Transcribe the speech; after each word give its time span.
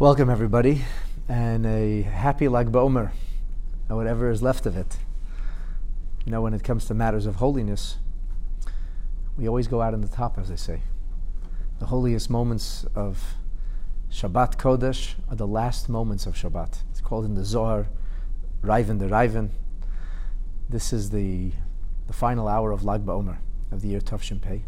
Welcome, 0.00 0.30
everybody, 0.30 0.84
and 1.28 1.66
a 1.66 2.02
happy 2.02 2.46
Lag 2.46 2.70
BaOmer, 2.70 3.10
or 3.90 3.96
whatever 3.96 4.30
is 4.30 4.40
left 4.40 4.64
of 4.64 4.76
it. 4.76 4.96
You 6.24 6.30
know, 6.30 6.40
when 6.40 6.54
it 6.54 6.62
comes 6.62 6.84
to 6.84 6.94
matters 6.94 7.26
of 7.26 7.34
holiness, 7.34 7.96
we 9.36 9.48
always 9.48 9.66
go 9.66 9.82
out 9.82 9.94
on 9.94 10.00
the 10.00 10.06
top, 10.06 10.38
as 10.38 10.50
they 10.50 10.56
say. 10.56 10.82
The 11.80 11.86
holiest 11.86 12.30
moments 12.30 12.86
of 12.94 13.34
Shabbat 14.08 14.56
Kodesh 14.56 15.16
are 15.28 15.34
the 15.34 15.48
last 15.48 15.88
moments 15.88 16.26
of 16.26 16.36
Shabbat. 16.36 16.84
It's 16.92 17.00
called 17.00 17.24
in 17.24 17.34
the 17.34 17.44
Zohar, 17.44 17.88
Raava 18.62 18.96
deRaavin. 18.96 19.50
This 20.68 20.92
is 20.92 21.10
the, 21.10 21.50
the 22.06 22.12
final 22.12 22.46
hour 22.46 22.70
of 22.70 22.84
Lag 22.84 23.04
BaOmer, 23.04 23.38
of 23.72 23.80
the 23.80 23.88
year 23.88 24.00
Tov 24.00 24.40
Pei. 24.40 24.62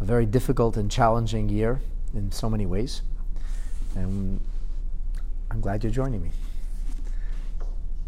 A 0.00 0.04
very 0.04 0.26
difficult 0.26 0.76
and 0.76 0.90
challenging 0.90 1.48
year 1.48 1.80
in 2.12 2.32
so 2.32 2.50
many 2.50 2.66
ways. 2.66 3.02
And 3.94 4.40
I'm 5.50 5.60
glad 5.60 5.82
you're 5.82 5.92
joining 5.92 6.22
me. 6.22 6.30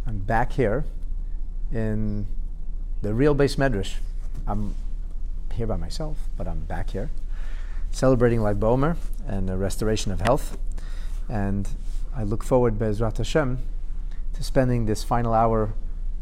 I'm 0.07 0.19
back 0.19 0.53
here 0.53 0.85
in 1.73 2.27
the 3.03 3.15
real 3.15 3.35
beis 3.35 3.57
medrash. 3.57 3.95
I'm 4.47 4.75
here 5.55 5.67
by 5.67 5.77
myself, 5.77 6.17
but 6.37 6.49
I'm 6.49 6.61
back 6.61 6.91
here 6.91 7.11
celebrating 7.93 8.43
Lag 8.43 8.59
BaOmer 8.59 8.97
and 9.27 9.49
the 9.49 9.57
restoration 9.57 10.11
of 10.11 10.21
health. 10.23 10.59
And 11.29 11.69
I 12.17 12.25
look 12.25 12.43
forward, 12.43 12.79
Bezrat 12.79 13.19
Hashem, 13.19 13.59
to 14.33 14.43
spending 14.43 14.87
this 14.87 15.05
final 15.05 15.35
hour 15.35 15.75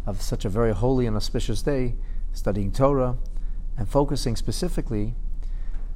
of 0.05 0.21
such 0.21 0.45
a 0.45 0.49
very 0.49 0.73
holy 0.73 1.07
and 1.07 1.17
auspicious 1.17 1.63
day 1.63 1.95
studying 2.33 2.73
Torah 2.73 3.17
and 3.77 3.89
focusing 3.89 4.37
specifically 4.37 5.15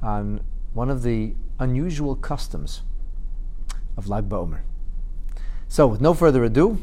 on 0.01 0.41
one 0.73 0.89
of 0.89 1.03
the 1.03 1.35
unusual 1.59 2.15
customs 2.15 2.81
of 3.97 4.07
Lag 4.07 4.29
BaOmer. 4.29 4.61
So, 5.67 5.87
with 5.87 6.01
no 6.01 6.13
further 6.13 6.43
ado, 6.43 6.79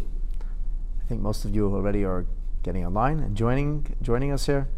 I 1.00 1.04
think 1.08 1.20
most 1.20 1.44
of 1.44 1.54
you 1.54 1.72
already 1.72 2.04
are 2.04 2.26
getting 2.62 2.84
online 2.84 3.20
and 3.20 3.36
joining 3.36 3.96
joining 4.02 4.32
us 4.32 4.46
here. 4.46 4.68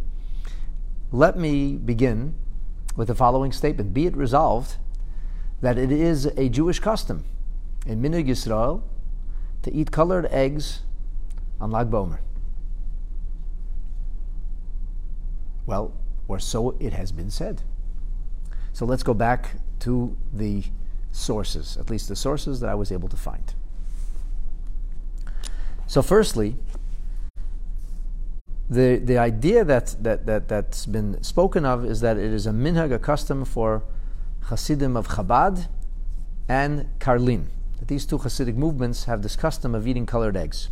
Let 1.13 1.39
me 1.39 1.75
begin 1.75 2.35
with 2.97 3.09
the 3.09 3.15
following 3.15 3.53
statement: 3.53 3.95
Be 3.95 4.07
it 4.07 4.17
resolved 4.17 4.77
that 5.61 5.79
it 5.79 5.91
is 5.91 6.27
a 6.37 6.49
Jewish 6.49 6.79
custom 6.79 7.25
in 7.87 8.03
Minhag 8.03 8.29
Yisrael 8.29 8.83
to 9.63 9.73
eat 9.73 9.91
colored 9.91 10.27
eggs 10.27 10.83
on 11.61 11.71
Lag 11.71 11.91
BaOmer. 11.91 12.19
Well, 15.67 15.95
or 16.29 16.39
so 16.39 16.77
it 16.79 16.93
has 16.93 17.13
been 17.13 17.31
said. 17.31 17.63
So 18.73 18.85
let's 18.85 19.03
go 19.03 19.15
back 19.15 19.57
to 19.81 20.17
the 20.33 20.65
sources, 21.15 21.77
at 21.77 21.89
least 21.91 22.09
the 22.09 22.17
sources 22.17 22.61
that 22.61 22.69
I 22.69 22.75
was 22.75 22.91
able 22.91 23.09
to 23.09 23.17
find. 23.17 23.55
So, 25.87 26.03
firstly, 26.03 26.57
the, 28.69 28.97
the 28.97 29.19
idea 29.19 29.65
that, 29.65 29.95
that, 30.01 30.27
that, 30.27 30.49
that's 30.49 30.87
been 30.87 31.23
spoken 31.23 31.65
of 31.65 31.85
is 31.85 32.01
that 32.01 32.17
it 32.17 32.33
is 32.33 32.47
a 32.47 32.51
minhag, 32.51 32.93
a 32.93 32.99
custom 32.99 33.45
for 33.45 33.83
Hasidim 34.47 34.97
of 34.97 35.09
Chabad 35.09 35.69
and 36.49 36.89
Karlin. 36.99 37.47
That 37.79 37.89
these 37.89 38.07
two 38.07 38.19
Hasidic 38.19 38.57
movements 38.57 39.05
have 39.05 39.23
this 39.23 39.37
custom 39.37 39.75
of 39.75 39.87
eating 39.87 40.07
colored 40.07 40.37
eggs. 40.37 40.69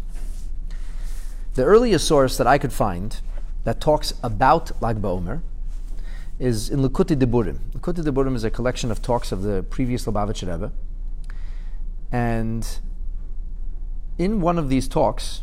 The 1.54 1.64
earliest 1.64 2.06
source 2.06 2.36
that 2.38 2.46
I 2.46 2.58
could 2.58 2.72
find 2.72 3.20
that 3.64 3.80
talks 3.80 4.14
about 4.22 4.82
Lag 4.82 5.00
BaOmer 5.00 5.42
is 6.42 6.70
in 6.70 6.80
Likutei 6.80 7.16
Diburim. 7.16 7.58
Likutei 7.72 8.02
Diburim 8.02 8.34
is 8.34 8.42
a 8.42 8.50
collection 8.50 8.90
of 8.90 9.00
talks 9.00 9.30
of 9.30 9.42
the 9.42 9.62
previous 9.62 10.06
Lubavitcher 10.06 10.52
Rebbe. 10.52 10.72
And 12.10 12.66
in 14.18 14.40
one 14.40 14.58
of 14.58 14.68
these 14.68 14.88
talks, 14.88 15.42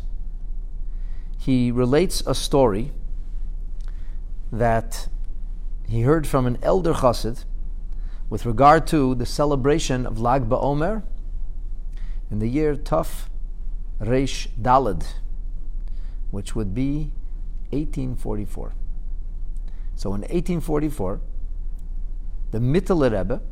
he 1.38 1.70
relates 1.70 2.22
a 2.26 2.34
story 2.34 2.92
that 4.52 5.08
he 5.88 6.02
heard 6.02 6.26
from 6.26 6.46
an 6.46 6.58
elder 6.62 6.92
chassid 6.92 7.44
with 8.28 8.44
regard 8.44 8.86
to 8.88 9.14
the 9.14 9.24
celebration 9.24 10.04
of 10.04 10.20
Lag 10.20 10.50
BaOmer 10.50 11.02
in 12.30 12.40
the 12.40 12.46
year 12.46 12.76
Tuf 12.76 13.28
Reish 14.02 14.48
Dalad, 14.60 15.06
which 16.30 16.54
would 16.54 16.74
be 16.74 17.10
1844. 17.70 18.74
So 20.00 20.14
in 20.14 20.22
1844, 20.22 21.20
the 22.52 22.58
Mittler 22.58 23.12
Rebbe, 23.12 23.42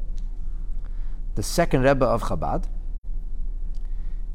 the 1.35 1.43
second 1.43 1.83
Rebbe 1.83 2.07
of 2.07 2.23
Chabad, 2.23 2.65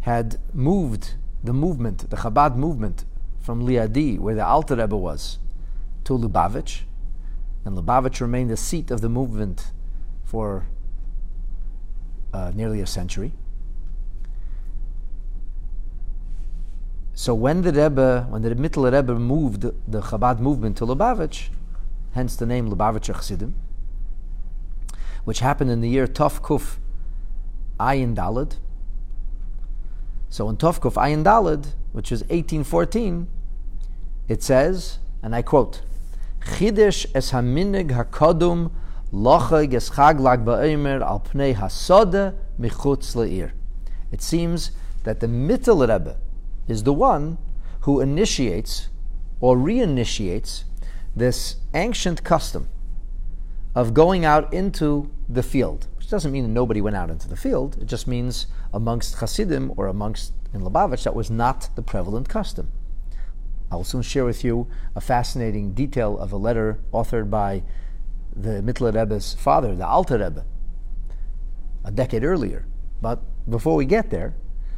had 0.02 0.40
moved 0.54 1.16
the 1.44 1.54
movement, 1.54 2.12
the 2.12 2.18
Chabad 2.18 2.56
movement, 2.56 3.06
from 3.40 3.66
Liadi, 3.66 4.20
where 4.20 4.36
the 4.36 4.46
Alter 4.46 4.76
Rebbe 4.76 4.96
was, 4.96 5.40
to 6.04 6.14
Lubavitch, 6.14 6.82
and 7.66 7.76
Lubavitch 7.76 8.22
remained 8.22 8.52
the 8.52 8.58
seat 8.58 8.92
of 8.92 9.02
the 9.02 9.10
movement 9.10 9.72
for 10.24 10.68
uh, 12.32 12.52
nearly 12.54 12.80
a 12.80 12.86
century. 12.86 13.32
So 17.16 17.34
when 17.34 17.64
the 17.64 17.72
Rebbe, 17.74 18.28
when 18.30 18.44
the 18.44 18.54
Mittler 18.54 18.94
Rebbe 18.94 19.16
moved 19.16 19.64
the 19.64 20.02
Chabad 20.02 20.40
movement 20.40 20.78
to 20.78 20.86
Lubavitch, 20.86 21.50
hence 22.14 22.36
the 22.36 22.46
name 22.46 22.70
Lubavitcher 22.70 23.16
Chassidim, 23.16 23.54
which 25.24 25.40
happened 25.40 25.72
in 25.72 25.82
the 25.82 25.90
year 25.90 26.08
Tov 26.08 26.42
Kuf 26.42 26.78
Ayin 27.80 28.16
Dalad. 28.16 28.58
So 30.30 30.50
in 30.50 30.58
Tov 30.58 30.80
Kuf 30.80 30.94
Ayin 30.94 31.24
Dalad, 31.24 31.74
which 31.92 32.12
is 32.12 32.22
1814, 32.22 33.28
it 34.28 34.42
says, 34.42 35.00
and 35.22 35.36
I 35.36 35.42
quote, 35.42 35.82
Chidesh 36.42 37.06
es 37.16 37.32
haminig 37.32 37.92
hakodum 37.92 38.72
lochag 39.12 39.74
es 39.74 39.90
chag 39.92 40.20
lag 40.20 40.44
ba'omer 40.44 41.02
al 41.02 41.20
pnei 41.22 41.56
hasode 41.56 42.36
michutz 42.60 43.16
le'ir. 43.16 43.52
It 44.12 44.22
seems 44.22 44.72
that 45.04 45.20
the 45.20 45.28
Mittel 45.28 45.82
Rebbe 45.88 46.18
is 46.68 46.84
the 46.84 46.94
one 46.94 47.38
who 47.82 48.00
initiates 48.00 48.90
or 49.40 49.58
reinitiates 49.58 50.64
this 51.16 51.58
ancient 51.74 52.24
custom 52.24 52.70
of 53.76 53.94
going 53.94 54.24
out 54.24 54.54
into 54.54 55.12
the 55.28 55.44
field, 55.44 55.88
which 55.98 56.10
doesn't 56.10 56.32
mean 56.32 56.54
nobody 56.54 56.82
went 56.82 56.96
out 56.96 57.10
into 57.10 57.28
the 57.28 57.36
field. 57.36 57.78
It 57.82 57.86
just 57.86 58.08
means 58.08 58.48
amongst 58.74 59.16
Hasidim 59.16 59.74
or 59.78 59.88
amongst 59.88 60.34
in 60.54 60.62
Lubavitch, 60.62 61.04
that 61.04 61.16
was 61.16 61.32
not 61.32 61.70
the 61.76 61.82
prevalent 61.82 62.30
custom. 62.30 62.72
I 63.72 63.76
will 63.76 63.84
soon 63.84 64.04
share 64.04 64.26
with 64.26 64.44
you 64.44 64.68
a 64.96 65.02
fascinating 65.02 65.74
detail 65.74 66.18
of 66.20 66.32
a 66.32 66.38
letter 66.38 66.80
authored 66.94 67.32
by 67.32 67.64
the 68.36 68.62
Mittler 68.62 68.94
Rebbe's 68.94 69.34
father, 69.34 69.76
the 69.76 69.88
Alter 69.88 70.20
Rebbe, 70.20 70.46
a 71.84 71.92
decade 71.92 72.24
earlier. 72.24 72.68
But 73.02 73.22
before 73.50 73.76
we 73.76 73.86
get 73.86 74.12
there, 74.12 74.36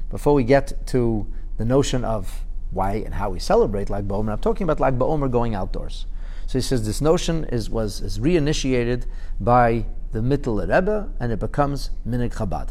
before 0.10 0.34
we 0.34 0.46
get 0.46 0.88
to 0.88 1.28
the 1.58 1.66
notion 1.66 2.06
of 2.06 2.46
why 2.72 2.94
and 2.94 3.16
how 3.16 3.30
we 3.30 3.40
celebrate 3.40 3.90
Lag 3.90 4.08
BaOmer, 4.08 4.32
I'm 4.32 4.40
talking 4.40 4.64
about 4.64 4.80
Lag 4.80 4.98
BaOmer 4.98 5.30
going 5.30 5.54
outdoors. 5.54 6.06
So 6.48 6.58
he 6.58 6.62
says 6.62 6.86
this 6.86 7.02
notion 7.02 7.46
is, 7.46 7.70
was 7.70 8.02
is 8.02 8.20
reinitiated 8.20 9.06
by 9.40 9.86
the 10.12 10.20
Mittler 10.20 10.74
Rebbe 10.74 11.12
and 11.20 11.32
it 11.32 11.40
becomes 11.40 11.90
Minig 12.08 12.34
Chabad. 12.34 12.70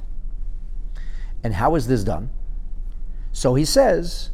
And 1.43 1.55
how 1.55 1.75
is 1.75 1.87
this 1.87 2.05
done? 2.05 2.31
So 3.33 3.55
he 3.55 3.65
says, 3.65 4.31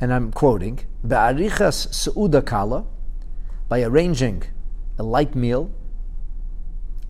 and 0.00 0.12
I'm 0.12 0.32
quoting, 0.32 0.80
Ba'arichas 1.06 1.88
Su'uda 1.88 2.44
Kala, 2.44 2.84
by 3.68 3.82
arranging 3.82 4.44
a 4.98 5.02
light 5.02 5.34
meal, 5.34 5.70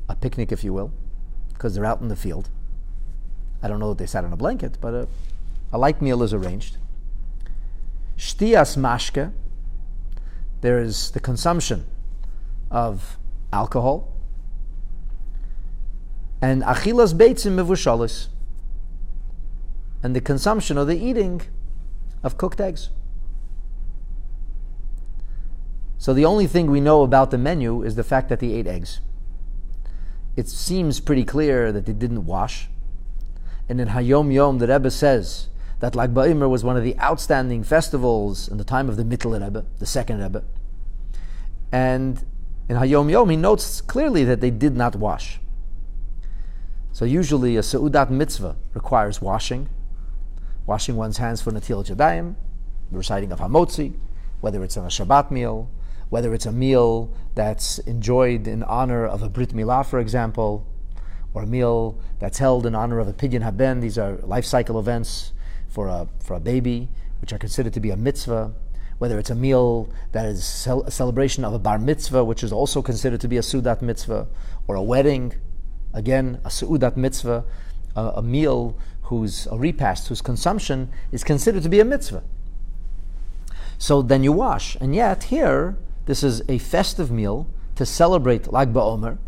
a 0.09 0.14
picnic 0.14 0.52
if 0.52 0.64
you 0.64 0.73
will, 0.73 0.93
because 1.52 1.75
they're 1.75 1.84
out 1.84 2.00
in 2.00 2.08
the 2.08 2.17
field. 2.17 2.50
I 3.62 3.69
don't 3.69 3.78
know 3.78 3.90
that 3.90 3.99
they 3.99 4.06
sat 4.06 4.25
on 4.25 4.32
a 4.32 4.37
blanket, 4.37 4.76
but 4.81 4.93
a, 4.93 5.08
a 5.73 5.78
light 5.78 6.02
meal 6.02 6.23
is 6.23 6.34
arranged. 6.34 6.76
Shtias 8.19 8.76
mashke, 8.76 9.32
there 10.64 10.78
is 10.78 11.11
the 11.11 11.20
consumption 11.20 11.84
of 12.70 13.19
alcohol, 13.52 14.11
and 16.40 16.62
achilas 16.62 17.12
beitzim 17.12 17.55
mevushalis, 17.55 18.28
and 20.02 20.16
the 20.16 20.22
consumption 20.22 20.78
or 20.78 20.87
the 20.87 20.96
eating 20.96 21.43
of 22.22 22.38
cooked 22.38 22.62
eggs. 22.62 22.88
So 25.99 26.14
the 26.14 26.25
only 26.25 26.46
thing 26.46 26.70
we 26.70 26.81
know 26.81 27.02
about 27.02 27.31
the 27.31 27.37
menu 27.37 27.82
is 27.82 27.96
the 27.96 28.02
fact 28.02 28.31
that 28.31 28.40
they 28.40 28.52
ate 28.52 28.66
eggs. 28.66 29.00
It 30.34 30.49
seems 30.49 30.99
pretty 30.99 31.26
clear 31.26 31.72
that 31.72 31.84
they 31.84 31.93
didn't 31.93 32.25
wash. 32.25 32.70
And 33.69 33.82
in 33.82 33.88
Hayom 33.88 34.32
Yom, 34.32 34.61
the 34.61 34.69
Rebbe 34.69 34.90
says 34.90 35.49
that 35.81 35.94
Lag 35.94 36.15
BaOmer 36.15 36.49
was 36.49 36.65
one 36.65 36.76
of 36.76 36.85
the 36.85 36.99
outstanding 36.99 37.62
festivals 37.65 38.49
in 38.49 38.59
the 38.59 38.65
time 38.65 38.88
of 38.88 38.97
the 38.97 39.05
Mittler 39.05 39.43
Rebbe, 39.44 39.65
the 39.79 39.87
second 39.87 40.21
Rebbe. 40.21 40.43
And 41.73 42.25
in 42.69 42.76
Hayom 42.76 43.11
Yom, 43.11 43.31
he 43.31 43.37
notes 43.37 43.81
clearly 43.81 44.25
that 44.25 44.41
they 44.41 44.50
did 44.50 44.76
not 44.76 44.97
wash. 44.97 45.41
So 46.93 47.05
usually 47.05 47.56
a 47.56 47.61
Seudat 47.61 48.09
mitzvah 48.09 48.56
requires 48.73 49.21
washing, 49.21 49.69
washing 50.65 50.97
one's 50.97 51.19
hands 51.19 51.43
for 51.43 51.50
Natil 51.50 51.85
Yadayim, 51.85 52.37
the 52.91 52.99
reciting 52.99 53.32
of 53.32 53.41
Hamotzi, 53.41 53.94
whether 54.41 54.62
it's 54.62 54.76
on 54.76 54.85
a 54.85 54.88
Shabbat 54.88 55.31
meal, 55.31 55.69
whether 56.09 56.32
it's 56.32 56.47
a 56.47 56.53
meal 56.53 57.12
that's 57.35 57.79
enjoyed 57.81 58.47
in 58.47 58.62
honor 58.62 59.05
of 59.05 59.23
a 59.23 59.29
Brit 59.29 59.50
Milah, 59.50 59.85
for 59.85 59.99
example, 59.99 60.65
or 61.35 61.43
a 61.43 61.47
meal 61.47 61.99
that's 62.21 62.38
held 62.38 62.65
in 62.65 62.75
honor 62.75 63.00
of 63.00 63.09
a 63.09 63.12
Pidyon 63.12 63.43
Haben. 63.43 63.81
These 63.81 63.99
are 63.99 64.19
life 64.19 64.44
cycle 64.44 64.79
events 64.79 65.32
for 65.75 65.88
a, 65.88 66.06
for 66.21 66.35
a 66.35 66.41
baby, 66.41 66.88
which 67.21 67.32
are 67.32 67.38
considered 67.38 67.73
to 67.73 67.81
be 67.81 67.91
a 67.91 67.97
mitzvah. 67.97 68.53
Whether 68.99 69.19
it's 69.19 69.31
a 69.31 69.35
meal 69.35 69.91
that 70.12 70.25
is 70.25 70.44
cel- 70.44 70.85
a 70.85 70.91
celebration 70.91 71.44
of 71.44 71.53
a 71.53 71.59
bar 71.59 71.79
mitzvah, 71.81 72.25
which 72.25 72.44
is 72.44 72.53
also 72.53 72.81
considered 72.81 73.21
to 73.23 73.29
be 73.29 73.37
a 73.37 73.41
sudat 73.41 73.82
mitzvah, 73.82 74.29
or 74.69 74.76
a 74.76 74.82
wedding, 74.82 75.35
again, 75.93 76.38
a 76.44 76.49
sudat 76.49 76.97
mitzvah, 76.97 77.44
a, 77.97 78.03
a 78.17 78.23
meal 78.23 78.79
whose 79.03 79.49
a 79.49 79.59
repast 79.59 80.09
whose 80.09 80.23
consumption 80.23 80.91
is 81.11 81.25
considered 81.25 81.65
to 81.65 81.69
be 81.69 81.81
a 81.81 81.85
mitzvah. 81.85 82.23
So 83.79 84.00
then 84.00 84.23
you 84.23 84.32
wash. 84.32 84.76
And 84.81 84.94
yet 84.94 85.25
here, 85.25 85.76
this 86.06 86.23
is 86.23 86.43
a 86.49 86.59
festive 86.59 87.11
meal 87.11 87.49
to 87.75 87.85
celebrate 87.85 88.53
Lag 88.53 88.73
BaOmer, 88.73 89.19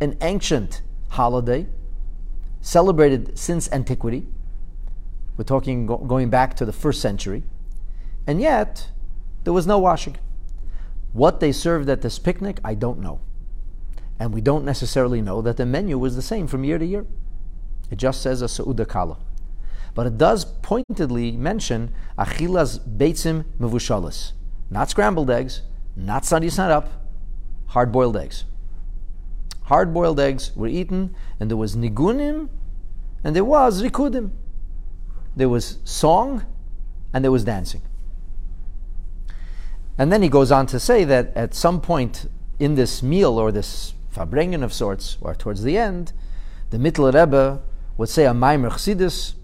an 0.00 0.16
ancient 0.22 0.80
holiday 1.10 1.66
celebrated 2.62 3.38
since 3.38 3.70
antiquity. 3.70 4.26
We're 5.36 5.44
talking 5.44 5.86
go- 5.86 5.98
going 5.98 6.30
back 6.30 6.54
to 6.56 6.64
the 6.64 6.72
first 6.72 7.00
century. 7.00 7.44
And 8.26 8.40
yet, 8.40 8.90
there 9.44 9.52
was 9.52 9.66
no 9.66 9.78
washing. 9.78 10.16
What 11.12 11.40
they 11.40 11.52
served 11.52 11.88
at 11.88 12.02
this 12.02 12.18
picnic, 12.18 12.60
I 12.64 12.74
don't 12.74 13.00
know. 13.00 13.20
And 14.18 14.32
we 14.32 14.40
don't 14.40 14.64
necessarily 14.64 15.20
know 15.20 15.42
that 15.42 15.56
the 15.56 15.66
menu 15.66 15.98
was 15.98 16.16
the 16.16 16.22
same 16.22 16.46
from 16.46 16.64
year 16.64 16.78
to 16.78 16.86
year. 16.86 17.06
It 17.90 17.96
just 17.96 18.22
says 18.22 18.42
a 18.42 18.48
Sa'uda 18.48 18.86
Kala. 18.86 19.18
But 19.94 20.06
it 20.06 20.18
does 20.18 20.44
pointedly 20.44 21.32
mention 21.32 21.92
Achilas 22.18 22.80
Beitzim 22.80 23.44
Mevushalis. 23.60 24.32
Not 24.70 24.90
scrambled 24.90 25.30
eggs, 25.30 25.62
not 25.94 26.24
sunny 26.24 26.48
side 26.48 26.70
up, 26.70 26.88
hard 27.68 27.92
boiled 27.92 28.16
eggs. 28.16 28.44
Hard 29.64 29.94
boiled 29.94 30.20
eggs 30.20 30.54
were 30.56 30.66
eaten, 30.68 31.14
and 31.38 31.50
there 31.50 31.56
was 31.56 31.76
nigunim, 31.76 32.48
and 33.22 33.36
there 33.36 33.44
was 33.44 33.82
rikudim. 33.82 34.30
There 35.36 35.48
was 35.48 35.78
song, 35.84 36.44
and 37.12 37.24
there 37.24 37.32
was 37.32 37.44
dancing. 37.44 37.82
And 39.96 40.12
then 40.12 40.22
he 40.22 40.28
goes 40.28 40.50
on 40.50 40.66
to 40.66 40.80
say 40.80 41.04
that 41.04 41.32
at 41.36 41.54
some 41.54 41.80
point 41.80 42.28
in 42.58 42.74
this 42.74 43.02
meal 43.02 43.38
or 43.38 43.52
this 43.52 43.94
farbrengen 44.12 44.62
of 44.62 44.72
sorts, 44.72 45.16
or 45.20 45.34
towards 45.34 45.62
the 45.62 45.78
end, 45.78 46.12
the 46.70 46.78
Mittler 46.78 47.14
Rebbe 47.14 47.62
would 47.96 48.08
say 48.08 48.26
a 48.26 48.32
Maimer 48.32 48.70
Chassidus, 48.70 49.34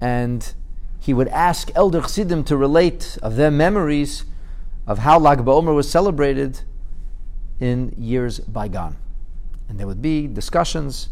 and 0.00 0.54
he 1.00 1.14
would 1.14 1.28
ask 1.28 1.70
elder 1.74 2.00
Chassidim 2.00 2.44
to 2.44 2.56
relate 2.56 3.18
of 3.22 3.36
their 3.36 3.50
memories 3.50 4.24
of 4.86 4.98
how 4.98 5.18
Lag 5.18 5.40
BaOmer 5.40 5.74
was 5.74 5.88
celebrated 5.88 6.62
in 7.60 7.94
years 7.96 8.40
bygone. 8.40 8.96
And 9.68 9.78
there 9.78 9.86
would 9.86 10.02
be 10.02 10.26
discussions 10.26 11.08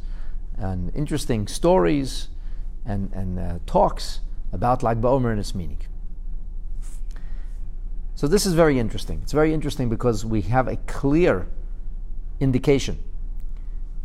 and 0.57 0.95
interesting 0.95 1.47
stories 1.47 2.29
and, 2.85 3.13
and 3.13 3.39
uh, 3.39 3.59
talks 3.67 4.21
about 4.53 4.83
Lag 4.83 5.01
BaOmer 5.01 5.31
and 5.31 5.41
its 5.41 5.55
meaning. 5.55 5.79
So 8.15 8.29
this 8.29 8.47
is 8.47 8.53
very 8.53 8.79
interesting. 8.79 9.21
It's 9.23 9.33
very 9.33 9.53
interesting 9.53 9.89
because 9.89 10.25
we 10.25 10.43
have 10.43 10.69
a 10.69 10.77
clear 10.77 11.49
indication 12.39 12.99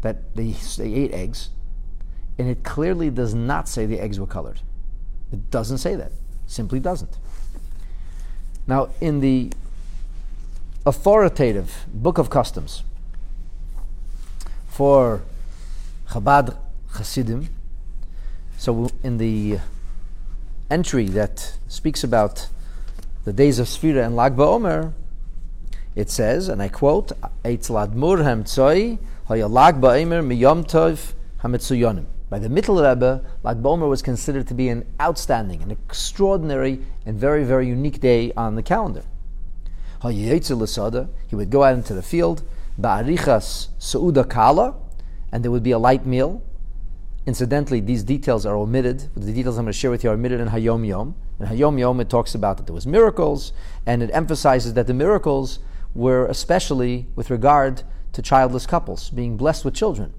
that 0.01 0.35
they, 0.35 0.55
they 0.77 0.93
ate 0.93 1.11
eggs, 1.11 1.49
and 2.37 2.47
it 2.47 2.63
clearly 2.63 3.09
does 3.09 3.33
not 3.33 3.67
say 3.67 3.85
the 3.85 3.99
eggs 3.99 4.19
were 4.19 4.27
colored. 4.27 4.61
It 5.31 5.51
doesn't 5.51 5.79
say 5.79 5.95
that. 5.95 6.11
Simply 6.45 6.79
doesn't. 6.79 7.17
Now, 8.65 8.89
in 9.01 9.19
the 9.19 9.51
authoritative 10.85 11.85
Book 11.93 12.17
of 12.17 12.29
Customs 12.29 12.83
for 14.67 15.21
Chabad 16.09 16.55
Hasidim, 16.93 17.49
so 18.57 18.89
in 19.03 19.17
the 19.17 19.59
entry 20.69 21.05
that 21.05 21.57
speaks 21.67 22.03
about 22.03 22.49
the 23.23 23.31
days 23.31 23.59
of 23.59 23.67
Sfira 23.67 24.05
and 24.05 24.15
Lag 24.15 24.35
BaOmer, 24.35 24.93
it 25.95 26.09
says, 26.09 26.49
and 26.49 26.61
I 26.61 26.67
quote, 26.67 27.11
BaOmer 29.81 30.21
Miyom. 30.23 32.05
By 32.29 32.39
the 32.39 32.49
Mittler 32.49 32.89
Rebbe, 32.89 33.23
Lag 33.43 33.63
BaOmer 33.63 33.87
was 33.87 34.01
considered 34.01 34.47
to 34.47 34.53
be 34.53 34.69
an 34.69 34.85
outstanding, 34.99 35.61
an 35.61 35.71
extraordinary, 35.71 36.79
and 37.05 37.17
very, 37.17 37.43
very 37.43 37.67
unique 37.67 37.99
day 38.01 38.33
on 38.35 38.55
the 38.55 38.63
calendar. 38.63 39.03
He 40.03 41.35
would 41.35 41.49
go 41.49 41.63
out 41.63 41.73
into 41.73 41.93
the 41.93 42.03
field, 42.03 42.43
ba'arichas 42.79 43.67
sa'uda 43.79 44.25
kala, 44.25 44.75
and 45.31 45.43
there 45.43 45.51
would 45.51 45.63
be 45.63 45.71
a 45.71 45.79
light 45.79 46.05
meal. 46.05 46.41
Incidentally, 47.27 47.81
these 47.81 48.03
details 48.03 48.45
are 48.45 48.55
omitted. 48.55 49.09
The 49.13 49.33
details 49.33 49.57
I'm 49.57 49.65
going 49.65 49.73
to 49.73 49.77
share 49.77 49.91
with 49.91 50.01
you 50.01 50.09
are 50.09 50.13
omitted 50.13 50.39
in 50.39 50.47
Hayom 50.47 50.87
Yom. 50.87 51.13
In 51.41 51.47
Hayom 51.47 51.77
Yom, 51.77 51.99
it 51.99 52.09
talks 52.09 52.33
about 52.33 52.55
that 52.55 52.67
there 52.67 52.73
was 52.73 52.87
miracles, 52.87 53.51
and 53.85 54.01
it 54.01 54.09
emphasizes 54.13 54.75
that 54.75 54.87
the 54.87 54.93
miracles 54.93 55.59
were 55.93 56.25
especially 56.27 57.07
with 57.17 57.29
regard 57.29 57.83
to 58.13 58.21
childless 58.21 58.65
couples 58.65 59.09
being 59.09 59.35
blessed 59.35 59.65
with 59.65 59.73
children. 59.73 60.13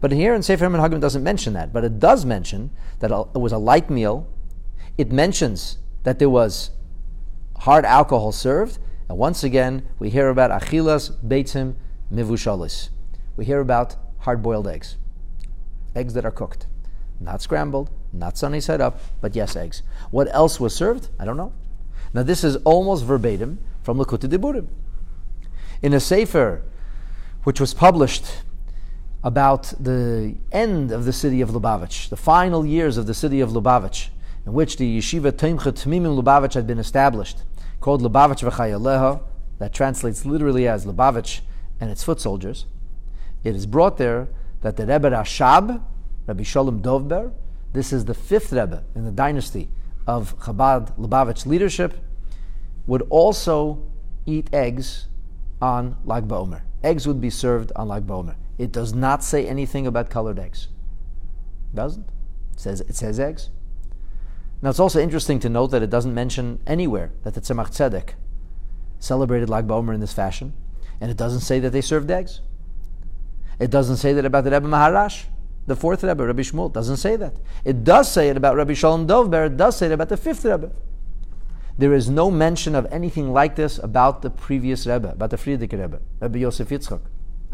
But 0.00 0.12
here 0.12 0.32
in 0.32 0.44
Sefer 0.44 0.66
Minhagim 0.66 1.00
doesn't 1.00 1.24
mention 1.24 1.54
that, 1.54 1.72
but 1.72 1.82
it 1.82 1.98
does 1.98 2.24
mention 2.24 2.70
that 3.00 3.10
it 3.10 3.40
was 3.40 3.50
a 3.50 3.58
light 3.58 3.90
meal. 3.90 4.28
It 4.96 5.10
mentions 5.10 5.78
that 6.04 6.20
there 6.20 6.30
was 6.30 6.70
hard 7.60 7.84
alcohol 7.84 8.30
served, 8.30 8.78
and 9.08 9.18
once 9.18 9.42
again 9.42 9.88
we 9.98 10.10
hear 10.10 10.28
about 10.28 10.52
achilas 10.52 11.10
beitzim 11.26 11.74
mivushalis. 12.12 12.90
We 13.36 13.44
hear 13.44 13.58
about 13.58 13.96
hard-boiled 14.20 14.68
eggs, 14.68 14.98
eggs 15.94 16.14
that 16.14 16.24
are 16.24 16.30
cooked, 16.30 16.66
not 17.20 17.42
scrambled, 17.42 17.90
not 18.12 18.36
sunny 18.36 18.60
side 18.60 18.80
up, 18.80 19.00
but 19.20 19.34
yes, 19.34 19.56
eggs. 19.56 19.82
What 20.10 20.28
else 20.34 20.60
was 20.60 20.74
served? 20.74 21.08
I 21.18 21.24
don't 21.24 21.36
know. 21.36 21.52
Now 22.12 22.22
this 22.22 22.44
is 22.44 22.56
almost 22.64 23.04
verbatim 23.04 23.58
from 23.82 23.98
Likutei 23.98 24.28
Diburim. 24.28 24.68
In 25.82 25.92
a 25.92 26.00
sefer 26.00 26.62
which 27.42 27.60
was 27.60 27.74
published 27.74 28.24
about 29.22 29.72
the 29.80 30.36
end 30.52 30.92
of 30.92 31.04
the 31.04 31.12
city 31.12 31.40
of 31.40 31.50
Lubavitch, 31.50 32.08
the 32.08 32.16
final 32.16 32.64
years 32.64 32.96
of 32.96 33.06
the 33.06 33.14
city 33.14 33.40
of 33.40 33.50
Lubavitch, 33.50 34.08
in 34.46 34.52
which 34.52 34.76
the 34.76 34.98
yeshiva 34.98 35.32
Tomchei 35.32 35.72
Tmimim 35.72 36.20
Lubavitch 36.20 36.54
had 36.54 36.66
been 36.66 36.78
established, 36.78 37.38
called 37.80 38.02
Lubavitch 38.02 38.48
V'chayaleha, 38.48 39.22
that 39.58 39.72
translates 39.72 40.24
literally 40.26 40.68
as 40.68 40.84
Lubavitch 40.84 41.40
and 41.80 41.90
its 41.90 42.04
foot 42.04 42.20
soldiers. 42.20 42.66
It 43.42 43.54
is 43.56 43.66
brought 43.66 43.96
there 43.98 44.28
that 44.64 44.78
the 44.78 44.86
Rebbe 44.86 45.10
Rashab, 45.10 45.82
Rabbi 46.26 46.42
Shalom 46.42 46.80
Dovber, 46.80 47.34
this 47.74 47.92
is 47.92 48.06
the 48.06 48.14
fifth 48.14 48.50
Rebbe 48.50 48.82
in 48.94 49.04
the 49.04 49.10
dynasty 49.12 49.68
of 50.06 50.38
Chabad 50.38 50.98
Lubavitch 50.98 51.44
leadership, 51.44 51.98
would 52.86 53.02
also 53.10 53.86
eat 54.24 54.48
eggs 54.54 55.08
on 55.60 55.98
Lag 56.06 56.26
BaOmer. 56.26 56.62
Eggs 56.82 57.06
would 57.06 57.20
be 57.20 57.28
served 57.28 57.72
on 57.76 57.88
Lag 57.88 58.06
BaOmer. 58.06 58.36
It 58.56 58.72
does 58.72 58.94
not 58.94 59.22
say 59.22 59.46
anything 59.46 59.86
about 59.86 60.08
colored 60.08 60.38
eggs. 60.38 60.68
It 61.70 61.76
Doesn't. 61.76 62.08
It 62.54 62.60
says 62.60 62.80
it 62.80 62.96
says 62.96 63.20
eggs. 63.20 63.50
Now 64.62 64.70
it's 64.70 64.80
also 64.80 64.98
interesting 64.98 65.40
to 65.40 65.50
note 65.50 65.72
that 65.72 65.82
it 65.82 65.90
doesn't 65.90 66.14
mention 66.14 66.58
anywhere 66.66 67.12
that 67.22 67.34
the 67.34 67.42
Tzemach 67.42 67.68
Tzedek 67.68 68.14
celebrated 68.98 69.50
Lag 69.50 69.68
BaOmer 69.68 69.92
in 69.92 70.00
this 70.00 70.14
fashion, 70.14 70.54
and 71.02 71.10
it 71.10 71.18
doesn't 71.18 71.40
say 71.40 71.60
that 71.60 71.70
they 71.70 71.82
served 71.82 72.10
eggs. 72.10 72.40
It 73.58 73.70
doesn't 73.70 73.96
say 73.96 74.12
that 74.12 74.24
about 74.24 74.44
the 74.44 74.50
Rebbe 74.50 74.68
Maharash, 74.68 75.24
the 75.66 75.76
fourth 75.76 76.02
Rebbe, 76.02 76.24
Rabbi 76.26 76.42
Shmuel. 76.42 76.72
Doesn't 76.72 76.98
say 76.98 77.16
that. 77.16 77.34
It 77.64 77.84
does 77.84 78.10
say 78.10 78.28
it 78.28 78.36
about 78.36 78.56
Rabbi 78.56 78.74
Shalom 78.74 79.06
Dovber. 79.06 79.46
It 79.46 79.56
does 79.56 79.76
say 79.76 79.86
it 79.86 79.92
about 79.92 80.08
the 80.08 80.16
fifth 80.16 80.44
Rebbe. 80.44 80.70
There 81.76 81.92
is 81.92 82.08
no 82.08 82.30
mention 82.30 82.74
of 82.74 82.86
anything 82.90 83.32
like 83.32 83.56
this 83.56 83.78
about 83.78 84.22
the 84.22 84.30
previous 84.30 84.86
Rebbe, 84.86 85.10
about 85.10 85.30
the 85.30 85.36
Frierdiker 85.36 85.80
Rebbe, 85.80 86.00
Rabbi 86.20 86.38
Yosef 86.38 86.68
Yitzchak 86.68 87.00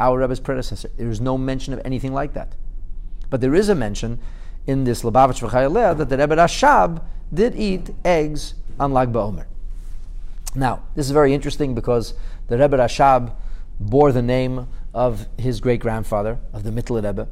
our 0.01 0.17
Rebbe's 0.17 0.39
predecessor. 0.39 0.89
There 0.97 1.09
is 1.09 1.21
no 1.21 1.37
mention 1.37 1.73
of 1.73 1.81
anything 1.85 2.11
like 2.11 2.33
that. 2.33 2.55
But 3.29 3.39
there 3.39 3.53
is 3.53 3.69
a 3.69 3.75
mention 3.75 4.19
in 4.65 4.83
this 4.83 5.03
Lubavitch 5.03 5.47
V'chayaleh 5.47 5.97
that 5.97 6.09
the 6.09 6.17
Rebbe 6.17 6.35
Rashab 6.35 7.03
did 7.31 7.55
eat 7.55 7.91
eggs 8.03 8.55
on 8.79 8.93
Lag 8.93 9.13
BaOmer. 9.13 9.45
Now, 10.55 10.83
this 10.95 11.05
is 11.05 11.11
very 11.11 11.33
interesting 11.33 11.75
because 11.75 12.15
the 12.47 12.57
Rebbe 12.57 12.77
Rashab 12.77 13.33
bore 13.79 14.11
the 14.11 14.23
name 14.23 14.67
of 14.93 15.27
his 15.37 15.59
great 15.59 15.79
grandfather, 15.79 16.39
of 16.53 16.63
the 16.63 16.71
Mittler 16.71 17.03
Rebbe. 17.03 17.27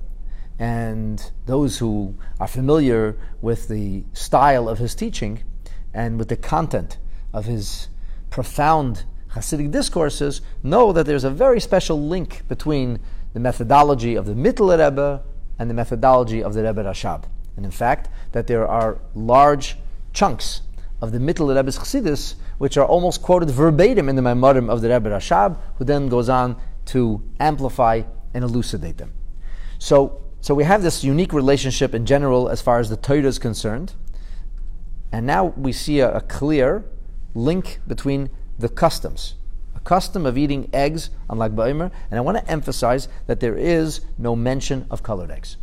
And 0.57 1.31
those 1.45 1.77
who 1.77 2.15
are 2.39 2.47
familiar 2.47 3.17
with 3.41 3.67
the 3.67 4.03
style 4.13 4.67
of 4.67 4.77
his 4.77 4.95
teaching 4.95 5.43
and 5.93 6.19
with 6.19 6.29
the 6.29 6.35
content 6.35 6.97
of 7.33 7.45
his 7.45 7.87
profound 8.29 9.05
Hasidic 9.33 9.71
discourses 9.71 10.41
know 10.63 10.91
that 10.91 11.05
there's 11.05 11.23
a 11.23 11.29
very 11.29 11.59
special 11.59 12.01
link 12.01 12.47
between 12.47 12.99
the 13.33 13.39
methodology 13.39 14.15
of 14.15 14.25
the 14.25 14.33
Mittler 14.33 14.83
Rebbe 14.83 15.23
and 15.59 15.69
the 15.69 15.73
methodology 15.73 16.43
of 16.43 16.53
the 16.53 16.63
Rebbe 16.63 16.83
Rashab. 16.83 17.25
And 17.55 17.65
in 17.65 17.71
fact, 17.71 18.09
that 18.31 18.47
there 18.47 18.67
are 18.67 18.99
large 19.13 19.77
chunks 20.13 20.61
of 21.01 21.11
the 21.11 21.19
Mittel 21.19 21.55
Rebbe's 21.55 21.77
Chassidus 21.77 22.35
which 22.57 22.77
are 22.77 22.85
almost 22.85 23.21
quoted 23.21 23.49
verbatim 23.49 24.09
in 24.09 24.15
the 24.15 24.21
Maimorim 24.21 24.69
of 24.69 24.81
the 24.81 24.89
Rebbe 24.89 25.09
Rashab, 25.09 25.57
who 25.77 25.85
then 25.85 26.07
goes 26.07 26.27
on 26.27 26.57
to 26.89 27.21
amplify 27.39 28.03
and 28.33 28.43
elucidate 28.43 28.97
them. 28.97 29.13
So, 29.77 30.21
so 30.41 30.53
we 30.55 30.63
have 30.63 30.81
this 30.81 31.03
unique 31.03 31.33
relationship 31.33 31.93
in 31.93 32.05
general 32.05 32.49
as 32.49 32.61
far 32.61 32.79
as 32.79 32.89
the 32.89 32.97
Torah 32.97 33.23
is 33.23 33.39
concerned, 33.39 33.93
and 35.11 35.25
now 35.25 35.45
we 35.45 35.71
see 35.71 35.99
a, 35.99 36.17
a 36.17 36.21
clear 36.21 36.85
link 37.35 37.79
between 37.87 38.29
the 38.57 38.69
customs. 38.69 39.35
A 39.75 39.79
custom 39.79 40.25
of 40.25 40.37
eating 40.37 40.69
eggs 40.73 41.09
on 41.29 41.37
Lag 41.37 41.57
and 41.57 41.91
I 42.11 42.21
want 42.21 42.37
to 42.37 42.51
emphasize 42.51 43.07
that 43.27 43.39
there 43.39 43.55
is 43.55 44.01
no 44.17 44.35
mention 44.35 44.85
of 44.89 45.03
colored 45.03 45.31
eggs. 45.31 45.57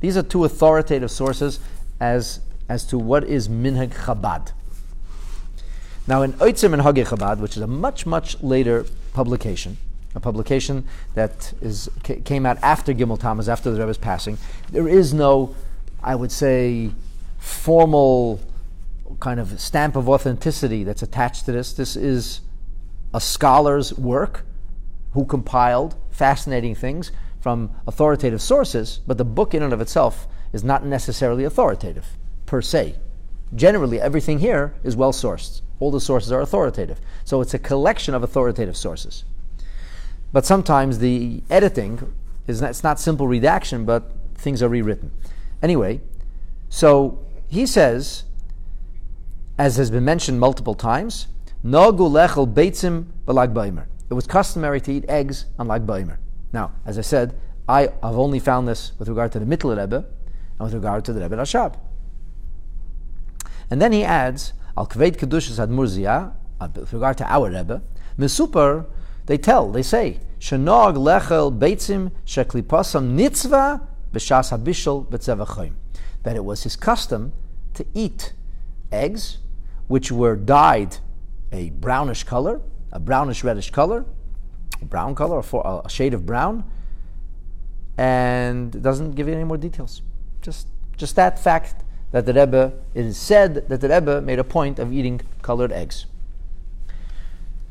These 0.00 0.16
are 0.16 0.22
two 0.22 0.44
authoritative 0.44 1.10
sources 1.10 1.60
as, 2.00 2.40
as 2.68 2.84
to 2.86 2.98
what 2.98 3.24
is 3.24 3.48
Minhag 3.48 3.94
Chabad. 3.94 4.52
Now, 6.06 6.22
in 6.22 6.32
Otzar 6.34 6.74
Minhagei 6.74 7.06
Chabad, 7.06 7.38
which 7.38 7.56
is 7.56 7.62
a 7.62 7.66
much, 7.66 8.04
much 8.04 8.42
later 8.42 8.84
publication, 9.14 9.78
a 10.14 10.20
publication 10.20 10.84
that 11.14 11.52
is, 11.60 11.90
came 12.02 12.46
out 12.46 12.58
after 12.62 12.94
Gimel 12.94 13.18
Tammuz, 13.18 13.48
after 13.48 13.70
the 13.70 13.80
Rebbe's 13.80 13.98
passing, 13.98 14.38
there 14.70 14.88
is 14.88 15.12
no, 15.12 15.54
I 16.02 16.14
would 16.14 16.32
say, 16.32 16.90
formal 17.38 18.40
kind 19.20 19.40
of 19.40 19.60
stamp 19.60 19.96
of 19.96 20.08
authenticity 20.08 20.84
that's 20.84 21.02
attached 21.02 21.44
to 21.46 21.52
this. 21.52 21.72
This 21.72 21.96
is 21.96 22.40
a 23.12 23.20
scholar's 23.20 23.92
work 23.94 24.44
who 25.12 25.24
compiled 25.24 25.94
fascinating 26.10 26.74
things 26.74 27.12
from 27.40 27.70
authoritative 27.86 28.40
sources, 28.40 29.00
but 29.06 29.18
the 29.18 29.24
book 29.24 29.54
in 29.54 29.62
and 29.62 29.72
of 29.72 29.80
itself 29.80 30.26
is 30.52 30.64
not 30.64 30.84
necessarily 30.84 31.44
authoritative 31.44 32.16
per 32.46 32.62
se. 32.62 32.94
Generally, 33.54 34.00
everything 34.00 34.38
here 34.38 34.74
is 34.82 34.96
well 34.96 35.12
sourced. 35.12 35.60
All 35.78 35.90
the 35.90 36.00
sources 36.00 36.32
are 36.32 36.40
authoritative. 36.40 37.00
So 37.24 37.40
it's 37.40 37.54
a 37.54 37.58
collection 37.58 38.14
of 38.14 38.22
authoritative 38.22 38.76
sources. 38.76 39.24
But 40.34 40.44
sometimes 40.44 40.98
the 40.98 41.44
editing 41.48 42.12
is 42.48 42.60
not, 42.60 42.70
it's 42.70 42.82
not 42.82 42.98
simple 42.98 43.28
redaction, 43.28 43.84
but 43.84 44.10
things 44.34 44.64
are 44.64 44.68
rewritten. 44.68 45.12
Anyway, 45.62 46.00
so 46.68 47.24
he 47.46 47.66
says, 47.66 48.24
as 49.56 49.76
has 49.76 49.92
been 49.92 50.04
mentioned 50.04 50.40
multiple 50.40 50.74
times, 50.74 51.28
Nagu 51.64 52.10
lechel 52.10 52.52
beitzim 52.52 53.04
b'lag. 53.26 53.86
It 54.10 54.14
was 54.14 54.26
customary 54.26 54.80
to 54.80 54.92
eat 54.94 55.04
eggs 55.08 55.46
on 55.56 55.68
lag 55.68 55.86
baimer. 55.86 56.18
Now, 56.52 56.72
as 56.84 56.98
I 56.98 57.02
said, 57.02 57.38
I 57.68 57.82
have 57.82 58.18
only 58.18 58.40
found 58.40 58.66
this 58.66 58.90
with 58.98 59.08
regard 59.08 59.30
to 59.32 59.38
the 59.38 59.46
Mittel 59.46 59.70
Rebbe 59.80 60.04
and 60.58 60.60
with 60.60 60.74
regard 60.74 61.04
to 61.04 61.12
the 61.12 61.20
Rebbe 61.20 61.36
Rashab. 61.36 61.78
And 63.70 63.80
then 63.80 63.92
he 63.92 64.02
adds, 64.02 64.52
Al 64.76 64.88
Kveit 64.88 65.16
Kedushas 65.16 65.64
Admurzia, 65.64 66.32
uh, 66.60 66.68
with 66.74 66.92
regard 66.92 67.18
to 67.18 67.32
our 67.32 67.50
Rebbe, 67.50 67.82
Mesupar, 68.18 68.86
they 69.26 69.38
tell, 69.38 69.70
they 69.70 69.82
say, 69.82 70.20
Shenog 70.38 70.96
lechel 70.96 71.56
beitzim 71.56 72.10
sheklipasam 72.26 73.16
nitzva 73.16 73.86
b'shas 74.12 74.50
habishol 74.56 75.08
that 76.22 76.36
it 76.36 76.44
was 76.44 76.62
his 76.64 76.76
custom 76.76 77.32
to 77.74 77.86
eat 77.94 78.32
eggs 78.92 79.38
which 79.88 80.10
were 80.10 80.36
dyed 80.36 80.98
a 81.52 81.70
brownish 81.70 82.24
color, 82.24 82.60
a 82.92 82.98
brownish 82.98 83.44
reddish 83.44 83.70
color, 83.70 84.04
a 84.80 84.84
brown 84.84 85.14
color, 85.14 85.38
a 85.38 85.88
shade 85.88 86.14
of 86.14 86.26
brown, 86.26 86.64
and 87.96 88.74
it 88.74 88.82
doesn't 88.82 89.12
give 89.12 89.28
you 89.28 89.34
any 89.34 89.44
more 89.44 89.56
details. 89.56 90.02
Just, 90.42 90.68
just 90.96 91.16
that 91.16 91.38
fact 91.38 91.84
that 92.10 92.26
the 92.26 92.32
Rebbe, 92.32 92.72
it 92.94 93.04
is 93.04 93.16
said 93.16 93.68
that 93.68 93.80
the 93.80 93.88
Rebbe 93.88 94.20
made 94.20 94.38
a 94.38 94.44
point 94.44 94.78
of 94.78 94.92
eating 94.92 95.20
colored 95.42 95.72
eggs. 95.72 96.06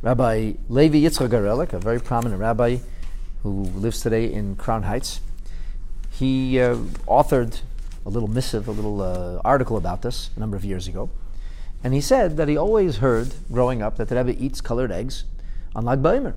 Rabbi 0.04 0.56
Levi 0.68 0.98
Yitzchak 0.98 1.30
Garelik, 1.30 1.72
a 1.72 1.80
very 1.80 1.98
prominent 1.98 2.42
rabbi 2.42 2.80
who 3.42 3.64
lives 3.64 4.02
today 4.02 4.26
in 4.34 4.58
Crown 4.58 4.84
Heights, 4.84 5.22
he 6.12 6.60
uh, 6.60 6.76
authored 7.08 7.62
a 8.06 8.10
little 8.10 8.28
missive, 8.28 8.68
a 8.68 8.72
little 8.72 9.02
uh, 9.02 9.40
article 9.46 9.78
about 9.78 10.02
this 10.02 10.30
a 10.36 10.42
number 10.42 10.58
of 10.58 10.66
years 10.66 10.90
ago. 10.90 11.10
And 11.86 11.94
he 11.94 12.02
said 12.02 12.36
that 12.36 12.50
he 12.50 12.58
always 12.58 12.98
heard 12.98 13.34
growing 13.50 13.82
up 13.82 13.96
that 13.96 14.10
the 14.10 14.18
Rebbe 14.18 14.44
eats 14.44 14.60
colored 14.60 14.92
eggs 14.92 15.24
on 15.74 15.86
Lag 15.86 16.02
BaOmer. 16.02 16.34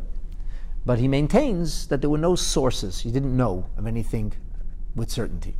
But 0.84 1.00
he 1.00 1.08
maintains 1.08 1.88
that 1.88 2.02
there 2.02 2.10
were 2.10 2.18
no 2.18 2.36
sources. 2.36 3.00
He 3.00 3.10
didn't 3.10 3.36
know 3.36 3.66
of 3.76 3.88
anything 3.88 4.32
with 4.94 5.10
certainty. 5.10 5.56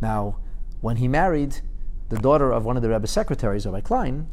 Now, 0.00 0.38
when 0.80 0.96
he 0.96 1.06
married 1.06 1.58
the 2.08 2.16
daughter 2.16 2.50
of 2.50 2.64
one 2.64 2.78
of 2.78 2.82
the 2.82 2.88
Rebbe's 2.88 3.10
secretaries, 3.10 3.66
Rabbi 3.66 3.82
Klein, 3.82 4.26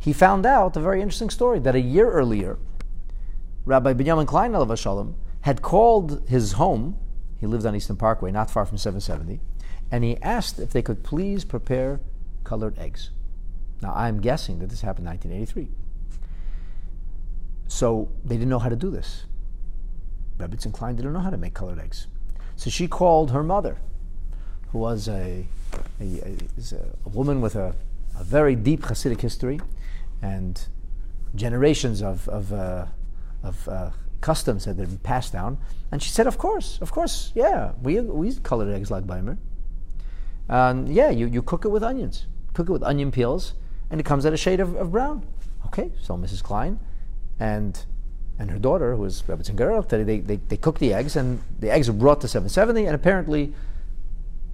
he 0.00 0.12
found 0.12 0.44
out 0.44 0.76
a 0.76 0.80
very 0.80 1.00
interesting 1.00 1.30
story 1.30 1.60
that 1.60 1.76
a 1.76 1.80
year 1.80 2.10
earlier, 2.10 2.58
Rabbi 3.64 3.92
Benjamin 3.92 4.26
Klein 4.26 4.52
Shalom 4.76 5.14
had 5.42 5.62
called 5.62 6.28
his 6.28 6.52
home. 6.52 6.96
He 7.38 7.46
lived 7.46 7.64
on 7.64 7.76
Eastern 7.76 7.96
Parkway, 7.96 8.32
not 8.32 8.50
far 8.50 8.66
from 8.66 8.78
770 8.78 9.40
and 9.90 10.04
he 10.04 10.16
asked 10.22 10.58
if 10.58 10.70
they 10.70 10.82
could 10.82 11.02
please 11.02 11.44
prepare 11.44 12.00
colored 12.44 12.78
eggs. 12.78 13.10
Now, 13.82 13.92
I'm 13.94 14.20
guessing 14.20 14.58
that 14.60 14.68
this 14.68 14.82
happened 14.82 15.06
in 15.06 15.12
1983. 15.12 15.68
So 17.66 18.10
they 18.24 18.36
didn't 18.36 18.50
know 18.50 18.58
how 18.58 18.68
to 18.68 18.76
do 18.76 18.90
this. 18.90 19.24
Rebbitzin 20.38 20.72
Klein 20.72 20.96
didn't 20.96 21.12
know 21.12 21.20
how 21.20 21.30
to 21.30 21.36
make 21.36 21.54
colored 21.54 21.78
eggs. 21.78 22.06
So 22.56 22.70
she 22.70 22.88
called 22.88 23.30
her 23.30 23.42
mother, 23.42 23.78
who 24.72 24.78
was 24.78 25.08
a, 25.08 25.46
a, 26.00 26.04
a, 26.04 26.36
a 27.06 27.08
woman 27.08 27.40
with 27.40 27.56
a, 27.56 27.74
a, 28.18 28.24
very 28.24 28.54
deep 28.54 28.82
Hasidic 28.82 29.20
history 29.20 29.60
and 30.22 30.68
generations 31.34 32.02
of, 32.02 32.28
of, 32.28 32.52
uh, 32.52 32.86
of 33.42 33.68
uh, 33.68 33.90
customs 34.20 34.64
that 34.64 34.76
had 34.76 34.88
been 34.88 34.98
passed 34.98 35.32
down. 35.32 35.58
And 35.92 36.02
she 36.02 36.10
said, 36.10 36.26
Of 36.26 36.38
course, 36.38 36.78
of 36.80 36.92
course, 36.92 37.32
yeah, 37.34 37.72
we, 37.82 38.00
we 38.00 38.34
colored 38.36 38.72
eggs 38.72 38.90
Lag 38.90 39.06
BaOmer. 39.06 39.38
Um, 40.48 40.86
yeah, 40.86 41.10
you, 41.10 41.26
you 41.26 41.42
cook 41.42 41.64
it 41.64 41.68
with 41.68 41.82
onions. 41.82 42.26
Cook 42.54 42.68
it 42.68 42.72
with 42.72 42.82
onion 42.82 43.12
peels, 43.12 43.54
and 43.90 44.00
it 44.00 44.04
comes 44.04 44.26
at 44.26 44.32
a 44.32 44.36
shade 44.36 44.60
of, 44.60 44.74
of 44.74 44.92
brown. 44.92 45.24
Okay, 45.66 45.92
so 46.02 46.16
Mrs. 46.16 46.42
Klein 46.42 46.80
and 47.38 47.84
and 48.40 48.50
her 48.50 48.58
daughter, 48.58 48.94
who 48.94 49.02
was 49.02 49.22
Rebbetzin 49.24 49.54
Gerel, 49.54 49.86
they, 49.86 50.20
they, 50.20 50.36
they 50.36 50.56
cooked 50.56 50.80
the 50.80 50.94
eggs, 50.94 51.14
and 51.14 51.42
the 51.58 51.70
eggs 51.70 51.88
were 51.88 51.94
brought 51.96 52.22
to 52.22 52.28
770, 52.28 52.86
and 52.86 52.94
apparently 52.94 53.52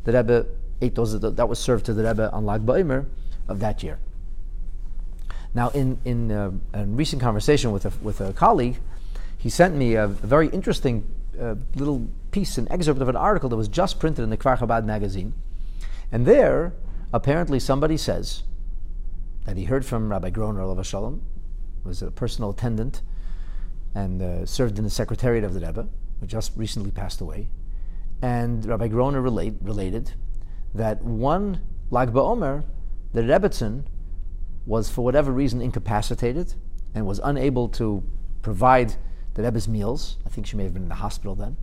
the 0.02 0.12
Rebbe 0.12 0.46
ate 0.82 0.96
those, 0.96 1.18
that 1.20 1.49
was 1.49 1.61
served 1.61 1.87
to 1.87 1.94
the 1.94 2.02
Rebbe 2.02 2.28
on 2.32 2.44
Lag 2.44 2.66
BaOmer 2.66 3.06
of 3.46 3.61
that 3.61 3.85
year. 3.85 4.00
Now, 5.56 5.70
in, 5.70 5.98
in 6.04 6.30
uh, 6.30 6.50
a 6.75 6.84
recent 6.84 7.22
conversation 7.22 7.72
with 7.72 7.86
a, 7.86 7.92
with 8.02 8.20
a 8.20 8.34
colleague, 8.34 8.76
he 9.38 9.48
sent 9.48 9.75
me 9.75 9.94
a, 9.94 10.06
very 10.06 10.48
interesting 10.48 11.10
uh, 11.40 11.54
little 11.75 12.08
piece, 12.30 12.58
an 12.58 12.70
excerpt 12.70 13.00
of 13.00 13.08
an 13.08 13.16
article 13.16 13.48
that 13.48 13.56
was 13.56 13.66
just 13.66 13.98
printed 13.98 14.22
in 14.22 14.28
the 14.28 14.36
Kfar 14.36 14.58
Chabad 14.58 14.84
magazine, 14.84 15.32
and 16.12 16.26
there, 16.26 16.75
apparently, 17.10 17.58
somebody 17.58 17.96
says 17.96 18.42
that 19.46 19.56
he 19.56 19.64
heard 19.64 19.86
from 19.86 20.10
Rabbi 20.10 20.28
Groner 20.28 20.60
of 20.60 20.86
Shalom, 20.86 21.22
was 21.84 22.02
a 22.02 22.10
personal 22.10 22.50
attendant 22.50 23.00
and 23.94 24.20
uh, 24.20 24.44
served 24.44 24.76
in 24.76 24.84
the 24.84 24.90
secretariat 24.90 25.42
of 25.42 25.54
the 25.54 25.60
Rebbe, 25.60 25.88
who 26.20 26.26
just 26.26 26.52
recently 26.54 26.90
passed 26.90 27.22
away. 27.22 27.48
And 28.20 28.66
Rabbi 28.66 28.88
Groner 28.88 29.22
relate, 29.22 29.54
related 29.62 30.12
that 30.75 31.02
one 31.02 31.62
Lag 31.90 32.12
BaOmer, 32.12 32.64
the 33.14 33.22
Rebbetzin, 33.22 33.84
was 34.66 34.90
for 34.90 35.02
whatever 35.02 35.32
reason 35.32 35.62
incapacitated 35.62 36.54
and 36.94 37.06
was 37.06 37.20
unable 37.23 37.68
to 37.68 38.02
provide 38.42 38.94
the 39.35 39.42
Rebbe's 39.42 39.68
meals. 39.68 40.16
I 40.26 40.28
think 40.28 40.46
she 40.46 40.56
may 40.56 40.64
have 40.64 40.75
been 40.75 40.85
in 40.85 40.88
the 40.88 40.96
hospital 40.96 41.35
then. 41.35 41.56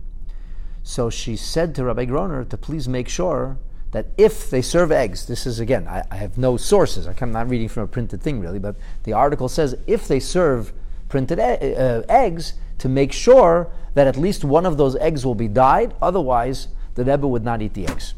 So 0.82 1.10
she 1.10 1.36
said 1.36 1.74
to 1.76 1.84
Rabbi 1.84 2.06
Groner 2.06 2.44
to 2.44 2.56
please 2.56 2.88
make 2.88 3.08
sure 3.08 3.58
that 3.92 4.06
if 4.18 4.50
they 4.50 4.60
serve 4.62 4.90
eggs, 4.90 5.26
this 5.26 5.46
is 5.46 5.60
again, 5.60 5.86
I, 5.86 6.02
I 6.10 6.16
have 6.16 6.36
no 6.36 6.56
sources, 6.56 7.06
I'm 7.06 7.32
not 7.32 7.48
reading 7.48 7.68
from 7.68 7.84
a 7.84 7.86
printed 7.86 8.22
thing 8.22 8.40
really, 8.40 8.58
but 8.58 8.76
the 9.04 9.12
article 9.12 9.48
says 9.48 9.76
if 9.86 10.08
they 10.08 10.20
serve 10.20 10.72
printed 11.08 11.38
e- 11.38 11.74
uh, 11.76 12.02
eggs, 12.08 12.54
to 12.78 12.88
make 12.88 13.12
sure 13.12 13.70
that 13.94 14.06
at 14.06 14.16
least 14.16 14.44
one 14.44 14.66
of 14.66 14.76
those 14.76 14.96
eggs 14.96 15.24
will 15.24 15.34
be 15.34 15.48
dyed, 15.48 15.94
otherwise, 16.02 16.68
the 16.96 17.04
Rebbe 17.04 17.26
would 17.26 17.44
not 17.44 17.62
eat 17.62 17.74
the 17.74 17.86
eggs. 17.86 18.14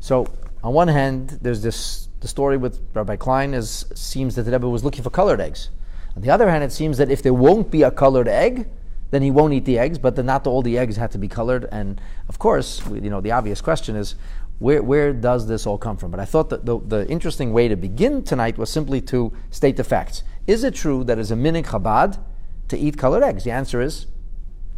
So, 0.00 0.26
on 0.62 0.72
one 0.72 0.88
hand, 0.88 1.38
there's 1.42 1.62
this 1.62 2.08
the 2.20 2.28
story 2.28 2.56
with 2.56 2.80
Rabbi 2.94 3.16
Klein 3.16 3.52
is 3.52 3.84
seems 3.94 4.36
that 4.36 4.44
the 4.44 4.52
Rebbe 4.52 4.68
was 4.68 4.84
looking 4.84 5.02
for 5.02 5.10
colored 5.10 5.40
eggs. 5.40 5.70
On 6.14 6.22
the 6.22 6.30
other 6.30 6.48
hand, 6.48 6.62
it 6.62 6.70
seems 6.70 6.98
that 6.98 7.10
if 7.10 7.20
there 7.22 7.34
won't 7.34 7.70
be 7.70 7.82
a 7.82 7.90
colored 7.90 8.28
egg, 8.28 8.68
then 9.10 9.22
he 9.22 9.30
won't 9.30 9.52
eat 9.52 9.64
the 9.64 9.78
eggs, 9.78 9.98
but 9.98 10.14
then 10.14 10.26
not 10.26 10.46
all 10.46 10.62
the 10.62 10.78
eggs 10.78 10.96
have 10.96 11.10
to 11.10 11.18
be 11.18 11.26
colored. 11.26 11.66
And 11.72 12.00
of 12.28 12.38
course, 12.38 12.80
you 12.90 13.10
know, 13.10 13.20
the 13.20 13.32
obvious 13.32 13.60
question 13.60 13.96
is, 13.96 14.14
where, 14.60 14.82
where 14.82 15.12
does 15.12 15.48
this 15.48 15.66
all 15.66 15.78
come 15.78 15.96
from? 15.96 16.12
But 16.12 16.20
I 16.20 16.24
thought 16.24 16.48
that 16.50 16.64
the, 16.64 16.78
the 16.78 17.08
interesting 17.08 17.52
way 17.52 17.66
to 17.66 17.74
begin 17.74 18.22
tonight 18.22 18.56
was 18.56 18.70
simply 18.70 19.00
to 19.02 19.32
state 19.50 19.76
the 19.76 19.84
facts. 19.84 20.22
Is 20.46 20.62
it 20.62 20.74
true 20.74 21.02
that 21.04 21.18
it's 21.18 21.32
a 21.32 21.36
minig 21.36 21.66
Chabad 21.66 22.20
to 22.68 22.78
eat 22.78 22.96
colored 22.96 23.24
eggs? 23.24 23.42
The 23.42 23.50
answer 23.50 23.80
is 23.80 24.06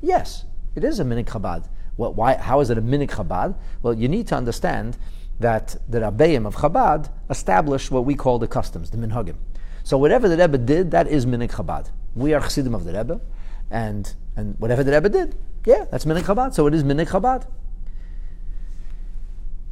yes, 0.00 0.46
it 0.74 0.82
is 0.82 0.98
a 0.98 1.04
minig 1.04 1.26
Chabad. 1.26 1.68
Why, 1.96 2.36
how 2.36 2.60
is 2.60 2.70
it 2.70 2.78
a 2.78 2.82
minik 2.82 3.10
Chabad? 3.10 3.54
Well, 3.82 3.94
you 3.94 4.08
need 4.08 4.26
to 4.28 4.34
understand 4.34 4.96
that 5.40 5.76
the 5.88 5.98
Rabbeim 6.00 6.46
of 6.46 6.56
Chabad 6.56 7.10
established 7.28 7.90
what 7.90 8.04
we 8.04 8.14
call 8.14 8.38
the 8.38 8.46
customs, 8.46 8.90
the 8.90 8.96
minhagim. 8.96 9.36
So 9.82 9.98
whatever 9.98 10.28
the 10.28 10.36
Rebbe 10.36 10.58
did, 10.58 10.90
that 10.92 11.08
is 11.08 11.26
minik 11.26 11.52
Chabad. 11.52 11.90
We 12.14 12.32
are 12.32 12.40
chassidim 12.40 12.74
of 12.74 12.84
the 12.84 12.92
Rebbe, 12.92 13.20
and, 13.70 14.14
and 14.36 14.56
whatever 14.58 14.82
the 14.84 14.92
Rebbe 14.92 15.08
did, 15.08 15.36
yeah, 15.66 15.84
that's 15.90 16.04
minik 16.04 16.22
Chabad. 16.22 16.54
So 16.54 16.66
it 16.66 16.74
is 16.74 16.84
minik 16.84 17.08
Chabad. 17.08 17.46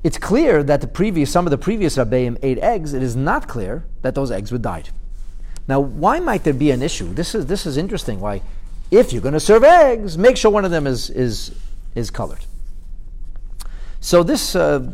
It's 0.04 0.18
clear 0.18 0.62
that 0.64 0.80
the 0.80 0.88
previous, 0.88 1.30
some 1.30 1.46
of 1.46 1.52
the 1.52 1.58
previous 1.58 1.96
Rabbeim 1.96 2.36
ate 2.42 2.58
eggs. 2.58 2.92
It 2.92 3.02
is 3.02 3.14
not 3.14 3.46
clear 3.46 3.84
that 4.02 4.14
those 4.14 4.32
eggs 4.32 4.50
were 4.50 4.58
dyed. 4.58 4.90
Now, 5.68 5.78
why 5.78 6.18
might 6.18 6.42
there 6.42 6.52
be 6.52 6.72
an 6.72 6.82
issue? 6.82 7.14
This 7.14 7.36
is, 7.36 7.46
this 7.46 7.66
is 7.66 7.76
interesting. 7.76 8.18
Why, 8.18 8.42
if 8.90 9.12
you're 9.12 9.22
going 9.22 9.34
to 9.34 9.40
serve 9.40 9.62
eggs, 9.62 10.18
make 10.18 10.36
sure 10.36 10.50
one 10.50 10.64
of 10.64 10.72
them 10.72 10.88
is, 10.88 11.08
is, 11.08 11.54
is 11.94 12.10
colored. 12.10 12.44
So 14.00 14.24
this 14.24 14.56
uh, 14.56 14.90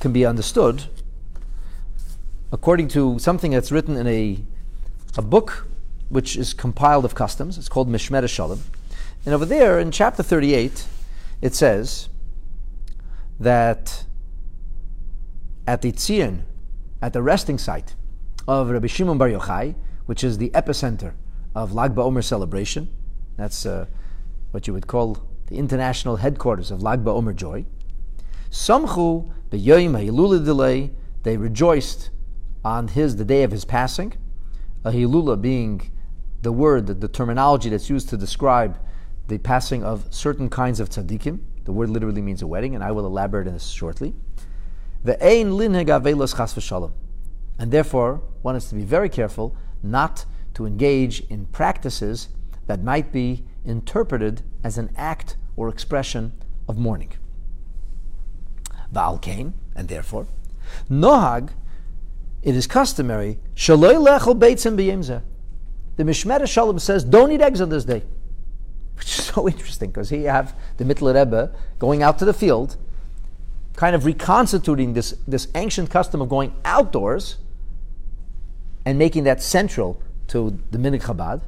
can 0.00 0.12
be 0.12 0.26
understood 0.26 0.84
according 2.52 2.88
to 2.88 3.18
something 3.18 3.52
that's 3.52 3.70
written 3.70 3.96
in 3.96 4.06
a, 4.06 4.38
a 5.16 5.22
book 5.22 5.68
which 6.08 6.36
is 6.36 6.52
compiled 6.52 7.04
of 7.04 7.14
customs. 7.14 7.56
It's 7.56 7.68
called 7.68 7.88
Mishmer 7.88 8.28
Shalom. 8.28 8.60
And 9.24 9.34
over 9.34 9.44
there 9.44 9.78
in 9.78 9.90
chapter 9.92 10.22
38, 10.22 10.86
it 11.42 11.54
says 11.54 12.08
that 13.38 14.04
at 15.66 15.82
the 15.82 15.92
Tzion, 15.92 16.40
at 17.00 17.12
the 17.12 17.22
resting 17.22 17.58
site 17.58 17.94
of 18.48 18.70
Rabbi 18.70 18.88
Shimon 18.88 19.18
Bar 19.18 19.28
Yochai, 19.28 19.74
which 20.06 20.24
is 20.24 20.38
the 20.38 20.50
epicenter 20.50 21.12
of 21.54 21.72
Lag 21.72 21.94
BaOmer 21.94 22.24
celebration. 22.24 22.92
That's 23.36 23.64
uh, 23.64 23.86
what 24.50 24.66
you 24.66 24.72
would 24.72 24.86
call 24.86 25.18
the 25.46 25.56
international 25.56 26.16
headquarters 26.16 26.70
of 26.70 26.82
Lag 26.82 27.04
BaOmer 27.04 27.34
joy. 27.36 27.64
Samchu 28.50 29.30
b'yoyim 29.50 29.98
ha'ilula 29.98 30.44
delay, 30.44 30.90
they 31.22 31.36
rejoiced 31.36 32.10
on 32.64 32.88
his, 32.88 33.16
the 33.16 33.24
day 33.24 33.42
of 33.42 33.50
his 33.50 33.64
passing. 33.64 34.14
A 34.84 34.90
hilula 34.90 35.40
being 35.40 35.90
the 36.42 36.52
word, 36.52 36.86
the, 36.86 36.94
the 36.94 37.08
terminology 37.08 37.68
that's 37.68 37.90
used 37.90 38.08
to 38.10 38.16
describe 38.16 38.78
the 39.28 39.38
passing 39.38 39.84
of 39.84 40.06
certain 40.10 40.48
kinds 40.48 40.80
of 40.80 40.88
tzaddikim. 40.88 41.40
The 41.64 41.72
word 41.72 41.90
literally 41.90 42.22
means 42.22 42.42
a 42.42 42.46
wedding, 42.46 42.74
and 42.74 42.82
I 42.82 42.90
will 42.90 43.06
elaborate 43.06 43.46
on 43.46 43.52
this 43.52 43.68
shortly. 43.68 44.14
The 45.04 45.22
ein 45.24 45.52
linheg 45.52 45.86
avelos 45.86 46.36
chas 46.36 46.54
v'shalom. 46.54 46.92
And 47.58 47.70
therefore, 47.70 48.22
one 48.42 48.54
has 48.54 48.68
to 48.70 48.74
be 48.74 48.84
very 48.84 49.08
careful 49.08 49.54
not 49.82 50.24
to 50.54 50.66
engage 50.66 51.20
in 51.28 51.46
practices 51.46 52.28
that 52.66 52.82
might 52.82 53.12
be 53.12 53.44
interpreted 53.64 54.42
as 54.64 54.78
an 54.78 54.90
act 54.96 55.36
or 55.56 55.68
expression 55.68 56.32
of 56.68 56.78
mourning. 56.78 57.12
Baal 58.92 59.18
Kain, 59.18 59.54
and 59.74 59.88
therefore, 59.88 60.26
Nohag, 60.90 61.50
it 62.42 62.54
is 62.54 62.66
customary, 62.66 63.38
Shaloi 63.54 63.94
lechel 63.94 64.38
beitzim 64.38 64.76
b'yemzeh. 64.76 65.22
The 65.96 66.04
Mishmer 66.04 66.46
Shalom 66.46 66.78
says, 66.78 67.04
don't 67.04 67.30
eat 67.30 67.40
eggs 67.40 67.60
on 67.60 67.68
this 67.68 67.84
day. 67.84 68.02
Which 68.96 69.18
is 69.18 69.24
so 69.34 69.48
interesting, 69.48 69.90
because 69.90 70.10
here 70.10 70.20
you 70.20 70.28
have 70.28 70.54
the 70.78 70.84
Mittler 70.84 71.14
Rebbe 71.14 71.54
going 71.78 72.02
out 72.02 72.18
to 72.20 72.24
the 72.24 72.32
field, 72.32 72.76
kind 73.76 73.94
of 73.94 74.04
reconstituting 74.04 74.94
this, 74.94 75.12
this 75.26 75.48
ancient 75.54 75.90
custom 75.90 76.20
of 76.20 76.28
going 76.28 76.54
outdoors 76.64 77.38
and 78.84 78.98
making 78.98 79.24
that 79.24 79.42
central 79.42 80.02
to 80.28 80.58
the 80.70 80.78
Minik 80.78 81.02
Chabad, 81.02 81.42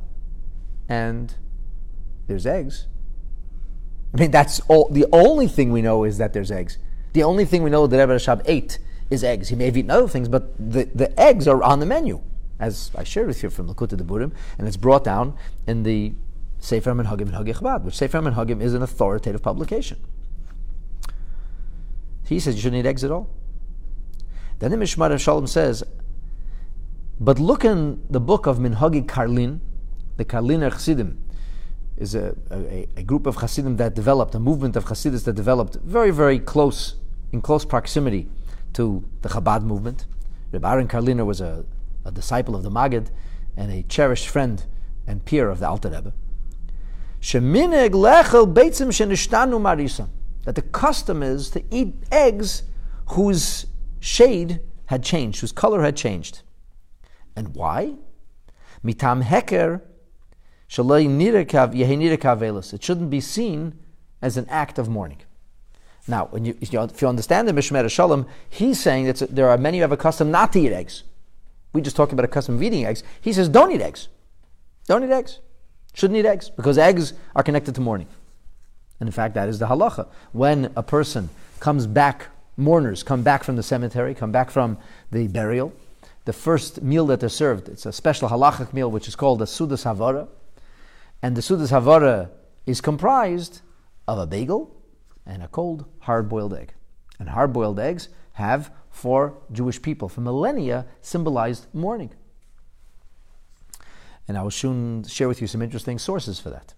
and 0.88 1.34
there's 2.26 2.46
eggs. 2.46 2.86
I 4.14 4.20
mean, 4.20 4.30
that's 4.30 4.60
all. 4.68 4.88
The 4.90 5.06
only 5.12 5.48
thing 5.48 5.72
we 5.72 5.82
know 5.82 6.04
is 6.04 6.18
that 6.18 6.32
there's 6.32 6.50
eggs. 6.50 6.78
The 7.12 7.22
only 7.22 7.44
thing 7.44 7.62
we 7.62 7.70
know 7.70 7.86
that 7.86 7.98
Rebbe 7.98 8.14
Rashab 8.14 8.42
ate 8.46 8.78
is 9.10 9.22
eggs. 9.22 9.48
He 9.48 9.56
may 9.56 9.66
have 9.66 9.76
eaten 9.76 9.90
other 9.90 10.08
things, 10.08 10.28
but 10.28 10.54
the, 10.58 10.84
the 10.94 11.18
eggs 11.20 11.46
are 11.46 11.62
on 11.62 11.80
the 11.80 11.86
menu, 11.86 12.20
as 12.58 12.90
I 12.96 13.04
shared 13.04 13.26
with 13.26 13.42
you 13.42 13.50
from 13.50 13.68
Likutei 13.68 13.98
Diburim, 13.98 14.32
and 14.58 14.66
it's 14.66 14.76
brought 14.76 15.04
down 15.04 15.36
in 15.66 15.82
the 15.82 16.14
Sefer 16.58 16.92
Minhagim 16.92 17.22
and 17.22 17.32
Hagim 17.32 17.54
Chabad, 17.56 17.82
which 17.82 17.94
Sefer 17.94 18.20
Minhagim 18.20 18.62
is 18.62 18.72
an 18.72 18.82
authoritative 18.82 19.42
publication. 19.42 19.98
He 22.24 22.40
says 22.40 22.54
you 22.54 22.62
shouldn't 22.62 22.84
eat 22.84 22.88
eggs 22.88 23.04
at 23.04 23.10
all. 23.10 23.28
Then 24.60 24.70
the 24.70 24.76
Mishmar 24.76 25.12
of 25.12 25.20
Shalom 25.20 25.46
says, 25.46 25.82
but 27.20 27.38
look 27.38 27.64
in 27.64 28.02
the 28.08 28.20
book 28.20 28.46
of 28.46 28.58
Minhagi 28.58 29.04
Karlin, 29.06 29.60
the 30.16 30.24
Karliner 30.24 30.70
Chassidim 30.70 31.22
is 31.96 32.14
a, 32.14 32.34
a, 32.50 32.88
a, 32.96 33.02
group 33.02 33.26
of 33.26 33.38
Chassidim 33.38 33.76
that 33.76 33.94
developed, 33.94 34.34
a 34.34 34.40
movement 34.40 34.76
of 34.76 34.84
Chassidus 34.86 35.24
that 35.24 35.34
developed 35.34 35.76
very, 35.84 36.10
very 36.10 36.38
close, 36.38 36.96
in 37.32 37.40
close 37.40 37.64
proximity 37.64 38.28
to 38.74 39.04
the 39.22 39.28
Chabad 39.28 39.62
movement. 39.62 40.06
Reb 40.52 40.64
Aaron 40.64 40.88
Karliner 40.88 41.26
was 41.26 41.40
a, 41.40 41.64
a 42.04 42.12
disciple 42.12 42.54
of 42.54 42.62
the 42.62 42.70
Magid 42.70 43.10
and 43.56 43.72
a 43.72 43.82
cherished 43.82 44.28
friend 44.28 44.64
and 45.06 45.24
peer 45.24 45.48
of 45.50 45.58
the 45.58 45.68
Alter 45.68 45.90
Rebbe. 45.90 46.12
That 50.44 50.56
the 50.56 50.62
custom 50.62 51.22
is 51.22 51.50
to 51.50 51.62
eat 51.70 51.94
eggs 52.10 52.64
whose 53.10 53.66
shade 54.00 54.60
had 54.86 55.02
changed, 55.02 55.40
whose 55.40 55.52
color 55.52 55.82
had 55.82 55.96
changed. 55.96 56.42
And 57.36 57.54
why? 57.54 57.94
Mitam 58.84 59.22
heker 59.22 59.82
it 62.72 62.82
shouldn't 62.82 63.10
be 63.10 63.20
seen 63.20 63.78
as 64.22 64.36
an 64.36 64.46
act 64.48 64.78
of 64.78 64.88
mourning. 64.88 65.20
Now, 66.08 66.28
you, 66.34 66.56
if 66.60 66.72
you 66.72 67.08
understand 67.08 67.46
the 67.46 67.52
Mishmer 67.52 67.88
Shalom, 67.88 68.26
he's 68.50 68.80
saying 68.80 69.06
that 69.06 69.18
there 69.30 69.48
are 69.48 69.56
many 69.56 69.78
who 69.78 69.82
have 69.82 69.92
a 69.92 69.96
custom 69.96 70.30
not 70.30 70.52
to 70.52 70.60
eat 70.60 70.72
eggs. 70.72 71.04
We 71.72 71.80
just 71.80 71.96
talked 71.96 72.12
about 72.12 72.24
a 72.24 72.28
custom 72.28 72.56
of 72.56 72.62
eating 72.62 72.84
eggs. 72.84 73.02
He 73.20 73.32
says, 73.32 73.48
don't 73.48 73.70
eat 73.70 73.80
eggs. 73.80 74.08
Don't 74.86 75.04
eat 75.04 75.10
eggs. 75.10 75.38
Shouldn't 75.94 76.18
eat 76.18 76.26
eggs 76.26 76.50
because 76.50 76.76
eggs 76.76 77.12
are 77.36 77.42
connected 77.42 77.74
to 77.76 77.80
mourning. 77.80 78.08
And 78.98 79.08
in 79.08 79.12
fact, 79.12 79.34
that 79.34 79.48
is 79.48 79.58
the 79.58 79.66
halacha. 79.66 80.08
When 80.32 80.72
a 80.76 80.82
person 80.82 81.30
comes 81.60 81.86
back, 81.86 82.28
mourners 82.56 83.02
come 83.02 83.22
back 83.22 83.44
from 83.44 83.56
the 83.56 83.62
cemetery, 83.62 84.14
come 84.14 84.32
back 84.32 84.50
from 84.50 84.78
the 85.10 85.28
burial, 85.28 85.72
the 86.24 86.32
first 86.32 86.82
meal 86.82 87.06
that 87.06 87.20
they're 87.20 87.28
served. 87.28 87.68
It's 87.68 87.86
a 87.86 87.92
special 87.92 88.28
halachic 88.28 88.72
meal 88.72 88.90
which 88.90 89.08
is 89.08 89.14
called 89.14 89.40
a 89.40 89.44
Sudas 89.44 89.84
Havara. 89.84 90.28
And 91.22 91.36
the 91.36 91.40
Sudas 91.40 91.70
Havara 91.70 92.30
is 92.66 92.80
comprised 92.80 93.60
of 94.08 94.18
a 94.18 94.26
bagel 94.26 94.74
and 95.26 95.42
a 95.42 95.48
cold 95.48 95.84
hard 96.00 96.28
boiled 96.28 96.54
egg. 96.54 96.74
And 97.18 97.28
hard 97.28 97.52
boiled 97.52 97.78
eggs 97.78 98.08
have, 98.34 98.72
for 98.90 99.38
Jewish 99.52 99.80
people, 99.80 100.08
for 100.08 100.20
millennia, 100.20 100.86
symbolized 101.00 101.66
mourning. 101.72 102.12
And 104.28 104.36
I 104.36 104.42
will 104.42 104.50
soon 104.50 105.04
share 105.04 105.28
with 105.28 105.40
you 105.40 105.46
some 105.46 105.62
interesting 105.62 105.98
sources 105.98 106.38
for 106.38 106.50
that. 106.50 106.74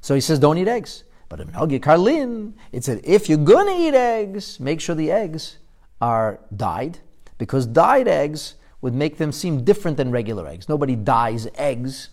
So 0.00 0.14
he 0.14 0.20
says, 0.20 0.38
don't 0.38 0.58
eat 0.58 0.68
eggs. 0.68 1.04
But 1.28 1.40
in 1.40 1.48
Hagi 1.48 1.80
Karlin, 1.80 2.52
it 2.72 2.84
said, 2.84 3.00
if 3.02 3.28
you're 3.28 3.38
going 3.38 3.66
to 3.66 3.72
eat 3.72 3.94
eggs, 3.94 4.60
make 4.60 4.80
sure 4.80 4.94
the 4.94 5.10
eggs 5.10 5.58
are 6.00 6.40
dyed 6.54 6.98
because 7.38 7.66
dyed 7.66 8.06
eggs 8.06 8.54
would 8.80 8.94
make 8.94 9.18
them 9.18 9.32
seem 9.32 9.64
different 9.64 9.96
than 9.96 10.10
regular 10.10 10.46
eggs. 10.46 10.68
Nobody 10.68 10.94
dyes 10.94 11.48
eggs 11.56 12.10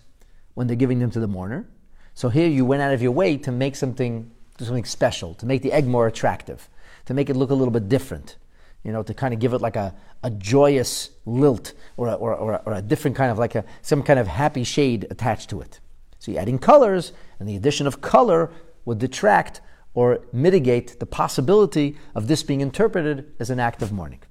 when 0.54 0.68
they're 0.68 0.76
giving 0.76 1.00
them 1.00 1.12
to 1.12 1.20
the 1.20 1.28
mourner. 1.28 1.70
So 2.14 2.30
here 2.30 2.48
you 2.48 2.66
went 2.66 2.82
out 2.82 2.94
of 2.94 3.02
your 3.02 3.12
way 3.12 3.38
to 3.38 3.52
make 3.52 3.76
something, 3.76 4.32
something 4.68 4.86
special, 4.86 5.34
to 5.36 5.46
make 5.46 5.62
the 5.62 5.72
egg 5.72 5.88
more 5.88 6.08
attractive, 6.08 6.70
to 7.06 7.14
make 7.14 7.30
it 7.30 7.36
look 7.36 7.50
a 7.50 7.54
little 7.54 7.72
bit 7.72 7.90
different, 7.90 8.38
you 8.84 8.92
know, 8.92 9.04
to 9.04 9.14
kind 9.14 9.34
of 9.34 9.40
give 9.40 9.54
it 9.54 9.62
like 9.62 9.76
a, 9.76 9.94
a 10.24 10.30
joyous 10.30 11.12
lilt 11.26 11.74
or 11.98 12.08
a, 12.08 12.14
or, 12.14 12.36
or, 12.36 12.62
or 12.66 12.74
a 12.74 12.82
different 12.82 13.16
kind 13.18 13.32
of 13.32 13.38
like 13.38 13.56
a, 13.56 13.64
some 13.82 14.04
kind 14.04 14.20
of 14.20 14.28
happy 14.28 14.64
shade 14.64 15.08
attached 15.10 15.50
to 15.50 15.62
it. 15.62 15.80
So 16.20 16.32
you're 16.32 16.42
adding 16.42 16.60
colors, 16.60 17.12
and 17.40 17.50
the 17.50 17.56
addition 17.56 17.88
of 17.88 18.02
color 18.02 18.52
would 18.86 19.00
detract 19.00 19.62
or 19.94 20.20
mitigate 20.32 21.00
the 21.00 21.06
possibility 21.06 21.98
of 22.16 22.28
this 22.28 22.44
being 22.44 22.62
interpreted 22.62 23.32
as 23.40 23.50
an 23.50 23.60
act 23.60 23.82
of 23.82 23.92
mourning. 23.92 24.22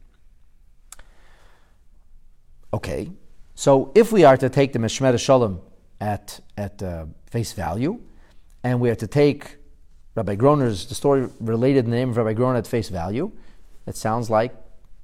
Okay, 2.75 3.11
so 3.55 3.93
if 3.95 4.11
we 4.13 4.25
are 4.25 4.37
to 4.37 4.49
take 4.49 4.73
the 4.73 4.79
Mishmer 4.79 5.19
Shalom 5.19 5.61
at, 6.01 6.41
at 6.57 6.83
uh, 6.83 7.05
face 7.27 7.53
value, 7.53 8.01
and 8.65 8.81
we 8.81 8.89
are 8.91 8.95
to 8.95 9.07
take 9.07 9.57
Rabbi 10.15 10.35
Groner's, 10.35 10.87
the 10.87 10.95
story 10.95 11.29
related 11.41 11.87
the 11.87 11.91
name 11.91 12.11
of 12.11 12.17
Rabbi 12.17 12.35
Groner 12.35 12.59
at 12.59 12.67
face 12.67 12.89
value, 12.89 13.33
it 13.87 13.97
sounds 13.97 14.29
like 14.29 14.55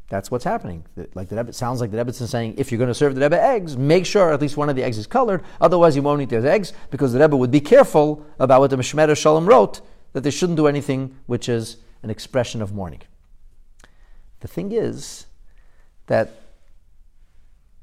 that's 0.09 0.31
what's 0.31 0.44
happening. 0.44 0.85
Like 1.14 1.29
the 1.29 1.37
Rebbe, 1.37 1.51
it 1.51 1.55
sounds 1.55 1.81
like 1.81 1.90
the 1.90 1.99
Rebbe 1.99 2.11
is 2.11 2.31
saying, 2.31 2.55
if 2.57 2.71
you're 2.71 2.79
going 2.79 2.88
to 2.88 2.94
serve 2.94 3.14
the 3.14 3.21
Rebbe 3.21 3.40
eggs, 3.40 3.77
make 3.77 4.07
sure 4.07 4.33
at 4.33 4.40
least 4.40 4.57
one 4.57 4.68
of 4.68 4.77
the 4.77 4.83
eggs 4.83 4.97
is 4.97 5.07
colored. 5.07 5.42
Otherwise, 5.61 5.97
you 5.97 6.03
won't 6.03 6.23
eat 6.23 6.31
those 6.31 6.44
eggs 6.44 6.73
because 6.90 7.12
the 7.12 7.18
Rebbe 7.18 7.37
would 7.37 7.51
be 7.51 7.61
careful 7.61 8.25
about 8.38 8.61
what 8.61 8.71
the 8.71 8.77
Mishmer 8.77 9.14
Shalom 9.16 9.47
wrote 9.47 9.81
that 10.12 10.23
they 10.23 10.31
shouldn't 10.31 10.57
do 10.57 10.66
anything 10.66 11.16
which 11.27 11.49
is 11.49 11.77
an 12.03 12.11
expression 12.11 12.62
of 12.62 12.75
mourning. 12.75 13.03
The 14.40 14.49
thing 14.49 14.73
is 14.73 15.27
that 16.07 16.31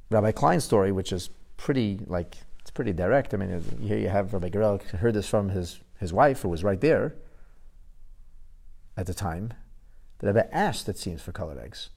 Rabbi 0.10 0.32
Klein's 0.32 0.64
story, 0.64 0.92
which 0.92 1.12
is 1.12 1.30
pretty 1.58 2.00
like 2.08 2.38
it's 2.62 2.72
pretty 2.72 2.94
direct. 2.94 3.34
I 3.34 3.38
mean, 3.38 3.64
here 3.82 3.98
you 3.98 4.10
have 4.10 4.34
Rabbi 4.34 4.50
Gerel 4.50 4.82
heard 4.84 5.14
this 5.14 5.28
from 5.28 5.50
his 5.50 5.80
his 6.00 6.14
wife, 6.14 6.42
who 6.42 6.50
was 6.50 6.64
right 6.64 6.82
there. 6.82 7.16
at 8.98 9.06
the 9.08 9.14
time, 9.14 9.54
the 10.20 10.28
Rebbe 10.28 10.56
asked, 10.56 10.88
it 10.88 10.98
seems, 10.98 11.22
for 11.22 11.34
colored 11.34 11.58
eggs. 11.58 11.90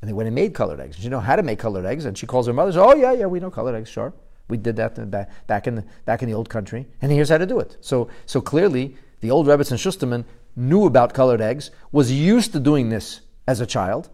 And 0.00 0.08
they 0.08 0.12
went 0.12 0.28
and 0.28 0.34
made 0.34 0.54
colored 0.54 0.78
eggs. 0.80 0.96
She 0.96 1.08
know 1.08 1.20
how 1.20 1.36
to 1.36 1.42
make 1.42 1.58
colored 1.58 1.84
eggs, 1.84 2.04
and 2.04 2.16
she 2.16 2.26
calls 2.26 2.46
her 2.46 2.52
mother. 2.52 2.72
Says, 2.72 2.82
"Oh 2.82 2.94
yeah, 2.94 3.12
yeah, 3.12 3.26
we 3.26 3.40
know 3.40 3.50
colored 3.50 3.74
eggs. 3.74 3.90
Sure, 3.90 4.14
we 4.48 4.56
did 4.56 4.76
that 4.76 4.94
back 5.46 5.66
in 5.66 5.74
the, 5.74 5.84
back 6.04 6.22
in 6.22 6.28
the 6.28 6.34
old 6.34 6.48
country, 6.48 6.86
and 7.02 7.10
here's 7.10 7.28
how 7.28 7.38
to 7.38 7.46
do 7.46 7.58
it." 7.58 7.76
So, 7.80 8.08
so 8.24 8.40
clearly, 8.40 8.96
the 9.20 9.30
old 9.30 9.46
Rebbetzin 9.46 9.76
Schusterman 9.76 10.24
knew 10.56 10.86
about 10.86 11.12
colored 11.12 11.40
eggs, 11.40 11.70
was 11.92 12.10
used 12.10 12.52
to 12.52 12.60
doing 12.60 12.88
this 12.88 13.20
as 13.46 13.60
a 13.60 13.66
child 13.66 14.08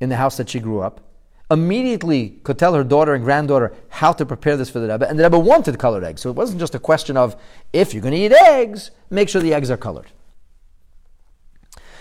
in 0.00 0.08
the 0.08 0.16
house 0.16 0.36
that 0.36 0.48
she 0.48 0.60
grew 0.60 0.80
up. 0.80 1.00
Immediately 1.50 2.40
could 2.42 2.58
tell 2.58 2.74
her 2.74 2.84
daughter 2.84 3.14
and 3.14 3.24
granddaughter 3.24 3.72
how 3.88 4.12
to 4.12 4.26
prepare 4.26 4.56
this 4.56 4.68
for 4.68 4.80
the 4.80 4.88
Rebbe, 4.88 5.08
and 5.08 5.18
the 5.18 5.22
Rebbe 5.24 5.38
wanted 5.38 5.78
colored 5.78 6.04
eggs. 6.04 6.20
So 6.20 6.28
it 6.28 6.36
wasn't 6.36 6.60
just 6.60 6.74
a 6.74 6.78
question 6.78 7.16
of 7.16 7.36
if 7.72 7.94
you're 7.94 8.02
going 8.02 8.14
to 8.14 8.20
eat 8.20 8.32
eggs, 8.32 8.90
make 9.08 9.30
sure 9.30 9.40
the 9.40 9.54
eggs 9.54 9.70
are 9.70 9.78
colored. 9.78 10.06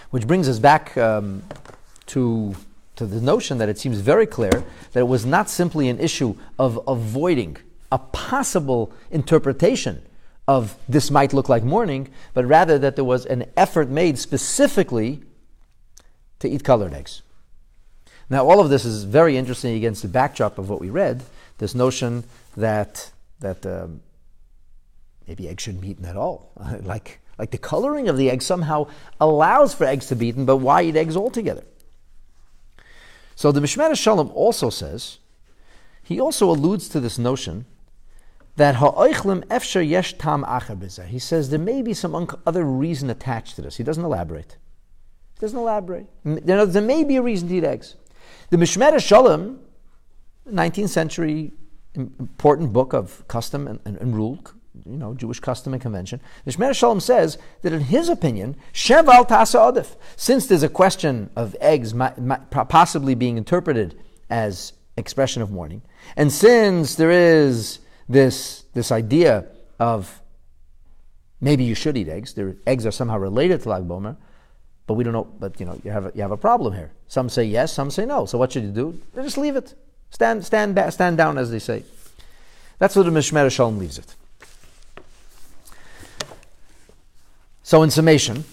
Which 0.10 0.28
brings 0.28 0.50
us 0.50 0.60
back 0.60 0.98
um, 0.98 1.44
to, 2.08 2.56
to 2.98 3.06
the 3.06 3.22
notion 3.22 3.58
that 3.60 3.70
it 3.70 3.78
seems 3.78 4.00
very 4.00 4.26
clear 4.26 4.52
that 4.92 5.00
it 5.00 5.08
was 5.08 5.26
not 5.26 5.50
simply 5.50 5.88
an 5.88 6.00
issue 6.00 6.36
of 6.60 6.80
avoiding 6.88 7.58
a 7.90 7.98
possible 7.98 8.92
interpretation 9.12 10.02
of 10.48 10.78
this 10.88 11.12
might 11.12 11.34
look 11.34 11.50
like 11.50 11.64
mourning, 11.64 12.10
but 12.34 12.46
rather 12.46 12.80
that 12.80 12.96
there 12.96 13.06
was 13.06 13.26
an 13.26 13.46
effort 13.56 13.90
made 13.90 14.18
specifically 14.18 15.22
to 16.40 16.50
eat 16.50 16.64
colored 16.64 16.94
eggs. 16.94 17.22
Now, 18.30 18.46
all 18.46 18.60
of 18.60 18.70
this 18.70 18.84
is 18.84 19.04
very 19.04 19.38
interesting 19.38 19.76
against 19.76 20.02
the 20.02 20.08
backdrop 20.10 20.58
of 20.58 20.70
what 20.70 20.82
we 20.82 20.90
read 20.90 21.24
this 21.60 21.74
notion 21.74 22.24
that, 22.56 23.12
that 23.40 23.66
um, 23.66 24.02
maybe 25.28 25.48
eggs 25.48 25.64
shouldn't 25.64 25.82
be 25.82 25.90
eaten 25.92 26.06
at 26.06 26.18
all. 26.18 26.52
like, 26.82 27.20
like 27.40 27.52
the 27.52 27.58
coloring 27.58 28.10
of 28.10 28.18
the 28.18 28.30
egg 28.30 28.42
somehow 28.42 28.88
allows 29.20 29.74
for 29.74 29.86
eggs 29.86 30.08
to 30.08 30.16
be 30.16 30.28
eaten, 30.28 30.46
but 30.46 30.58
why 30.58 30.84
eat 30.84 30.96
eggs 30.96 31.16
altogether? 31.16 31.64
So 33.36 33.52
the 33.52 33.60
Mishmar 33.60 33.96
Shalom 33.96 34.32
also 34.34 34.70
says, 34.70 35.20
he 36.04 36.20
also 36.20 36.50
alludes 36.50 36.90
to 36.90 37.00
this 37.00 37.18
notion 37.18 37.66
that 38.56 38.76
ha'oichlim 38.76 39.44
yesh 39.88 40.18
tam 40.18 40.44
He 41.08 41.20
says 41.20 41.50
there 41.50 41.60
may 41.60 41.82
be 41.82 41.94
some 41.94 42.28
other 42.46 42.64
reason 42.64 43.10
attached 43.10 43.56
to 43.56 43.62
this. 43.62 43.78
He 43.78 43.84
doesn't 43.84 44.04
elaborate. 44.04 44.58
He 45.36 45.42
doesn't 45.42 45.58
elaborate. 45.58 46.08
There 46.24 46.82
may 46.82 47.04
be 47.04 47.18
a 47.18 47.22
reason 47.22 47.48
to 47.50 47.56
eat 47.56 47.64
eggs. 47.64 47.96
The 48.50 48.58
Mishmar 48.58 48.98
Shalom, 49.02 49.60
19th 50.50 50.90
century 50.90 51.52
important 51.96 52.72
book 52.72 52.94
of 52.94 53.28
custom 53.28 53.68
and, 53.68 53.80
and, 53.84 53.98
and 53.98 54.16
rule, 54.16 54.40
you 54.86 54.98
know, 54.98 55.14
Jewish 55.14 55.40
custom 55.40 55.74
and 55.74 55.82
convention. 55.82 56.22
The 56.46 56.52
Shmer 56.52 56.74
Shalom 56.74 57.00
says 57.00 57.38
that 57.62 57.74
in 57.74 57.82
his 57.82 58.08
opinion, 58.08 58.56
Sheval 58.72 59.28
Tasa 59.28 59.74
Odif, 59.74 59.96
since 60.16 60.48
there's 60.48 60.64
a 60.64 60.70
question 60.70 61.30
of 61.36 61.56
eggs 61.60 61.94
possibly 62.52 63.16
being 63.16 63.38
interpreted 63.38 64.00
as 64.30 64.74
expression 64.96 65.42
of 65.42 65.52
mourning, 65.52 65.82
and 66.16 66.32
since 66.32 66.96
there 66.96 67.12
is 67.12 67.80
this, 68.08 68.64
this 68.74 68.92
idea 68.92 69.46
of 69.80 70.22
maybe 71.42 71.64
you 71.64 71.76
should 71.76 71.98
eat 71.98 72.08
eggs, 72.08 72.34
their 72.34 72.56
eggs 72.66 72.86
are 72.86 72.92
somehow 72.92 73.18
related 73.18 73.64
to 73.64 73.70
Lag 73.70 73.84
Bomer, 73.88 74.16
but 74.88 74.94
we 74.94 75.04
don't 75.04 75.14
know, 75.14 75.28
but 75.40 75.60
you 75.60 75.66
know, 75.66 75.80
you 75.84 75.92
have 75.92 76.06
a, 76.06 76.12
you 76.16 76.22
have 76.22 76.32
a 76.32 76.38
problem 76.38 76.74
here. 76.74 76.92
Some 77.08 77.30
say 77.30 77.44
yes, 77.44 77.74
some 77.74 77.92
say 77.92 78.06
no. 78.06 78.26
So 78.26 78.38
what 78.38 78.54
should 78.54 78.64
you 78.64 78.72
do? 78.72 79.00
Just 79.16 79.38
leave 79.38 79.58
it. 79.58 79.76
Stand, 80.10 80.46
stand, 80.46 80.80
stand 80.94 81.18
down, 81.18 81.38
as 81.38 81.52
they 81.52 81.60
say. 81.60 81.84
That's 82.80 82.96
what 82.96 83.04
the 83.04 83.12
Mishmer 83.12 83.52
Shalom 83.52 83.78
leaves 83.78 83.98
it. 83.98 84.16
So, 87.64 87.84
in 87.84 87.92
summation, 87.92 88.46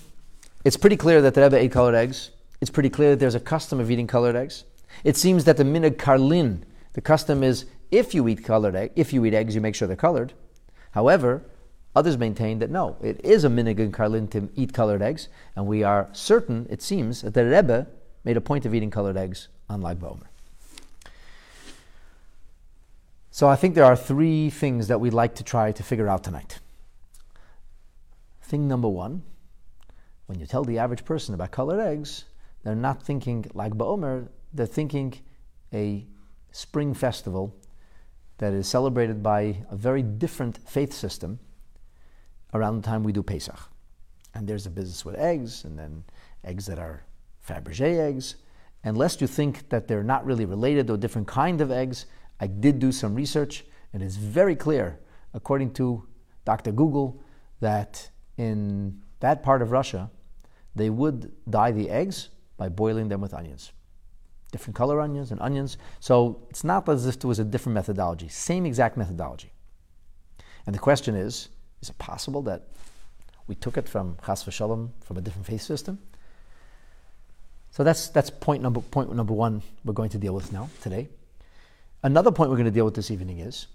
it's 0.65 0.77
pretty 0.77 0.97
clear 0.97 1.23
that 1.23 1.35
the 1.35 1.43
Rebbe 1.43 1.57
ate 1.57 1.71
colored 1.71 1.95
eggs. 1.95 2.31
It's 2.61 2.71
pretty 2.71 2.91
clear 2.91 3.11
that 3.11 3.21
there's 3.21 3.37
a 3.37 3.41
custom 3.41 3.79
of 3.79 3.91
eating 3.91 4.09
colored 4.09 4.35
eggs. 4.35 4.65
It 5.05 5.17
seems 5.17 5.45
that 5.45 5.57
the 5.57 5.63
minhag 5.63 5.97
karlin, 5.97 6.63
the 6.95 7.01
custom 7.01 7.45
is 7.45 7.67
if 7.93 8.13
you 8.13 8.27
eat 8.27 8.43
colored 8.43 8.75
egg, 8.75 8.91
if 8.97 9.13
you 9.13 9.25
eat 9.25 9.35
eggs, 9.35 9.55
you 9.55 9.61
make 9.61 9.77
sure 9.77 9.87
they're 9.87 9.97
colored. 9.97 10.33
However, 10.91 11.43
others 11.95 12.19
maintain 12.19 12.59
that 12.59 12.71
no, 12.71 12.97
it 13.01 13.21
is 13.25 13.45
a 13.45 13.49
minhag 13.49 13.79
in 13.79 13.93
karlin 13.93 14.29
to 14.31 14.49
eat 14.55 14.73
colored 14.73 15.03
eggs, 15.03 15.29
and 15.55 15.67
we 15.67 15.83
are 15.83 16.09
certain, 16.13 16.67
it 16.69 16.83
seems, 16.83 17.23
that 17.23 17.35
the 17.35 17.45
Rebbe 17.45 17.87
made 18.25 18.37
a 18.37 18.41
point 18.41 18.67
of 18.67 18.75
eating 18.75 18.91
colored 18.91 19.17
eggs 19.17 19.49
on 19.69 19.81
Lag 19.81 20.01
BaOmer. 20.01 20.27
So 23.31 23.49
I 23.49 23.57
think 23.57 23.75
there 23.75 23.85
are 23.85 23.97
three 23.97 24.49
things 24.51 24.89
that 24.89 25.01
we'd 25.01 25.13
like 25.13 25.35
to 25.37 25.45
try 25.45 25.73
to 25.73 25.83
figure 25.83 26.09
out 26.09 26.23
tonight. 26.23 26.61
Thing 28.43 28.69
number 28.69 28.89
one, 28.89 29.23
when 30.27 30.39
you 30.39 30.47
tell 30.47 30.65
the 30.65 30.79
average 30.79 31.05
person 31.05 31.35
about 31.35 31.51
colored 31.51 31.81
eggs, 31.81 32.25
they're 32.63 32.75
not 32.75 33.03
thinking 33.03 33.45
Lag 33.53 33.77
BaOmer, 33.77 34.29
they're 34.53 34.67
thinking 34.67 35.15
a 35.73 36.07
spring 36.53 36.95
festival 36.95 37.55
that 38.39 38.53
is 38.53 38.69
celebrated 38.69 39.23
by 39.23 39.65
a 39.71 39.77
very 39.77 40.03
different 40.03 40.59
faith 40.69 40.93
system 40.93 41.39
around 42.55 42.77
the 42.77 42.83
time 42.83 43.03
we 43.03 43.13
do 43.13 43.23
Pesach. 43.23 43.59
And 44.35 44.49
there's 44.49 44.67
a 44.67 44.71
business 44.71 45.05
with 45.05 45.17
eggs, 45.17 45.65
and 45.65 45.79
then 45.79 46.05
eggs 46.45 46.67
that 46.67 46.79
are 46.79 47.05
Fabergé 47.47 47.99
eggs. 47.99 48.37
And 48.83 48.97
lest 48.97 49.21
you 49.21 49.27
think 49.27 49.69
that 49.69 49.89
they're 49.89 50.03
not 50.03 50.25
really 50.25 50.45
related 50.45 50.91
or 50.91 50.97
different 50.97 51.29
kind 51.29 51.61
of 51.61 51.71
eggs, 51.71 52.07
I 52.41 52.47
did 52.47 52.79
do 52.79 52.93
some 52.93 53.15
research, 53.15 53.65
and 53.93 54.03
it's 54.03 54.17
very 54.17 54.57
clear, 54.57 55.01
according 55.33 55.73
to 55.75 56.07
Dr. 56.45 56.73
Google, 56.73 57.23
that 57.61 58.11
in 58.37 59.01
that 59.21 59.43
part 59.43 59.63
of 59.63 59.71
Russia, 59.71 60.11
they 60.75 60.91
would 60.91 61.33
dye 61.49 61.73
the 61.73 61.89
eggs 61.89 62.31
by 62.57 62.69
boiling 62.69 63.09
them 63.09 63.21
with 63.21 63.33
onions. 63.33 63.73
Different 64.53 64.77
color 64.77 65.01
onions 65.01 65.31
and 65.31 65.41
onions. 65.41 65.79
So 66.01 66.47
it's 66.51 66.65
not 66.65 66.89
as 66.89 67.07
if 67.07 67.19
there 67.19 67.29
was 67.29 67.39
a 67.39 67.45
different 67.45 67.75
methodology, 67.75 68.29
same 68.29 68.67
exact 68.67 68.97
methodology. 68.97 69.53
And 70.67 70.75
the 70.75 70.81
question 70.81 71.15
is 71.15 71.49
is 71.85 71.91
it 71.91 71.99
possible 71.99 72.41
that 72.41 72.63
we 73.47 73.55
took 73.55 73.77
it 73.77 73.87
from 73.87 74.17
Chas 74.25 74.43
v'Shalom, 74.43 74.89
from 75.03 75.19
a 75.19 75.21
different 75.21 75.47
faith 75.47 75.61
system? 75.61 75.99
So 77.73 77.85
that's, 77.85 78.09
that's 78.09 78.31
point, 78.31 78.63
number, 78.63 78.81
point 78.81 79.15
number 79.15 79.35
one 79.35 79.61
we're 79.85 79.93
going 79.93 80.09
to 80.11 80.19
deal 80.19 80.35
with 80.35 80.51
now, 80.51 80.71
today. 80.81 81.09
Another 82.03 82.33
point 82.33 82.49
we're 82.49 82.57
going 82.57 82.65
to 82.65 82.71
deal 82.71 82.87
with 82.87 82.95
this 82.95 83.11
evening 83.11 83.41
is 83.41 83.67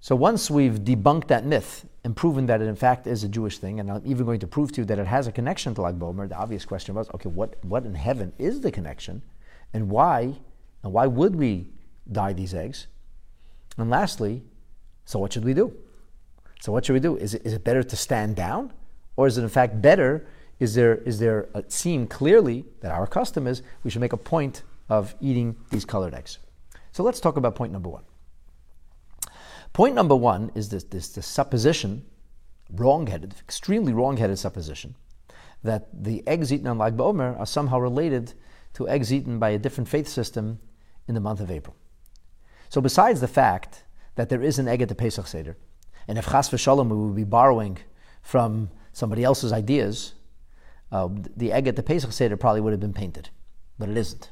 so 0.00 0.14
once 0.14 0.50
we've 0.50 0.80
debunked 0.80 1.28
that 1.28 1.46
myth 1.46 1.86
and 2.04 2.14
proven 2.14 2.44
that 2.46 2.60
it 2.60 2.66
in 2.66 2.76
fact 2.76 3.06
is 3.06 3.24
a 3.24 3.28
Jewish 3.28 3.56
thing, 3.56 3.80
and 3.80 3.90
I'm 3.90 4.02
even 4.04 4.26
going 4.26 4.40
to 4.40 4.46
prove 4.46 4.70
to 4.72 4.82
you 4.82 4.84
that 4.84 4.98
it 4.98 5.06
has 5.06 5.26
a 5.26 5.32
connection 5.32 5.74
to 5.76 5.80
Lag 5.80 5.98
BaOmer, 5.98 6.28
the 6.28 6.36
obvious 6.36 6.66
question 6.66 6.94
was, 6.94 7.08
okay, 7.14 7.30
what, 7.30 7.64
what 7.64 7.86
in 7.86 7.94
heaven 7.94 8.34
is 8.38 8.60
the 8.60 8.70
connection, 8.70 9.22
and 9.72 9.88
why, 9.88 10.34
and 10.82 10.92
why 10.92 11.06
would 11.06 11.36
we 11.36 11.70
dye 12.12 12.34
these 12.34 12.52
eggs? 12.52 12.86
And 13.78 13.88
lastly, 13.88 14.42
so 15.06 15.18
what 15.18 15.32
should 15.32 15.46
we 15.46 15.54
do? 15.54 15.74
So 16.66 16.72
what 16.72 16.84
should 16.84 16.94
we 16.94 16.98
do? 16.98 17.16
Is 17.16 17.32
it, 17.32 17.42
is 17.46 17.52
it 17.52 17.62
better 17.62 17.84
to 17.84 17.94
stand 17.94 18.34
down, 18.34 18.72
or 19.14 19.28
is 19.28 19.38
it 19.38 19.42
in 19.44 19.48
fact 19.48 19.80
better? 19.80 20.26
Is 20.58 20.74
there 20.74 20.96
is 20.96 21.20
there 21.20 21.48
a 21.54 21.62
seem 21.68 22.08
clearly 22.08 22.64
that 22.80 22.90
our 22.90 23.06
custom 23.06 23.46
is 23.46 23.62
we 23.84 23.90
should 23.92 24.00
make 24.00 24.12
a 24.12 24.16
point 24.16 24.64
of 24.88 25.14
eating 25.20 25.54
these 25.70 25.84
colored 25.84 26.12
eggs? 26.12 26.40
So 26.90 27.04
let's 27.04 27.20
talk 27.20 27.36
about 27.36 27.54
point 27.54 27.72
number 27.72 27.88
one. 27.88 28.02
Point 29.74 29.94
number 29.94 30.16
one 30.16 30.50
is 30.56 30.68
this, 30.70 30.82
this, 30.82 31.10
this 31.10 31.24
supposition, 31.24 32.04
wrong-headed, 32.72 33.36
extremely 33.38 33.92
wrong-headed 33.92 34.36
supposition, 34.36 34.96
that 35.62 35.86
the 35.92 36.26
eggs 36.26 36.52
eaten 36.52 36.66
on 36.66 36.78
Lag 36.78 36.96
BaOmer 36.96 37.38
are 37.38 37.46
somehow 37.46 37.78
related 37.78 38.34
to 38.72 38.88
eggs 38.88 39.12
eaten 39.12 39.38
by 39.38 39.50
a 39.50 39.58
different 39.60 39.88
faith 39.88 40.08
system 40.08 40.58
in 41.06 41.14
the 41.14 41.20
month 41.20 41.38
of 41.38 41.48
April. 41.48 41.76
So 42.70 42.80
besides 42.80 43.20
the 43.20 43.28
fact 43.28 43.84
that 44.16 44.30
there 44.30 44.42
is 44.42 44.58
an 44.58 44.66
egg 44.66 44.82
at 44.82 44.88
the 44.88 44.96
Pesach 44.96 45.28
Seder, 45.28 45.56
and 46.08 46.18
if 46.18 46.26
Chas 46.26 46.50
v'Shalom 46.50 46.88
we 46.88 46.96
would 46.96 47.16
be 47.16 47.24
borrowing 47.24 47.78
from 48.22 48.70
somebody 48.92 49.24
else's 49.24 49.52
ideas, 49.52 50.14
uh, 50.92 51.08
the 51.36 51.52
egg 51.52 51.66
at 51.66 51.76
the 51.76 51.82
Pesach 51.82 52.12
Seder 52.12 52.36
probably 52.36 52.60
would 52.60 52.72
have 52.72 52.80
been 52.80 52.92
painted, 52.92 53.30
but 53.78 53.88
it 53.88 53.96
isn't. 53.96 54.30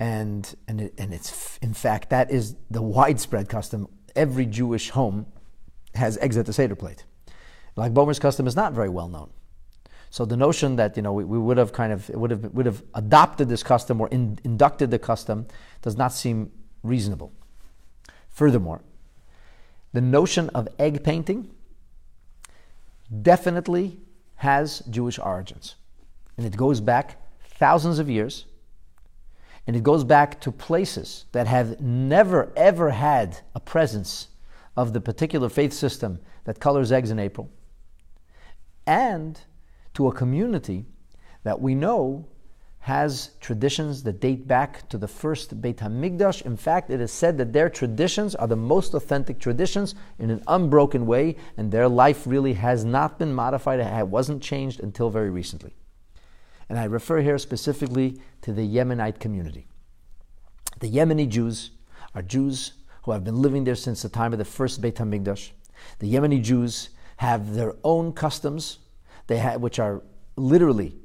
And, 0.00 0.54
and, 0.66 0.80
it, 0.80 0.94
and 0.98 1.14
it's, 1.14 1.58
in 1.58 1.72
fact, 1.74 2.10
that 2.10 2.30
is 2.30 2.56
the 2.70 2.82
widespread 2.82 3.48
custom 3.48 3.88
every 4.16 4.46
Jewish 4.46 4.90
home 4.90 5.26
has 5.94 6.18
eggs 6.18 6.36
at 6.36 6.46
the 6.46 6.52
Seder 6.52 6.74
plate. 6.74 7.04
Lag 7.76 7.94
BaOmer's 7.94 8.18
custom 8.18 8.46
is 8.46 8.56
not 8.56 8.72
very 8.72 8.88
well 8.88 9.08
known. 9.08 9.30
So 10.10 10.24
the 10.24 10.36
notion 10.36 10.76
that 10.76 10.96
you 10.96 11.02
know 11.02 11.12
we, 11.12 11.24
we 11.24 11.38
would 11.38 11.58
have 11.58 11.72
kind 11.72 11.92
of 11.92 12.08
would 12.10 12.30
have 12.30 12.44
would 12.54 12.66
have 12.66 12.84
adopted 12.94 13.48
this 13.48 13.64
custom 13.64 14.00
or 14.00 14.06
in, 14.08 14.38
inducted 14.44 14.92
the 14.92 14.98
custom 14.98 15.48
does 15.82 15.96
not 15.96 16.12
seem 16.12 16.52
reasonable. 16.84 17.32
Furthermore, 18.28 18.82
the 19.94 20.02
notion 20.02 20.50
of 20.50 20.68
egg 20.78 21.02
painting 21.02 21.50
definitely 23.22 23.98
has 24.34 24.80
Jewish 24.90 25.18
origins, 25.18 25.76
and 26.36 26.44
it 26.44 26.56
goes 26.56 26.80
back 26.80 27.16
thousands 27.58 27.98
of 27.98 28.10
years 28.10 28.44
and 29.66 29.74
it 29.74 29.82
goes 29.82 30.04
back 30.04 30.40
to 30.42 30.52
places 30.52 31.24
that 31.32 31.46
have 31.46 31.80
never, 31.80 32.52
ever 32.54 32.90
had 32.90 33.38
a 33.54 33.60
presence 33.60 34.28
of 34.76 34.92
the 34.92 35.00
particular 35.00 35.48
faith 35.48 35.72
system 35.72 36.18
that 36.44 36.60
colors 36.60 36.92
eggs 36.92 37.10
in 37.10 37.18
April. 37.18 37.48
and 38.86 39.40
to 39.94 40.08
a 40.08 40.12
community 40.12 40.84
that 41.44 41.60
we 41.60 41.74
know 41.74 42.26
has 42.84 43.30
traditions 43.40 44.02
that 44.02 44.20
date 44.20 44.46
back 44.46 44.86
to 44.90 44.98
the 44.98 45.08
first 45.08 45.62
Beit 45.62 45.78
HaMikdash. 45.78 46.42
In 46.42 46.54
fact, 46.54 46.90
it 46.90 47.00
is 47.00 47.10
said 47.10 47.38
that 47.38 47.54
their 47.54 47.70
traditions 47.70 48.34
are 48.34 48.46
the 48.46 48.56
most 48.56 48.92
authentic 48.92 49.38
traditions 49.38 49.94
in 50.18 50.28
an 50.28 50.42
unbroken 50.48 51.06
way, 51.06 51.36
and 51.56 51.72
their 51.72 51.88
life 51.88 52.26
really 52.26 52.52
has 52.52 52.84
not 52.84 53.18
been 53.18 53.32
modified, 53.32 53.80
it 53.80 54.08
wasn't 54.08 54.42
changed 54.42 54.80
until 54.80 55.08
very 55.08 55.30
recently. 55.30 55.74
And 56.68 56.78
I 56.78 56.84
refer 56.84 57.22
here 57.22 57.38
specifically 57.38 58.20
to 58.42 58.52
the 58.52 58.68
Yemenite 58.68 59.18
community. 59.18 59.66
The 60.80 60.90
Yemeni 60.90 61.26
Jews 61.26 61.70
are 62.14 62.20
Jews 62.20 62.74
who 63.04 63.12
have 63.12 63.24
been 63.24 63.40
living 63.40 63.64
there 63.64 63.76
since 63.76 64.02
the 64.02 64.10
time 64.10 64.34
of 64.34 64.38
the 64.38 64.44
first 64.44 64.82
Beit 64.82 64.96
HaMikdash. 64.96 65.52
The 66.00 66.12
Yemeni 66.12 66.42
Jews 66.42 66.90
have 67.16 67.54
their 67.54 67.76
own 67.82 68.12
customs, 68.12 68.80
they 69.26 69.38
have, 69.38 69.62
which 69.62 69.78
are 69.78 70.02
literally 70.36 70.96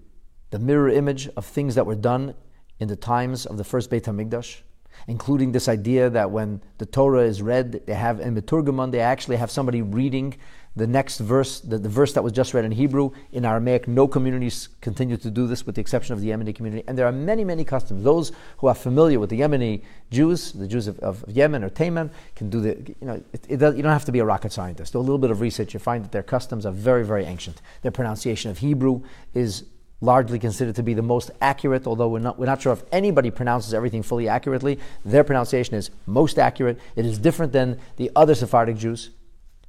the 0.51 0.59
mirror 0.59 0.89
image 0.89 1.29
of 1.35 1.45
things 1.45 1.75
that 1.75 1.85
were 1.85 1.95
done 1.95 2.33
in 2.79 2.87
the 2.87 2.95
times 2.95 3.45
of 3.45 3.57
the 3.57 3.63
first 3.63 3.89
Beit 3.89 4.05
HaMikdash, 4.05 4.61
including 5.07 5.51
this 5.51 5.67
idea 5.67 6.09
that 6.09 6.31
when 6.31 6.61
the 6.77 6.85
Torah 6.85 7.23
is 7.23 7.41
read, 7.41 7.85
they 7.85 7.93
have 7.93 8.19
in 8.19 8.35
Meturgamon, 8.35 8.91
they 8.91 8.99
actually 8.99 9.37
have 9.37 9.51
somebody 9.51 9.81
reading 9.81 10.35
the 10.75 10.87
next 10.87 11.19
verse, 11.19 11.59
the, 11.59 11.77
the, 11.77 11.89
verse 11.89 12.13
that 12.13 12.23
was 12.23 12.31
just 12.31 12.53
read 12.53 12.63
in 12.63 12.71
Hebrew. 12.71 13.11
In 13.31 13.43
Aramaic, 13.43 13.87
no 13.87 14.07
communities 14.07 14.69
continue 14.81 15.17
to 15.17 15.29
do 15.29 15.47
this 15.47 15.65
with 15.65 15.75
the 15.75 15.81
exception 15.81 16.13
of 16.13 16.21
the 16.21 16.29
Yemeni 16.29 16.55
community. 16.55 16.83
And 16.87 16.97
there 16.97 17.05
are 17.05 17.11
many, 17.11 17.43
many 17.43 17.65
customs. 17.65 18.03
Those 18.03 18.31
who 18.59 18.67
are 18.67 18.75
familiar 18.75 19.19
with 19.19 19.29
the 19.29 19.39
Yemeni 19.41 19.83
Jews, 20.11 20.53
the 20.53 20.67
Jews 20.67 20.87
of, 20.87 20.99
of 20.99 21.25
Yemen 21.27 21.63
or 21.63 21.69
Tayman, 21.69 22.11
can 22.35 22.49
do 22.49 22.61
the, 22.61 22.77
you 22.87 23.07
know, 23.07 23.21
it, 23.33 23.45
it 23.49 23.59
you 23.75 23.83
don't 23.83 23.91
have 23.91 24.05
to 24.05 24.11
be 24.11 24.19
a 24.19 24.25
rocket 24.25 24.51
scientist. 24.51 24.93
Do 24.93 24.99
a 24.99 25.01
little 25.01 25.17
bit 25.17 25.31
of 25.31 25.41
research, 25.41 25.73
you 25.73 25.79
find 25.79 26.03
that 26.03 26.11
their 26.11 26.23
customs 26.23 26.65
are 26.65 26.71
very, 26.71 27.03
very 27.03 27.25
ancient. 27.25 27.61
Their 27.81 27.91
pronunciation 27.91 28.51
of 28.51 28.59
Hebrew 28.59 29.01
is 29.33 29.65
largely 30.01 30.39
considered 30.39 30.75
to 30.75 30.83
be 30.83 30.93
the 30.93 31.01
most 31.01 31.31
accurate, 31.41 31.85
although 31.85 32.07
we're 32.07 32.19
not, 32.19 32.39
we're 32.39 32.45
not 32.45 32.61
sure 32.61 32.73
if 32.73 32.83
anybody 32.91 33.29
pronounces 33.29 33.73
everything 33.73 34.01
fully 34.01 34.27
accurately. 34.27 34.79
Their 35.03 35.23
pronunciation 35.23 35.75
is 35.75 35.91
most 36.05 36.39
accurate. 36.39 36.79
It 36.95 37.05
is 37.05 37.19
different 37.19 37.51
than 37.51 37.79
the 37.97 38.09
other 38.15 38.35
Sephardic 38.35 38.77
Jews, 38.77 39.09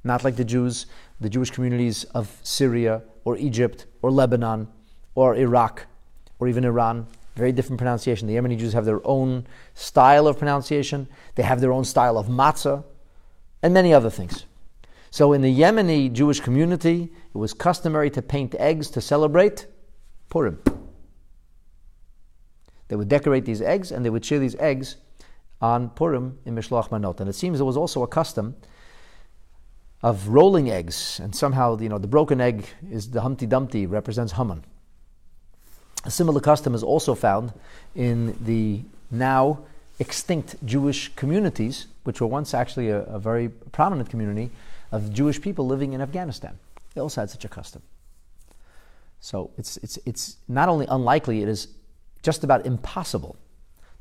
not 0.03 0.23
like 0.23 0.37
the 0.37 0.45
Jews, 0.45 0.85
the 1.19 1.29
Jewish 1.29 1.51
communities 1.51 2.05
of 2.15 2.39
Syria 2.43 3.01
or 3.25 3.37
Egypt 3.37 3.85
or 4.01 4.11
Lebanon 4.11 4.67
or 5.15 5.35
Iraq 5.35 5.85
or 6.39 6.47
even 6.47 6.63
Iran. 6.63 7.07
Very 7.35 7.51
different 7.51 7.77
pronunciation. 7.77 8.27
The 8.27 8.35
Yemeni 8.35 8.57
Jews 8.57 8.73
have 8.73 8.85
their 8.85 9.05
own 9.05 9.47
style 9.73 10.27
of 10.27 10.37
pronunciation, 10.37 11.07
they 11.35 11.43
have 11.43 11.61
their 11.61 11.71
own 11.71 11.85
style 11.85 12.17
of 12.17 12.27
matzah, 12.27 12.83
and 13.61 13.73
many 13.73 13.93
other 13.93 14.09
things. 14.09 14.45
So, 15.11 15.33
in 15.33 15.41
the 15.41 15.53
Yemeni 15.53 16.11
Jewish 16.11 16.39
community, 16.39 17.11
it 17.33 17.37
was 17.37 17.53
customary 17.53 18.09
to 18.11 18.21
paint 18.21 18.55
eggs 18.55 18.89
to 18.91 19.01
celebrate 19.01 19.67
Purim. 20.31 20.59
They 22.87 22.95
would 22.95 23.09
decorate 23.09 23.45
these 23.45 23.61
eggs 23.61 23.91
and 23.91 24.03
they 24.03 24.09
would 24.09 24.25
share 24.25 24.39
these 24.39 24.55
eggs 24.55 24.95
on 25.61 25.89
Purim 25.91 26.39
in 26.45 26.55
Mishloach 26.55 26.89
Manot. 26.89 27.19
And 27.19 27.29
it 27.29 27.33
seems 27.33 27.59
there 27.59 27.65
was 27.65 27.77
also 27.77 28.01
a 28.01 28.07
custom 28.07 28.55
of 30.01 30.29
rolling 30.29 30.71
eggs, 30.71 31.19
and 31.21 31.35
somehow 31.35 31.77
you 31.77 31.87
know 31.87 31.99
the 31.99 32.07
broken 32.07 32.41
egg 32.41 32.65
is 32.89 33.11
the 33.11 33.21
Humpty 33.21 33.45
Dumpty 33.45 33.85
represents 33.85 34.33
Haman. 34.33 34.63
A 36.05 36.09
similar 36.09 36.41
custom 36.41 36.73
is 36.73 36.81
also 36.81 37.13
found 37.13 37.53
in 37.93 38.35
the 38.41 38.81
now 39.11 39.59
extinct 39.99 40.55
Jewish 40.65 41.13
communities, 41.15 41.85
which 42.03 42.19
were 42.19 42.25
once 42.25 42.55
actually 42.55 42.89
a, 42.89 43.01
a 43.03 43.19
very 43.19 43.49
prominent 43.49 44.09
community 44.09 44.49
of 44.91 45.13
Jewish 45.13 45.39
people 45.39 45.67
living 45.67 45.93
in 45.93 46.01
Afghanistan. 46.01 46.57
They 46.95 47.01
also 47.01 47.21
had 47.21 47.29
such 47.29 47.45
a 47.45 47.49
custom. 47.49 47.83
So 49.21 49.51
it's, 49.57 49.77
it's, 49.77 49.97
it's 50.05 50.37
not 50.47 50.67
only 50.67 50.87
unlikely, 50.89 51.41
it 51.43 51.47
is 51.47 51.69
just 52.23 52.43
about 52.43 52.65
impossible 52.65 53.37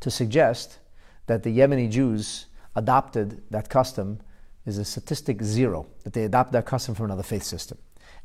to 0.00 0.11
suggest 0.11 0.78
that 1.26 1.42
the 1.42 1.56
Yemeni 1.56 1.90
Jews 1.90 2.46
adopted 2.74 3.42
that 3.50 3.68
custom 3.68 4.20
is 4.64 4.78
a 4.78 4.85
statistic 4.85 5.42
zero, 5.42 5.87
that 6.04 6.14
they 6.14 6.24
adopt 6.24 6.52
that 6.52 6.64
custom 6.64 6.94
from 6.94 7.04
another 7.04 7.22
faith 7.22 7.42
system. 7.42 7.76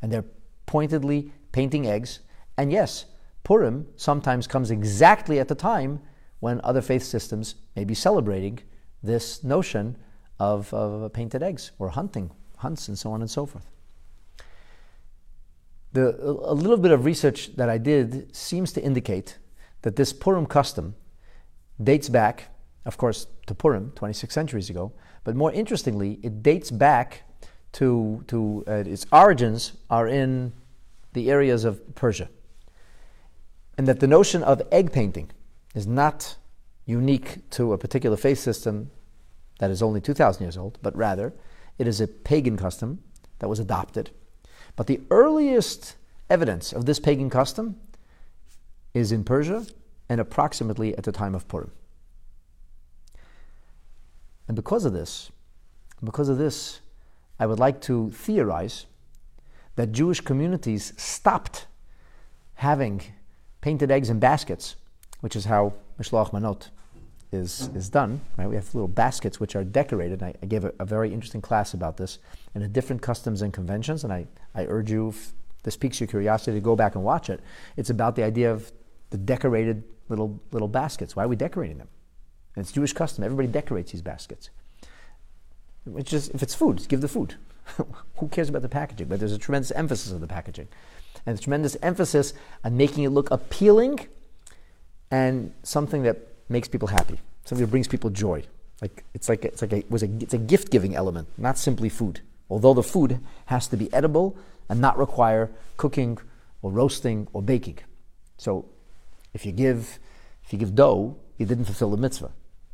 And 0.02 0.12
they're 0.12 0.26
pointedly 0.66 1.32
painting 1.52 1.86
eggs. 1.86 2.20
And 2.58 2.72
yes, 2.72 3.06
Purim 3.44 3.88
sometimes 3.98 4.48
comes 4.48 4.72
exactly 4.72 5.40
at 5.40 5.50
the 5.50 5.56
time 5.56 6.00
when 6.40 6.62
other 6.64 6.82
faith 6.82 7.04
systems 7.04 7.56
may 7.76 7.84
be 7.84 7.94
celebrating 7.94 8.60
this 9.04 9.44
notion 9.44 9.98
of, 10.40 10.74
of 10.74 11.12
painted 11.12 11.44
eggs 11.44 11.72
or 11.78 11.90
hunting, 11.90 12.32
hunts, 12.58 12.88
and 12.88 12.98
so 12.98 13.12
on 13.12 13.22
and 13.22 13.30
so 13.30 13.46
forth 13.46 13.68
the, 15.96 16.16
a 16.20 16.54
little 16.54 16.78
bit 16.78 16.92
of 16.92 17.06
research 17.06 17.56
that 17.56 17.70
I 17.70 17.78
did 17.78 18.36
seems 18.36 18.74
to 18.74 18.84
indicate 18.84 19.38
that 19.82 19.96
this 19.96 20.12
Purim 20.12 20.46
custom 20.46 20.96
dates 21.82 22.10
back, 22.10 22.50
of 22.86 22.98
course, 22.98 23.28
to 23.48 23.56
Purim 23.56 23.92
26 23.96 24.34
centuries 24.34 24.70
ago, 24.70 24.92
but 25.24 25.36
more 25.36 25.52
interestingly, 25.54 26.20
it 26.22 26.44
dates 26.44 26.70
back 26.70 27.24
to, 27.74 28.24
to 28.28 28.64
uh, 28.68 28.74
its 28.86 29.06
origins 29.12 29.74
are 29.90 30.08
in 30.08 30.54
the 31.14 31.32
areas 31.32 31.64
of 31.64 31.96
Persia. 31.96 32.30
And 33.78 33.88
that 33.88 34.00
the 34.00 34.08
notion 34.08 34.44
of 34.44 34.62
egg 34.72 34.92
painting 34.92 35.32
is 35.74 35.88
not 35.88 36.36
unique 36.86 37.50
to 37.52 37.74
a 37.74 37.78
particular 37.78 38.18
faith 38.18 38.40
system 38.40 38.92
that 39.60 39.72
is 39.72 39.82
only 39.82 40.02
2,000 40.02 40.44
years 40.44 40.58
old, 40.58 40.78
but 40.82 40.96
rather 40.96 41.34
it 41.78 41.88
is 41.88 42.02
a 42.02 42.08
pagan 42.08 42.58
custom 42.58 43.00
that 43.40 43.48
was 43.48 43.60
adopted 43.60 44.12
but 44.76 44.88
the 44.88 45.02
earliest 45.10 45.96
evidence 46.30 46.74
of 46.74 46.86
this 46.86 47.00
pagan 47.00 47.30
custom 47.30 47.78
is 48.94 49.12
in 49.12 49.24
Persia 49.24 49.66
and 50.10 50.20
approximately 50.20 50.96
at 50.98 51.04
the 51.04 51.12
time 51.12 51.36
of 51.36 51.48
Purim. 51.48 51.72
And 54.48 54.56
because 54.56 54.86
of 54.86 54.94
this, 54.94 55.32
because 56.04 56.30
of 56.30 56.38
this, 56.38 56.82
I 57.40 57.46
would 57.46 57.60
like 57.60 57.82
to 57.82 58.12
theorize 58.12 58.86
that 59.76 59.92
Jewish 59.92 60.22
communities 60.22 60.94
stopped 60.98 61.66
having 62.56 63.02
painted 63.62 63.92
eggs 63.92 64.10
in 64.10 64.20
baskets, 64.20 64.76
which 65.22 65.36
is 65.36 65.46
how 65.46 65.74
Mishloach 66.00 66.32
Manot 66.32 66.70
is, 67.32 67.70
is 67.76 67.90
done. 67.90 68.22
Right? 68.38 68.48
We 68.48 68.56
have 68.56 68.74
little 68.74 68.88
baskets 68.88 69.40
which 69.40 69.56
are 69.56 69.64
decorated. 69.64 70.24
I, 70.24 70.34
I 70.42 70.46
gave 70.46 70.64
a, 70.64 70.74
a, 70.80 70.86
very 70.86 71.14
interesting 71.14 71.42
class 71.42 71.74
about 71.74 71.98
this 71.98 72.20
and 72.56 72.64
the 72.64 72.68
different 72.70 73.02
customs 73.02 73.42
and 73.42 73.54
conventions, 73.54 74.04
and 74.06 74.12
I, 74.12 74.26
I 74.56 74.66
urge 74.66 74.90
you, 74.90 75.10
if 75.10 75.34
this 75.64 75.76
piques 75.76 76.00
your 76.00 76.08
curiosity, 76.08 76.54
to 76.54 76.62
go 76.62 76.76
back 76.76 76.96
and 76.96 77.04
watch 77.04 77.30
it. 77.30 77.42
It's 77.76 77.90
about 77.90 78.16
the 78.16 78.24
idea 78.24 78.52
of 78.52 78.72
the 79.10 79.18
decorated 79.18 79.84
little, 80.08 80.40
little 80.52 80.70
baskets. 80.70 81.16
Why 81.16 81.26
are 81.26 81.28
we 81.28 81.36
decorating 81.36 81.78
them? 81.78 81.90
And 82.56 82.64
it's 82.64 82.72
Jewish 82.72 82.94
custom. 82.94 83.26
Everybody 83.26 83.50
decorates 83.50 83.92
these 83.92 84.02
baskets. 84.02 84.50
It's 85.98 86.10
just, 86.10 86.34
if 86.34 86.42
it's 86.42 86.56
food, 86.56 86.88
give 86.88 87.02
the 87.02 87.10
food. 87.10 87.36
Who 88.18 88.28
cares 88.30 88.48
about 88.48 88.62
the 88.62 88.70
packaging? 88.70 89.08
But 89.08 89.20
there's 89.20 89.34
a 89.34 89.38
tremendous 89.38 89.72
emphasis 89.72 90.14
on 90.14 90.22
the 90.22 90.28
packaging. 90.28 90.70
And 91.26 91.38
a 91.38 91.42
tremendous 91.42 91.76
emphasis 91.82 92.34
on 92.64 92.78
making 92.78 93.04
it 93.04 93.10
look 93.10 93.30
appealing 93.32 94.08
and 95.12 95.54
something 95.64 96.04
that 96.04 96.20
makes 96.48 96.70
people 96.70 96.88
happy, 96.88 97.20
something 97.44 97.66
that 97.66 97.72
brings 97.72 97.88
people 97.88 98.10
joy. 98.10 98.44
Like 98.82 99.04
it's 99.14 99.30
like 99.30 99.46
it's 99.46 99.62
like 99.62 99.74
a, 99.74 99.84
was 99.90 100.04
a 100.04 100.10
it's 100.20 100.34
a 100.34 100.38
gift 100.38 100.70
giving 100.70 100.96
element, 100.96 101.28
not 101.38 101.58
simply 101.58 101.90
food. 101.90 102.22
Although 102.50 102.74
the 102.74 102.84
food 102.84 103.20
has 103.48 103.68
to 103.68 103.78
be 103.78 103.92
edible 103.94 104.38
and 104.70 104.80
not 104.80 104.98
require 104.98 105.52
cooking 105.78 106.18
or 106.62 106.72
roasting 106.72 107.28
or 107.34 107.42
baking. 107.42 107.80
So, 108.38 108.66
if 109.34 109.46
you 109.46 109.52
give 109.52 110.00
if 110.44 110.54
you 110.54 110.60
give 110.60 110.76
dough, 110.76 111.18
you 111.38 111.46
didn't 111.46 111.66
fulfill 111.66 111.92
the 111.92 111.98
mitzvah, 111.98 112.32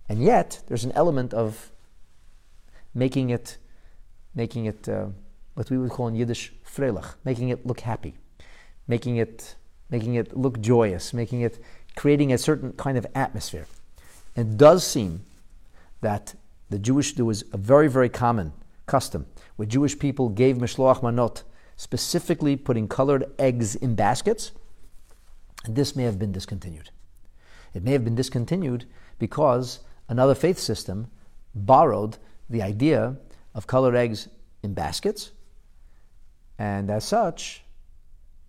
and 0.10 0.22
yet 0.22 0.62
there's 0.68 0.84
an 0.84 0.92
element 0.94 1.34
of 1.34 1.72
making 2.94 3.30
it 3.30 3.58
making 4.36 4.66
it 4.66 4.88
uh, 4.90 5.08
what 5.54 5.70
we 5.70 5.78
would 5.78 5.92
call 5.92 6.08
in 6.08 6.16
Yiddish 6.16 6.54
freilich, 6.66 7.16
making 7.24 7.50
it 7.50 7.66
look 7.66 7.82
happy, 7.82 8.16
making 8.88 9.18
it 9.18 9.56
making 9.90 10.16
it 10.16 10.36
look 10.36 10.60
joyous, 10.62 11.14
making 11.14 11.42
it 11.42 11.60
creating 11.96 12.32
a 12.32 12.38
certain 12.38 12.72
kind 12.74 12.98
of 12.98 13.06
atmosphere. 13.14 13.68
It 14.36 14.58
does 14.58 14.86
seem 14.88 15.26
that 16.00 16.36
the 16.70 16.80
Jewish, 16.80 17.14
there 17.14 17.26
was 17.26 17.44
a 17.52 17.58
very, 17.58 17.90
very 17.90 18.10
common 18.10 18.54
custom 18.86 19.26
where 19.56 19.68
Jewish 19.68 19.98
people 19.98 20.30
gave 20.30 20.58
Mishloach 20.58 21.02
Manot, 21.02 21.44
specifically 21.76 22.56
putting 22.56 22.88
colored 22.88 23.26
eggs 23.40 23.76
in 23.76 23.96
baskets, 23.96 24.52
this 25.68 25.96
may 25.96 26.04
have 26.04 26.18
been 26.18 26.32
discontinued. 26.32 26.90
It 27.74 27.84
may 27.84 27.92
have 27.92 28.04
been 28.04 28.16
discontinued 28.16 28.86
because 29.20 29.80
another 30.10 30.36
faith 30.36 30.60
system 30.60 31.10
borrowed 31.54 32.18
the 32.50 32.62
idea 32.62 33.18
of 33.54 33.68
colored 33.68 33.96
eggs 33.96 34.28
in 34.64 34.74
baskets, 34.74 35.32
and 36.60 36.92
as 36.92 37.04
such, 37.04 37.64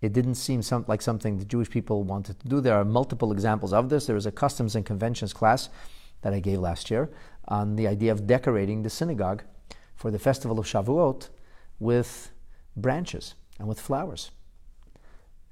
it 0.01 0.13
didn't 0.13 0.35
seem 0.35 0.61
some, 0.61 0.83
like 0.87 1.01
something 1.01 1.37
the 1.37 1.45
Jewish 1.45 1.69
people 1.69 2.03
wanted 2.03 2.39
to 2.41 2.47
do. 2.47 2.59
There 2.59 2.75
are 2.75 2.83
multiple 2.83 3.31
examples 3.31 3.71
of 3.71 3.89
this. 3.89 4.05
There 4.05 4.15
was 4.15 4.25
a 4.25 4.31
customs 4.31 4.75
and 4.75 4.85
conventions 4.85 5.33
class 5.33 5.69
that 6.21 6.33
I 6.33 6.39
gave 6.39 6.59
last 6.59 6.91
year 6.91 7.09
on 7.47 7.75
the 7.75 7.87
idea 7.87 8.11
of 8.11 8.27
decorating 8.27 8.83
the 8.83 8.89
synagogue 8.89 9.43
for 9.95 10.11
the 10.11 10.19
festival 10.19 10.59
of 10.59 10.65
Shavuot 10.65 11.29
with 11.79 12.31
branches 12.75 13.35
and 13.59 13.67
with 13.67 13.79
flowers. 13.79 14.31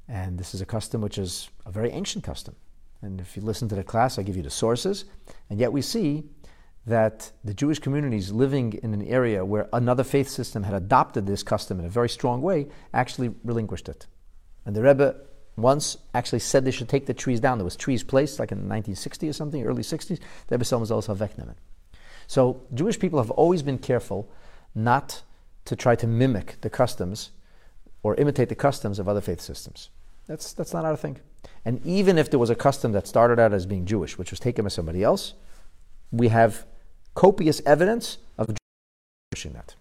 And 0.07 0.37
this 0.37 0.53
is 0.53 0.61
a 0.61 0.65
custom 0.65 1.01
which 1.01 1.17
is 1.17 1.49
a 1.65 1.71
very 1.71 1.91
ancient 1.91 2.23
custom. 2.23 2.55
And 3.01 3.19
if 3.19 3.35
you 3.35 3.41
listen 3.41 3.67
to 3.69 3.75
the 3.75 3.83
class, 3.83 4.19
I 4.19 4.23
give 4.23 4.37
you 4.37 4.43
the 4.43 4.49
sources. 4.49 5.05
And 5.49 5.59
yet 5.59 5.71
we 5.71 5.81
see 5.81 6.23
that 6.85 7.31
the 7.43 7.53
Jewish 7.53 7.79
communities 7.79 8.31
living 8.31 8.73
in 8.83 8.93
an 8.93 9.03
area 9.03 9.45
where 9.45 9.69
another 9.71 10.03
faith 10.03 10.27
system 10.27 10.63
had 10.63 10.73
adopted 10.73 11.27
this 11.27 11.43
custom 11.43 11.79
in 11.79 11.85
a 11.85 11.89
very 11.89 12.09
strong 12.09 12.41
way 12.41 12.67
actually 12.93 13.33
relinquished 13.43 13.87
it. 13.87 14.07
And 14.65 14.75
the 14.75 14.81
Rebbe 14.81 15.15
once 15.57 15.97
actually 16.13 16.39
said 16.39 16.65
they 16.65 16.71
should 16.71 16.89
take 16.89 17.05
the 17.05 17.13
trees 17.13 17.39
down. 17.39 17.57
There 17.57 17.65
was 17.65 17.75
trees 17.75 18.03
placed 18.03 18.39
like 18.39 18.51
in 18.51 18.57
the 18.57 18.63
1960 18.63 19.29
or 19.29 19.33
something, 19.33 19.63
early 19.63 19.83
60s. 19.83 20.19
The 20.47 20.57
Rebbe 20.57 20.77
was 20.77 20.91
also 20.91 21.13
veknemen. 21.13 21.55
So 22.27 22.61
Jewish 22.73 22.99
people 22.99 23.19
have 23.19 23.31
always 23.31 23.61
been 23.63 23.77
careful 23.77 24.29
not 24.73 25.21
to 25.65 25.75
try 25.75 25.95
to 25.95 26.07
mimic 26.07 26.59
the 26.61 26.69
customs 26.69 27.31
or 28.03 28.15
imitate 28.15 28.49
the 28.49 28.55
customs 28.55 28.99
of 28.99 29.07
other 29.07 29.21
faith 29.21 29.41
systems. 29.41 29.89
That's, 30.27 30.53
that's 30.53 30.73
not 30.73 30.85
our 30.85 30.95
thing. 30.95 31.19
And 31.65 31.85
even 31.85 32.17
if 32.17 32.29
there 32.29 32.39
was 32.39 32.49
a 32.49 32.55
custom 32.55 32.91
that 32.93 33.07
started 33.07 33.39
out 33.39 33.53
as 33.53 33.65
being 33.65 33.85
Jewish, 33.85 34.17
which 34.17 34.31
was 34.31 34.39
taken 34.39 34.63
by 34.63 34.69
somebody 34.69 35.03
else, 35.03 35.33
we 36.11 36.29
have 36.29 36.65
copious 37.15 37.61
evidence 37.65 38.17
of 38.37 38.47
Jewish 39.33 39.53
that. 39.53 39.75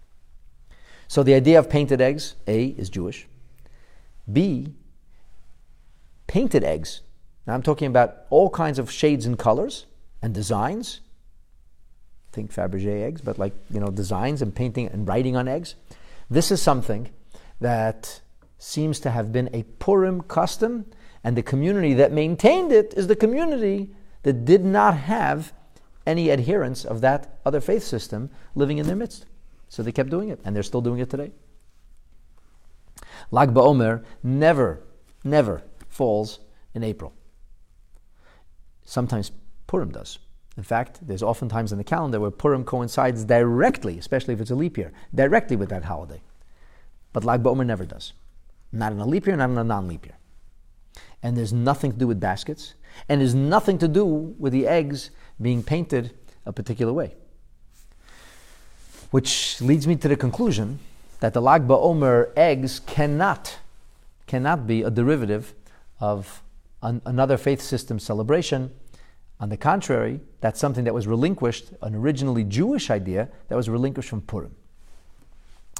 So 1.07 1.23
the 1.23 1.33
idea 1.33 1.59
of 1.59 1.69
painted 1.69 1.99
eggs, 1.99 2.35
A, 2.47 2.67
is 2.67 2.89
Jewish. 2.89 3.27
B, 4.31 4.73
painted 6.27 6.63
eggs. 6.63 7.01
Now 7.45 7.53
I'm 7.53 7.63
talking 7.63 7.87
about 7.87 8.19
all 8.29 8.49
kinds 8.49 8.79
of 8.79 8.89
shades 8.89 9.25
and 9.25 9.37
colors 9.37 9.85
and 10.21 10.33
designs. 10.33 11.01
Think 12.31 12.53
Fabergé 12.53 13.03
eggs, 13.03 13.21
but 13.21 13.37
like, 13.37 13.53
you 13.69 13.79
know, 13.79 13.89
designs 13.89 14.41
and 14.41 14.55
painting 14.55 14.87
and 14.87 15.07
writing 15.07 15.35
on 15.35 15.47
eggs. 15.47 15.75
This 16.29 16.51
is 16.51 16.61
something 16.61 17.09
that 17.59 18.21
seems 18.57 18.99
to 19.01 19.09
have 19.09 19.31
been 19.31 19.49
a 19.53 19.63
Purim 19.63 20.21
custom, 20.21 20.85
and 21.23 21.35
the 21.35 21.43
community 21.43 21.93
that 21.95 22.11
maintained 22.11 22.71
it 22.71 22.93
is 22.95 23.07
the 23.07 23.15
community 23.15 23.89
that 24.23 24.45
did 24.45 24.63
not 24.63 24.95
have 24.95 25.51
any 26.05 26.31
adherents 26.31 26.85
of 26.85 27.01
that 27.01 27.39
other 27.45 27.59
faith 27.59 27.83
system 27.83 28.29
living 28.55 28.77
in 28.77 28.87
their 28.87 28.95
midst. 28.95 29.25
So 29.67 29.83
they 29.83 29.91
kept 29.91 30.09
doing 30.09 30.29
it, 30.29 30.39
and 30.45 30.55
they're 30.55 30.63
still 30.63 30.81
doing 30.81 30.99
it 30.99 31.09
today. 31.09 31.31
Lag 33.29 33.53
BaOmer 33.53 34.03
never, 34.23 34.83
never 35.23 35.63
falls 35.89 36.39
in 36.73 36.83
April. 36.83 37.13
Sometimes 38.83 39.31
Purim 39.67 39.91
does. 39.91 40.19
In 40.57 40.63
fact, 40.63 40.99
there's 41.07 41.23
often 41.23 41.47
times 41.47 41.71
in 41.71 41.77
the 41.77 41.83
calendar 41.83 42.19
where 42.19 42.31
Purim 42.31 42.65
coincides 42.65 43.23
directly, 43.23 43.97
especially 43.97 44.33
if 44.33 44.41
it's 44.41 44.51
a 44.51 44.55
leap 44.55 44.77
year, 44.77 44.91
directly 45.15 45.55
with 45.55 45.69
that 45.69 45.85
holiday. 45.85 46.21
But 47.13 47.23
Lag 47.23 47.41
BaOmer 47.41 47.65
never 47.65 47.85
does. 47.85 48.13
Not 48.71 48.91
in 48.91 48.99
a 48.99 49.05
leap 49.05 49.27
year, 49.27 49.35
not 49.35 49.49
in 49.49 49.57
a 49.57 49.63
non 49.63 49.87
leap 49.87 50.05
year. 50.05 50.17
And 51.23 51.37
there's 51.37 51.53
nothing 51.53 51.91
to 51.91 51.97
do 51.97 52.07
with 52.07 52.19
baskets, 52.19 52.73
and 53.07 53.21
there's 53.21 53.35
nothing 53.35 53.77
to 53.79 53.87
do 53.87 54.05
with 54.05 54.53
the 54.53 54.67
eggs 54.67 55.11
being 55.41 55.63
painted 55.63 56.13
a 56.45 56.51
particular 56.51 56.91
way. 56.91 57.15
Which 59.11 59.61
leads 59.61 59.87
me 59.87 59.95
to 59.97 60.07
the 60.07 60.15
conclusion 60.15 60.79
that 61.19 61.33
the 61.33 61.41
Lag 61.41 61.67
BaOmer 61.67 62.31
eggs 62.35 62.79
cannot, 62.79 63.59
cannot 64.25 64.67
be 64.67 64.81
a 64.81 64.89
derivative 64.89 65.53
of 65.99 66.41
an, 66.81 67.01
another 67.05 67.37
faith 67.37 67.61
system 67.61 67.99
celebration. 67.99 68.71
On 69.41 69.49
the 69.49 69.57
contrary, 69.57 70.21
that's 70.39 70.59
something 70.59 70.83
that 70.83 70.93
was 70.93 71.07
relinquished, 71.07 71.73
an 71.81 71.95
originally 71.95 72.43
Jewish 72.43 72.91
idea 72.91 73.27
that 73.47 73.55
was 73.55 73.67
relinquished 73.67 74.07
from 74.07 74.21
Purim. 74.21 74.55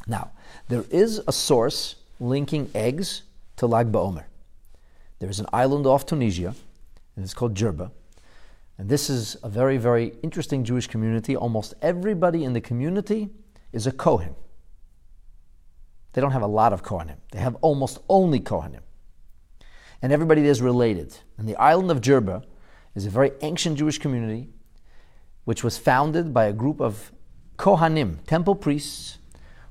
Now, 0.08 0.32
there 0.68 0.84
is 0.90 1.22
a 1.28 1.32
source 1.32 1.96
linking 2.20 2.72
eggs 2.74 3.22
to 3.58 3.68
Lag 3.68 3.92
BaOmer. 3.92 4.24
There 5.20 5.30
is 5.30 5.40
an 5.40 5.46
island 5.54 5.86
off 5.86 6.08
Tunisia, 6.08 6.56
and 7.16 7.24
it's 7.24 7.36
called 7.36 7.54
Jerba. 7.54 7.92
And 8.80 8.90
this 8.90 9.12
is 9.12 9.38
a 9.44 9.50
very, 9.50 9.78
very 9.78 10.14
interesting 10.24 10.64
Jewish 10.64 10.88
community. 10.88 11.36
Almost 11.36 11.76
everybody 11.84 12.44
in 12.44 12.54
the 12.54 12.62
community 12.62 13.30
is 13.72 13.86
a 13.86 13.92
Kohen. 13.92 14.36
They 16.14 16.22
don't 16.22 16.32
have 16.32 16.42
a 16.42 16.48
lot 16.48 16.74
of 16.74 16.82
Kohanim. 16.82 17.18
They 17.32 17.40
have 17.40 17.56
almost 17.62 18.00
only 18.10 18.40
Kohanim. 18.40 18.82
And 20.02 20.12
everybody 20.12 20.42
there 20.42 20.50
is 20.50 20.64
related. 20.64 21.16
And 21.38 21.48
the 21.48 21.56
island 21.58 21.92
of 21.92 22.02
Jerba 22.02 22.44
is 22.96 23.06
a 23.06 23.10
very 23.10 23.32
ancient 23.42 23.78
Jewish 23.78 23.98
community 23.98 24.50
which 25.46 25.64
was 25.64 25.78
founded 25.78 26.34
by 26.34 26.46
a 26.46 26.54
group 26.54 26.80
of 26.80 27.12
Kohanim, 27.58 28.18
temple 28.26 28.56
priests, 28.56 29.18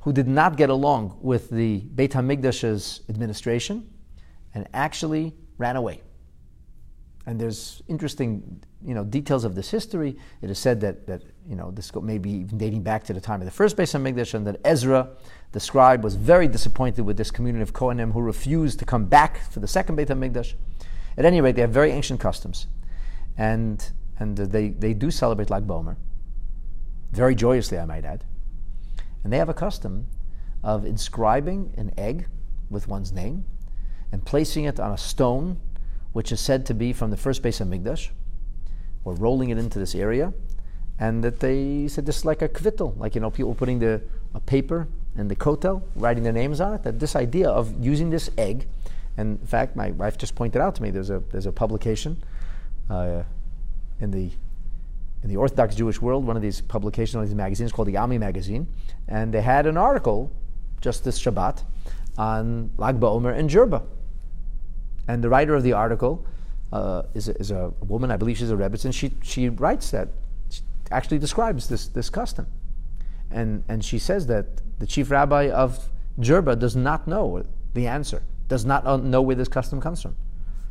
who 0.01 0.13
did 0.13 0.27
not 0.27 0.57
get 0.57 0.71
along 0.71 1.19
with 1.21 1.51
the 1.51 1.79
Beit 1.81 2.13
HaMikdash's 2.13 3.03
administration 3.09 3.89
and 4.55 4.67
actually 4.73 5.35
ran 5.59 5.77
away. 5.77 6.01
And 7.27 7.39
there's 7.39 7.83
interesting 7.87 8.63
you 8.85 8.95
know, 8.95 9.05
details 9.05 9.45
of 9.45 9.55
this 9.55 9.71
history. 9.71 10.17
It 10.41 10.51
is 10.51 10.59
said 10.59 10.81
that, 10.81 11.07
that 11.07 11.23
you 11.47 11.55
know, 11.55 11.71
this 11.71 11.95
may 11.95 12.17
be 12.17 12.31
even 12.31 12.57
dating 12.57 12.83
back 12.83 13.05
to 13.05 13.13
the 13.13 13.21
time 13.21 13.41
of 13.41 13.45
the 13.45 13.51
first 13.51 13.77
Beit 13.77 13.89
HaMikdash 13.89 14.35
and 14.35 14.47
that 14.47 14.61
Ezra, 14.65 15.09
the 15.53 15.61
scribe, 15.61 16.03
was 16.03 16.15
very 16.15 16.49
disappointed 16.49 17.03
with 17.03 17.19
this 17.19 17.31
community 17.31 17.63
of 17.63 17.75
Kohanim 17.75 18.13
who 18.13 18.21
refused 18.21 18.79
to 18.79 18.87
come 18.87 19.05
back 19.05 19.51
for 19.51 19.61
the 19.61 19.69
second 19.69 19.97
Beit 19.97 20.09
HaMikdash. 20.09 20.55
At 21.19 21.25
any 21.27 21.41
rate, 21.41 21.57
they 21.57 21.63
have 21.63 21.71
very 21.71 21.91
ancient 21.91 22.21
customs. 22.21 22.67
And, 23.41 23.91
and 24.19 24.37
they, 24.37 24.69
they 24.69 24.93
do 24.93 25.11
celebrate 25.11 25.49
Lag 25.49 25.67
BaOmer, 25.67 25.97
very 27.11 27.35
joyously, 27.35 27.79
I 27.79 27.87
might 27.87 28.05
add. 28.05 28.23
And 29.25 29.33
they 29.33 29.39
have 29.39 29.49
a 29.49 29.55
custom 29.55 30.09
of 30.63 30.85
inscribing 30.85 31.73
an 31.79 31.91
egg 31.97 32.29
with 32.69 32.87
one's 32.87 33.13
name 33.13 33.47
and 34.13 34.23
placing 34.27 34.65
it 34.65 34.79
on 34.79 34.93
a 34.93 34.99
stone 34.99 35.59
which 36.13 36.33
is 36.33 36.39
said 36.39 36.67
to 36.67 36.75
be 36.75 36.93
from 36.93 37.11
the 37.11 37.17
first 37.17 37.43
Beit 37.43 37.55
HaMikdash, 37.55 38.11
or 39.05 39.15
rolling 39.15 39.49
it 39.49 39.57
into 39.57 39.79
this 39.79 39.95
area, 39.95 40.35
and 40.99 41.25
that 41.25 41.41
they 41.41 41.89
said 41.89 42.05
this 42.05 42.19
is 42.19 42.25
like 42.27 42.43
a 42.43 42.49
kvittel, 42.49 42.95
like 42.99 43.15
you 43.15 43.23
know 43.23 43.31
people 43.31 43.55
putting 43.55 43.79
the 43.79 44.03
a 44.35 44.41
paper 44.41 44.87
and 45.17 45.31
the 45.31 45.37
kotel, 45.37 45.83
writing 45.97 46.25
their 46.25 46.33
names 46.33 46.61
on 46.61 46.75
it. 46.75 46.83
That 46.83 46.99
this 46.99 47.17
idea 47.17 47.49
of 47.49 47.83
using 47.83 48.11
this 48.11 48.29
egg, 48.37 48.67
and 49.17 49.41
in 49.41 49.47
fact, 49.47 49.77
my 49.77 49.93
wife 49.93 50.19
just 50.19 50.35
pointed 50.35 50.61
out 50.61 50.75
to 50.75 50.83
me 50.83 50.91
there's 50.91 51.09
a 51.09 51.23
there's 51.31 51.47
a 51.47 51.53
publication 51.53 52.23
uh, 52.91 53.23
in 54.01 54.11
the 54.11 54.31
in 55.23 55.29
the 55.29 55.37
Orthodox 55.37 55.75
Jewish 55.75 56.01
world, 56.01 56.27
one 56.27 56.37
of 56.37 56.43
these 56.43 56.63
publications, 56.63 57.17
one 57.17 57.25
of 57.25 57.29
these 57.29 57.37
magazines 57.37 57.73
called 57.73 57.89
the 57.89 57.97
Ami 57.97 58.17
magazine, 58.17 58.67
and 59.07 59.35
they 59.35 59.43
had 59.43 59.67
an 59.67 59.77
article 59.77 60.33
just 60.81 61.05
this 61.05 61.21
Shabbat 61.21 61.63
on 62.17 62.71
Lag 62.79 62.99
BaOmer 62.99 63.37
and 63.37 63.51
Jerba. 63.51 63.83
And 65.07 65.23
the 65.23 65.29
writer 65.29 65.55
of 65.55 65.63
the 65.63 65.75
article 65.75 66.25
uh, 66.73 67.03
is, 67.15 67.29
a, 67.29 67.37
is 67.39 67.51
a 67.51 67.73
woman, 67.87 68.11
I 68.11 68.17
believe 68.17 68.39
she's 68.39 68.51
a 68.51 68.57
Rebbitzin, 68.57 68.95
she, 68.95 69.13
she 69.23 69.49
writes 69.49 69.91
that, 69.91 70.09
she 70.49 70.63
actually 70.91 71.19
describes 71.19 71.69
this, 71.69 71.89
this 71.89 72.09
custom. 72.09 72.47
And, 73.31 73.65
and 73.69 73.85
she 73.85 73.99
says 73.99 74.27
that 74.29 74.47
the 74.79 74.87
chief 74.87 75.11
rabbi 75.11 75.51
of 75.51 75.91
Jerba 76.19 76.59
does 76.59 76.77
not 76.77 77.07
know 77.07 77.45
the 77.75 77.87
answer, 77.87 78.23
does 78.49 78.65
not 78.65 79.05
know 79.05 79.23
where 79.23 79.37
this 79.37 79.49
custom 79.49 79.81
comes 79.81 80.03
from, 80.03 80.17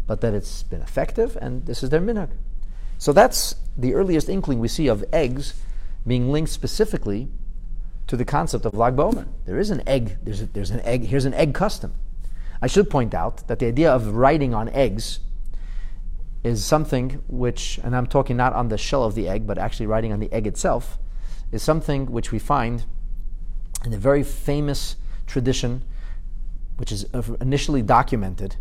but 0.09 0.21
that 0.21 0.33
it's 0.33 0.63
been 0.63 0.81
effective 0.81 1.37
and 1.39 1.67
this 1.67 1.83
is 1.83 1.91
their 1.91 2.01
minhag. 2.01 2.31
So 2.97 3.13
that's 3.13 3.53
the 3.77 3.93
earliest 3.93 4.27
inkling 4.27 4.59
we 4.59 4.67
see 4.67 4.87
of 4.87 5.05
eggs 5.13 5.53
being 6.07 6.31
linked 6.31 6.49
specifically 6.49 7.29
to 8.07 8.17
the 8.17 8.25
concept 8.25 8.65
of 8.65 8.73
Lag 8.73 8.95
BaOmer. 8.95 9.27
There 9.45 9.59
is 9.59 9.69
an 9.69 9.87
egg, 9.87 10.17
there's, 10.23 10.41
a, 10.41 10.47
there's 10.47 10.71
an 10.71 10.79
egg, 10.81 11.05
here's 11.05 11.25
an 11.25 11.35
egg 11.35 11.53
custom. 11.53 11.93
I 12.59 12.65
should 12.65 12.89
point 12.89 13.13
out 13.13 13.47
that 13.47 13.59
the 13.59 13.67
idea 13.67 13.93
of 13.93 14.15
writing 14.15 14.55
on 14.55 14.67
eggs 14.69 15.19
is 16.43 16.65
something 16.65 17.21
which, 17.27 17.79
and 17.83 17.95
I'm 17.95 18.07
talking 18.07 18.35
not 18.35 18.53
on 18.53 18.69
the 18.69 18.79
shell 18.79 19.03
of 19.03 19.13
the 19.13 19.29
egg, 19.29 19.45
but 19.45 19.59
actually 19.59 19.85
writing 19.85 20.11
on 20.11 20.19
the 20.19 20.33
egg 20.33 20.47
itself, 20.47 20.97
is 21.51 21.61
something 21.61 22.07
which 22.07 22.31
we 22.31 22.39
find 22.39 22.83
in 23.85 23.93
a 23.93 23.97
very 23.97 24.23
famous 24.23 24.95
tradition, 25.27 25.83
which 26.77 26.91
is 26.91 27.05
initially 27.39 27.83
documented, 27.83 28.55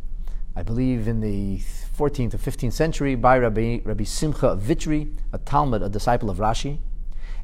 I 0.56 0.62
believe, 0.62 1.06
in 1.06 1.20
the 1.20 1.58
14th 1.96 2.34
or 2.34 2.38
15th 2.38 2.72
century 2.72 3.14
by 3.14 3.38
Rabbi, 3.38 3.80
Rabbi 3.84 4.04
Simcha 4.04 4.48
of 4.48 4.60
Vitry, 4.60 5.08
a 5.32 5.38
Talmud, 5.38 5.82
a 5.82 5.88
disciple 5.88 6.30
of 6.30 6.38
Rashi. 6.38 6.78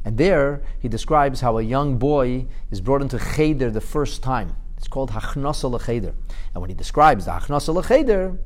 And 0.04 0.18
there 0.18 0.62
he 0.80 0.88
describes 0.88 1.40
how 1.40 1.58
a 1.58 1.62
young 1.62 1.98
boy 1.98 2.46
is 2.70 2.80
brought 2.80 3.02
into 3.02 3.18
Cheder 3.18 3.70
the 3.70 3.80
first 3.80 4.22
time. 4.22 4.56
It's 4.76 4.88
called 4.88 5.10
Hachnasa 5.10 5.70
Lecheder. 5.70 6.12
And 6.52 6.60
when 6.60 6.68
he 6.68 6.74
describes 6.74 7.24
the 7.24 7.32
Hachnasa 7.32 7.74
Lecheder, 7.74 8.38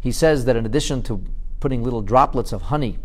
he 0.00 0.12
says 0.12 0.44
that 0.44 0.56
in 0.56 0.66
addition 0.66 1.02
to 1.04 1.24
putting 1.60 1.82
little 1.82 2.02
droplets 2.02 2.52
of 2.52 2.62
honey 2.62 2.98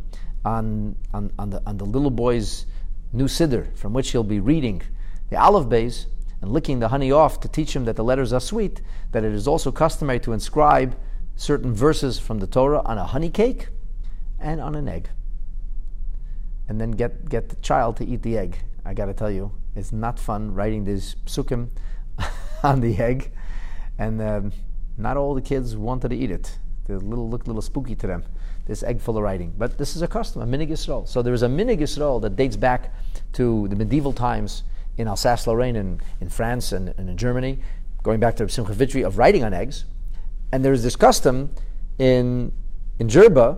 on, 0.44 0.96
on, 1.14 1.32
on, 1.40 1.52
the, 1.52 1.62
on 1.66 1.78
the 1.78 1.86
little 1.86 2.12
boy's 2.12 2.66
new 3.14 3.26
siddur, 3.26 3.76
from 3.78 3.94
which 3.94 4.12
he'll 4.12 4.24
be 4.24 4.40
reading 4.40 4.82
the 5.30 5.38
Aleph 5.38 5.68
Beis 5.68 6.06
and 6.42 6.52
licking 6.52 6.80
the 6.80 6.88
honey 6.88 7.12
off 7.12 7.40
to 7.42 7.48
teach 7.48 7.76
him 7.76 7.86
that 7.86 7.96
the 7.96 8.04
letters 8.04 8.34
are 8.34 8.40
sweet, 8.40 8.82
that 9.12 9.24
it 9.24 9.32
is 9.32 9.48
also 9.48 9.72
customary 9.72 10.20
to 10.20 10.34
inscribe 10.34 10.98
certain 11.36 11.74
verses 11.74 12.20
from 12.20 12.40
the 12.40 12.48
Torah 12.48 12.82
on 12.86 12.98
a 12.98 13.06
honey 13.06 13.30
cake 13.30 13.70
and 14.40 14.60
on 14.60 14.76
an 14.76 14.88
egg. 14.88 15.10
And 16.68 16.80
then 16.80 16.92
get, 16.92 17.30
get 17.30 17.50
the 17.50 17.56
child 17.58 17.98
to 17.98 18.06
eat 18.06 18.24
the 18.24 18.38
egg. 18.38 18.60
I 18.86 18.94
got 18.94 19.06
to 19.06 19.14
tell 19.14 19.30
you, 19.32 19.52
it's 19.76 19.92
not 19.92 20.20
fun 20.20 20.54
writing 20.54 20.84
these 20.86 21.16
psukim 21.26 21.70
on 22.64 22.82
the 22.82 22.98
egg. 22.98 23.32
And 23.98 24.22
um, 24.22 24.54
Not 24.98 25.18
all 25.18 25.34
the 25.34 25.42
kids 25.42 25.76
wanted 25.76 26.10
to 26.10 26.16
eat 26.16 26.32
it. 26.32 26.58
The 26.86 27.00
little 27.00 27.30
looked 27.30 27.48
a 27.48 27.50
little 27.50 27.62
spooky 27.62 27.96
to 27.96 28.08
them. 28.08 28.24
This 28.66 28.84
egg 28.84 29.02
full 29.02 29.18
of 29.18 29.24
writing, 29.24 29.54
but 29.58 29.78
this 29.78 29.96
is 29.96 30.04
a 30.04 30.08
custom, 30.08 30.42
a 30.42 30.46
minig 30.46 30.70
Yisrael. 30.70 31.08
So 31.08 31.22
there 31.22 31.34
is 31.34 31.42
a 31.42 31.48
minig 31.48 31.80
Yisrael 31.80 32.22
that 32.22 32.36
dates 32.36 32.56
back 32.56 32.94
to 33.34 33.68
the 33.70 33.76
medieval 33.76 34.14
times 34.14 34.64
in 34.98 35.08
Alsace-Lorraine 35.08 35.76
and 35.76 36.02
in 36.20 36.30
France 36.30 36.72
and, 36.72 36.94
and 36.98 37.10
in 37.10 37.18
Germany, 37.18 37.60
going 38.04 38.20
back 38.20 38.36
to 38.38 38.50
Simcha 38.50 38.74
Vitry 38.74 39.04
of 39.04 39.18
writing 39.18 39.44
on 39.44 39.54
eggs. 39.54 39.86
And 40.52 40.66
there's 40.66 40.84
this 40.84 40.96
custom 40.96 41.52
in 41.98 42.52
in 43.00 43.08
Jerba 43.08 43.58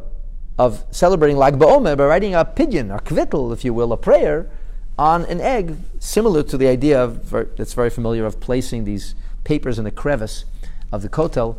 of 0.57 0.85
celebrating 0.91 1.35
Lag 1.35 1.55
BaOmer 1.59 1.97
by 1.97 2.05
writing 2.05 2.33
a 2.33 2.45
pidyon, 2.45 2.95
a 2.95 3.01
kvittel, 3.01 3.51
if 3.51 3.65
you 3.65 3.73
will, 3.73 3.91
a 3.91 3.97
prayer 3.97 4.49
on 4.97 5.25
an 5.25 5.41
egg, 5.41 5.75
similar 5.99 6.43
to 6.43 6.57
the 6.57 6.67
idea 6.67 7.03
of, 7.03 7.29
that's 7.57 7.73
very 7.73 7.89
familiar 7.89 8.25
of 8.25 8.39
placing 8.39 8.85
these 8.85 9.15
papers 9.43 9.77
in 9.77 9.83
the 9.83 9.91
crevice 9.91 10.45
of 10.91 11.01
the 11.01 11.09
kotel 11.09 11.57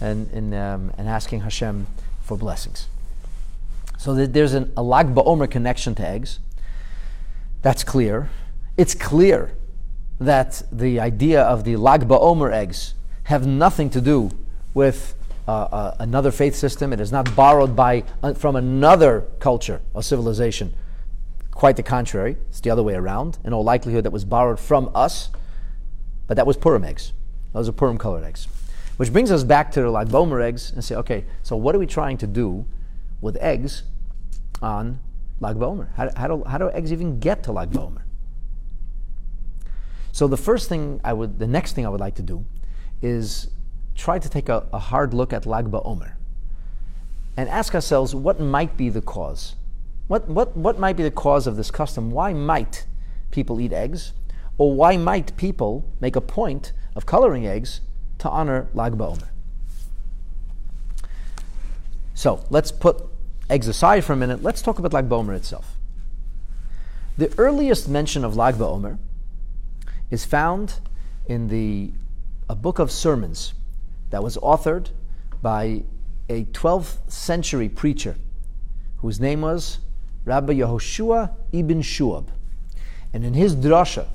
and, 0.00 0.30
and, 0.30 0.54
um, 0.54 0.92
and 0.96 1.08
asking 1.08 1.40
Hashem 1.40 1.86
for 2.22 2.38
blessings. 2.38 2.86
So 3.98 4.14
there's 4.14 4.54
an, 4.54 4.72
a 4.76 4.82
Lag 4.82 5.14
BaOmer 5.14 5.50
connection 5.50 5.94
to 5.96 6.06
eggs. 6.06 6.38
That's 7.60 7.82
clear. 7.82 8.30
It's 8.78 8.94
clear 8.94 9.56
that 10.20 10.62
the 10.70 11.00
idea 11.00 11.42
of 11.42 11.64
the 11.64 11.74
Lag 11.74 12.06
BaOmer 12.06 12.52
eggs 12.52 12.94
have 13.24 13.44
nothing 13.44 13.90
to 13.90 14.00
do 14.00 14.30
with 14.72 15.16
uh, 15.48 15.50
uh, 15.50 15.96
another 15.98 16.30
faith 16.30 16.54
system. 16.54 16.92
It 16.92 17.00
is 17.00 17.10
not 17.10 17.34
borrowed 17.34 17.74
by, 17.74 18.04
uh, 18.22 18.34
from 18.34 18.54
another 18.54 19.24
culture 19.40 19.80
or 19.94 20.04
civilization. 20.04 20.74
Quite 21.50 21.74
the 21.74 21.82
contrary. 21.82 22.36
It's 22.50 22.60
the 22.60 22.70
other 22.70 22.84
way 22.84 22.94
around. 22.94 23.38
In 23.44 23.52
all 23.52 23.64
likelihood, 23.64 24.04
that 24.04 24.12
was 24.12 24.24
borrowed 24.24 24.60
from 24.60 24.92
us, 24.94 25.30
but 26.28 26.36
that 26.36 26.46
was 26.46 26.56
Purim 26.56 26.84
eggs. 26.84 27.12
Those 27.52 27.68
are 27.68 27.72
Purim 27.72 27.98
colored 27.98 28.22
eggs. 28.22 28.46
Which 28.96 29.12
brings 29.12 29.32
us 29.32 29.42
back 29.42 29.72
to 29.72 29.80
the 29.80 29.90
Lag 29.90 30.06
BaOmer 30.06 30.40
eggs 30.40 30.70
and 30.70 30.84
say, 30.84 30.94
okay, 30.94 31.24
so 31.42 31.56
what 31.56 31.74
are 31.74 31.80
we 31.80 31.86
trying 31.86 32.16
to 32.18 32.28
do 32.28 32.64
with 33.20 33.36
eggs 33.38 33.82
on 34.62 35.00
Lag 35.40 35.56
BaOmer? 35.56 35.88
How, 35.96 36.10
how, 36.16 36.28
do, 36.28 36.44
how 36.44 36.58
do 36.58 36.70
eggs 36.70 36.92
even 36.92 37.18
get 37.18 37.42
to 37.42 37.50
Lag 37.50 37.70
BaOmer? 37.70 38.02
So 40.18 40.26
the 40.26 40.36
first 40.36 40.68
thing 40.68 41.00
I 41.04 41.12
would, 41.12 41.38
the 41.38 41.46
next 41.46 41.74
thing 41.74 41.86
I 41.86 41.88
would 41.88 42.00
like 42.00 42.16
to 42.16 42.22
do 42.22 42.44
is 43.00 43.50
try 43.94 44.18
to 44.18 44.28
take 44.28 44.48
a, 44.48 44.66
a 44.72 44.78
hard 44.80 45.14
look 45.14 45.32
at 45.32 45.46
Lag 45.46 45.70
BaOmer 45.70 46.14
and 47.36 47.48
ask 47.48 47.72
ourselves 47.72 48.16
what 48.16 48.40
might 48.40 48.76
be 48.76 48.88
the 48.88 49.00
cause. 49.00 49.54
What, 50.08 50.26
what, 50.26 50.56
what 50.56 50.76
might 50.76 50.96
be 50.96 51.04
the 51.04 51.12
cause 51.12 51.46
of 51.46 51.54
this 51.54 51.70
custom? 51.70 52.10
Why 52.10 52.32
might 52.32 52.84
people 53.30 53.60
eat 53.60 53.72
eggs? 53.72 54.12
Or 54.58 54.74
why 54.74 54.96
might 54.96 55.36
people 55.36 55.88
make 56.00 56.16
a 56.16 56.20
point 56.20 56.72
of 56.96 57.06
coloring 57.06 57.46
eggs 57.46 57.80
to 58.18 58.28
honor 58.28 58.66
Lag 58.74 58.94
BaOmer? 58.94 59.28
So 62.14 62.44
let's 62.50 62.72
put 62.72 63.06
eggs 63.48 63.68
aside 63.68 64.04
for 64.04 64.14
a 64.14 64.16
minute. 64.16 64.42
Let's 64.42 64.62
talk 64.62 64.80
about 64.80 64.92
Lag 64.92 65.08
BaOmer 65.08 65.36
itself. 65.36 65.76
The 67.16 67.32
earliest 67.38 67.88
mention 67.88 68.24
of 68.24 68.34
Lag 68.34 68.56
BaOmer 68.56 68.98
is 70.10 70.24
found 70.24 70.80
in 71.26 71.48
the 71.48 71.92
a 72.48 72.54
book 72.54 72.78
of 72.78 72.90
sermons 72.90 73.52
that 74.10 74.22
was 74.22 74.36
authored 74.38 74.90
by 75.42 75.82
a 76.28 76.44
12th 76.44 77.10
century 77.10 77.68
preacher 77.68 78.16
whose 78.98 79.20
name 79.20 79.42
was 79.42 79.78
Rabbi 80.24 80.54
Yehoshua 80.54 81.32
ibn 81.52 81.82
Shuab. 81.82 82.28
And 83.12 83.24
in 83.24 83.34
his 83.34 83.54
drasha 83.54 84.06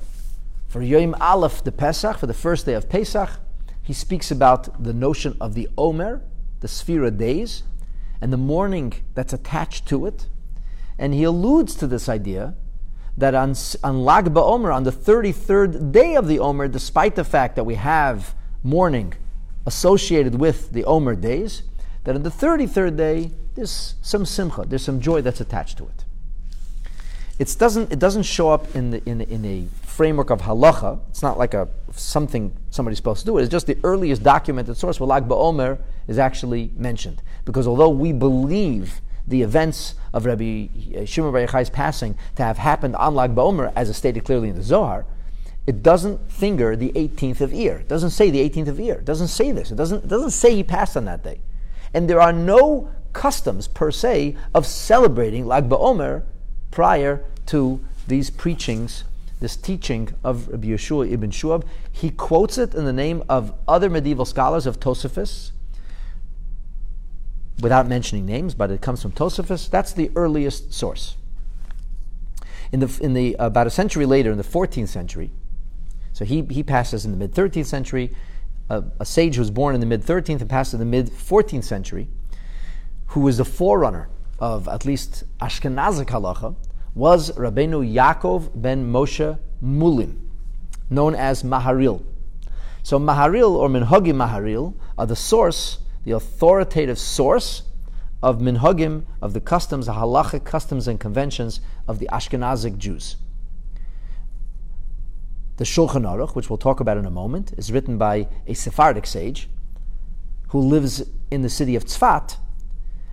for 0.68 0.82
Yom 0.82 1.14
Aleph, 1.20 1.62
the 1.62 1.72
Pesach, 1.72 2.18
for 2.18 2.26
the 2.26 2.34
first 2.34 2.66
day 2.66 2.74
of 2.74 2.88
Pesach, 2.88 3.30
he 3.82 3.92
speaks 3.92 4.30
about 4.30 4.82
the 4.82 4.92
notion 4.92 5.36
of 5.40 5.54
the 5.54 5.68
Omer, 5.78 6.22
the 6.60 6.68
Sphira 6.68 7.16
days, 7.16 7.62
and 8.20 8.32
the 8.32 8.36
mourning 8.36 8.94
that's 9.14 9.32
attached 9.32 9.86
to 9.86 10.06
it. 10.06 10.26
And 10.98 11.12
he 11.14 11.24
alludes 11.24 11.74
to 11.76 11.86
this 11.86 12.08
idea 12.08 12.54
that 13.16 13.34
on, 13.34 13.54
on 13.82 14.04
Lag 14.04 14.26
BaOmer, 14.26 14.74
on 14.74 14.84
the 14.84 14.92
33rd 14.92 15.92
day 15.92 16.16
of 16.16 16.26
the 16.26 16.38
Omer, 16.38 16.68
despite 16.68 17.14
the 17.14 17.24
fact 17.24 17.56
that 17.56 17.64
we 17.64 17.76
have 17.76 18.34
mourning 18.62 19.14
associated 19.66 20.34
with 20.34 20.72
the 20.72 20.84
Omer 20.84 21.14
days, 21.14 21.62
that 22.04 22.14
on 22.14 22.22
the 22.22 22.30
33rd 22.30 22.96
day, 22.96 23.30
there's 23.54 23.94
some 24.02 24.26
simcha, 24.26 24.64
there's 24.66 24.84
some 24.84 25.00
joy 25.00 25.22
that's 25.22 25.40
attached 25.40 25.78
to 25.78 25.84
it. 25.84 26.04
It 27.38 27.54
doesn't, 27.58 27.92
it 27.92 27.98
doesn't 27.98 28.24
show 28.24 28.50
up 28.50 28.74
in, 28.76 28.90
the, 28.90 29.02
in, 29.08 29.20
in 29.22 29.44
a 29.44 29.66
framework 29.86 30.30
of 30.30 30.42
halacha. 30.42 31.00
It's 31.08 31.22
not 31.22 31.36
like 31.36 31.54
a 31.54 31.68
something 31.92 32.54
somebody's 32.70 32.98
supposed 32.98 33.20
to 33.20 33.26
do. 33.26 33.38
It's 33.38 33.48
just 33.48 33.66
the 33.66 33.76
earliest 33.82 34.22
documented 34.22 34.76
source 34.76 35.00
where 35.00 35.06
Lag 35.06 35.28
BaOmer 35.28 35.78
is 36.06 36.18
actually 36.18 36.70
mentioned. 36.76 37.22
Because 37.44 37.66
although 37.66 37.88
we 37.88 38.12
believe 38.12 39.00
the 39.26 39.42
events 39.42 39.94
of 40.14 40.24
Rabbi 40.24 40.68
uh, 40.96 41.04
Shimon 41.04 41.32
Bar 41.32 41.46
Yochai's 41.46 41.68
passing 41.68 42.16
to 42.36 42.44
have 42.44 42.56
happened 42.56 42.94
on 42.96 43.14
Lag 43.14 43.34
BaOmer, 43.34 43.72
as 43.76 43.90
is 43.90 43.96
stated 43.96 44.24
clearly 44.24 44.48
in 44.48 44.54
the 44.56 44.62
Zohar, 44.62 45.04
it 45.66 45.82
doesn't 45.82 46.30
finger 46.30 46.76
the 46.76 46.92
18th 46.92 47.40
of 47.40 47.50
Iyar. 47.50 47.80
It 47.80 47.88
doesn't 47.88 48.10
say 48.10 48.30
the 48.30 48.48
18th 48.48 48.68
of 48.68 48.76
Iyar. 48.76 48.98
It 48.98 49.04
doesn't 49.04 49.28
say 49.28 49.50
this. 49.50 49.72
It 49.72 49.74
doesn't, 49.76 50.04
it 50.04 50.08
doesn't 50.08 50.30
say 50.30 50.54
he 50.54 50.62
passed 50.62 50.96
on 50.96 51.04
that 51.06 51.24
day. 51.24 51.40
And 51.92 52.08
there 52.08 52.20
are 52.20 52.32
no 52.32 52.90
customs 53.12 53.66
per 53.66 53.90
se 53.90 54.36
of 54.54 54.66
celebrating 54.66 55.46
Lag 55.46 55.68
BaOmer 55.68 56.22
prior 56.70 57.24
to 57.46 57.80
these 58.06 58.30
preachings, 58.30 59.04
this 59.40 59.56
teaching 59.56 60.10
of 60.22 60.48
Rabbi 60.48 60.68
Yeshua 60.68 61.10
ibn 61.10 61.30
Shuab. 61.30 61.64
He 61.90 62.10
quotes 62.10 62.56
it 62.56 62.74
in 62.74 62.84
the 62.84 62.92
name 62.92 63.24
of 63.28 63.52
other 63.66 63.90
medieval 63.90 64.24
scholars 64.24 64.66
of 64.66 64.78
Tosafos, 64.78 65.50
without 67.60 67.86
mentioning 67.86 68.26
names, 68.26 68.54
but 68.54 68.70
it 68.70 68.80
comes 68.80 69.02
from 69.02 69.12
Tosafos. 69.12 69.70
That's 69.70 69.92
the 69.92 70.10
earliest 70.16 70.72
source. 70.72 71.16
In 72.72 72.80
the, 72.80 72.98
in 73.00 73.14
the 73.14 73.36
uh, 73.36 73.46
about 73.46 73.66
a 73.66 73.70
century 73.70 74.06
later, 74.06 74.32
in 74.32 74.38
the 74.38 74.44
14th 74.44 74.88
century, 74.88 75.30
so 76.12 76.24
he, 76.24 76.42
he 76.42 76.62
passes 76.62 77.04
in 77.04 77.10
the 77.10 77.16
mid 77.16 77.32
13th 77.32 77.66
century. 77.66 78.14
a 78.70 79.04
sage 79.04 79.36
who 79.36 79.40
was 79.40 79.50
born 79.50 79.74
in 79.74 79.80
the 79.80 79.86
mid 79.86 80.02
13th 80.02 80.40
and 80.40 80.50
passed 80.50 80.72
in 80.72 80.80
the 80.80 80.86
mid 80.86 81.10
14th 81.10 81.64
century, 81.64 82.08
who 83.08 83.20
was 83.20 83.36
the 83.38 83.44
forerunner 83.44 84.08
of 84.38 84.66
at 84.68 84.84
least 84.84 85.24
Ashkenazic 85.40 86.06
halacha, 86.06 86.56
was 86.94 87.30
Rabbeinu 87.32 87.92
Yaakov 87.92 88.50
ben 88.54 88.90
Moshe 88.90 89.38
Mulin, 89.62 90.16
known 90.90 91.14
as 91.14 91.42
Maharil. 91.42 92.04
So 92.82 92.98
Maharil 92.98 93.50
or 93.50 93.68
Minhagi 93.68 94.12
Maharil 94.12 94.74
are 94.98 95.06
the 95.06 95.16
source 95.16 95.78
the 96.04 96.12
authoritative 96.12 96.98
source 96.98 97.62
of 98.22 98.38
minhagim, 98.38 99.04
of 99.20 99.32
the 99.32 99.40
customs, 99.40 99.86
the 99.86 99.92
halachic 99.92 100.44
customs 100.44 100.88
and 100.88 100.98
conventions 100.98 101.60
of 101.86 101.98
the 101.98 102.08
Ashkenazic 102.12 102.78
Jews. 102.78 103.16
The 105.56 105.64
Shulchan 105.64 106.02
Aruch, 106.02 106.34
which 106.34 106.50
we'll 106.50 106.56
talk 106.56 106.80
about 106.80 106.96
in 106.96 107.06
a 107.06 107.10
moment, 107.10 107.52
is 107.56 107.70
written 107.70 107.98
by 107.98 108.28
a 108.46 108.54
Sephardic 108.54 109.06
sage 109.06 109.48
who 110.48 110.58
lives 110.58 111.02
in 111.30 111.42
the 111.42 111.50
city 111.50 111.76
of 111.76 111.84
Tzfat, 111.84 112.36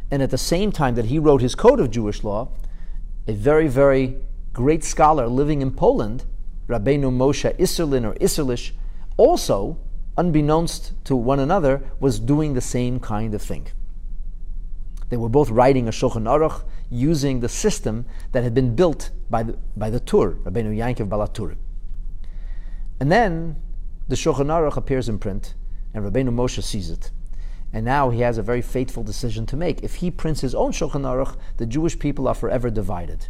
and 0.09 0.21
at 0.21 0.29
the 0.29 0.37
same 0.37 0.71
time 0.71 0.95
that 0.95 1.05
he 1.05 1.19
wrote 1.19 1.41
his 1.41 1.55
code 1.55 1.79
of 1.79 1.91
Jewish 1.91 2.23
law, 2.23 2.49
a 3.27 3.33
very, 3.33 3.67
very 3.67 4.17
great 4.53 4.83
scholar 4.83 5.27
living 5.27 5.61
in 5.61 5.71
Poland, 5.71 6.25
Rabbeinu 6.67 7.11
Moshe 7.11 7.55
Isserlin 7.57 8.05
or 8.05 8.15
Isserlish, 8.15 8.71
also 9.17 9.77
unbeknownst 10.17 10.93
to 11.05 11.15
one 11.15 11.39
another, 11.39 11.81
was 11.99 12.19
doing 12.19 12.53
the 12.53 12.61
same 12.61 12.99
kind 12.99 13.33
of 13.33 13.41
thing. 13.41 13.67
They 15.09 15.17
were 15.17 15.29
both 15.29 15.49
writing 15.49 15.87
a 15.87 15.91
Shulchan 15.91 16.23
Aruch 16.23 16.63
using 16.89 17.39
the 17.39 17.49
system 17.49 18.05
that 18.31 18.43
had 18.43 18.53
been 18.53 18.75
built 18.75 19.11
by 19.29 19.43
the, 19.43 19.57
by 19.75 19.89
the 19.89 19.99
Tur, 19.99 20.31
Rabbeinu 20.43 20.75
Yankov 20.75 21.09
Baal 21.09 21.27
HaTur. 21.27 21.55
And 22.99 23.11
then 23.11 23.57
the 24.07 24.15
Shulchan 24.15 24.47
Aruch 24.47 24.77
appears 24.77 25.09
in 25.09 25.19
print, 25.19 25.53
and 25.93 26.05
Rabbeinu 26.05 26.29
Moshe 26.29 26.61
sees 26.63 26.89
it. 26.89 27.11
And 27.73 27.85
now 27.85 28.09
he 28.09 28.21
has 28.21 28.37
a 28.37 28.43
very 28.43 28.61
fateful 28.61 29.03
decision 29.03 29.45
to 29.47 29.55
make. 29.55 29.81
If 29.83 29.95
he 29.95 30.11
prints 30.11 30.41
his 30.41 30.53
own 30.53 30.71
Shulchan 30.71 31.03
Aruch, 31.03 31.37
the 31.57 31.65
Jewish 31.65 31.97
people 31.97 32.27
are 32.27 32.35
forever 32.35 32.69
divided. 32.69 33.27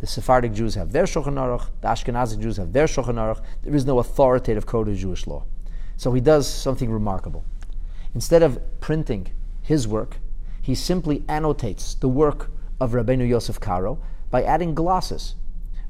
The 0.00 0.06
Sephardic 0.06 0.52
Jews 0.52 0.74
have 0.74 0.92
their 0.92 1.04
Shulchan 1.04 1.36
Aruch, 1.36 1.68
the 1.80 1.88
Ashkenazi 1.88 2.40
Jews 2.40 2.58
have 2.58 2.72
their 2.72 2.86
Shulchan 2.86 3.14
Aruch. 3.14 3.42
There 3.62 3.74
is 3.74 3.86
no 3.86 3.98
authoritative 3.98 4.66
code 4.66 4.88
of 4.88 4.96
Jewish 4.96 5.26
law. 5.26 5.44
So 5.96 6.12
he 6.12 6.20
does 6.20 6.46
something 6.46 6.90
remarkable. 6.90 7.44
Instead 8.14 8.42
of 8.42 8.60
printing 8.80 9.28
his 9.62 9.88
work, 9.88 10.18
he 10.60 10.74
simply 10.74 11.24
annotates 11.28 11.94
the 11.94 12.08
work 12.08 12.50
of 12.80 12.92
Rabbeinu 12.92 13.28
Yosef 13.28 13.60
Karo 13.60 13.98
by 14.30 14.42
adding 14.42 14.74
glosses. 14.74 15.34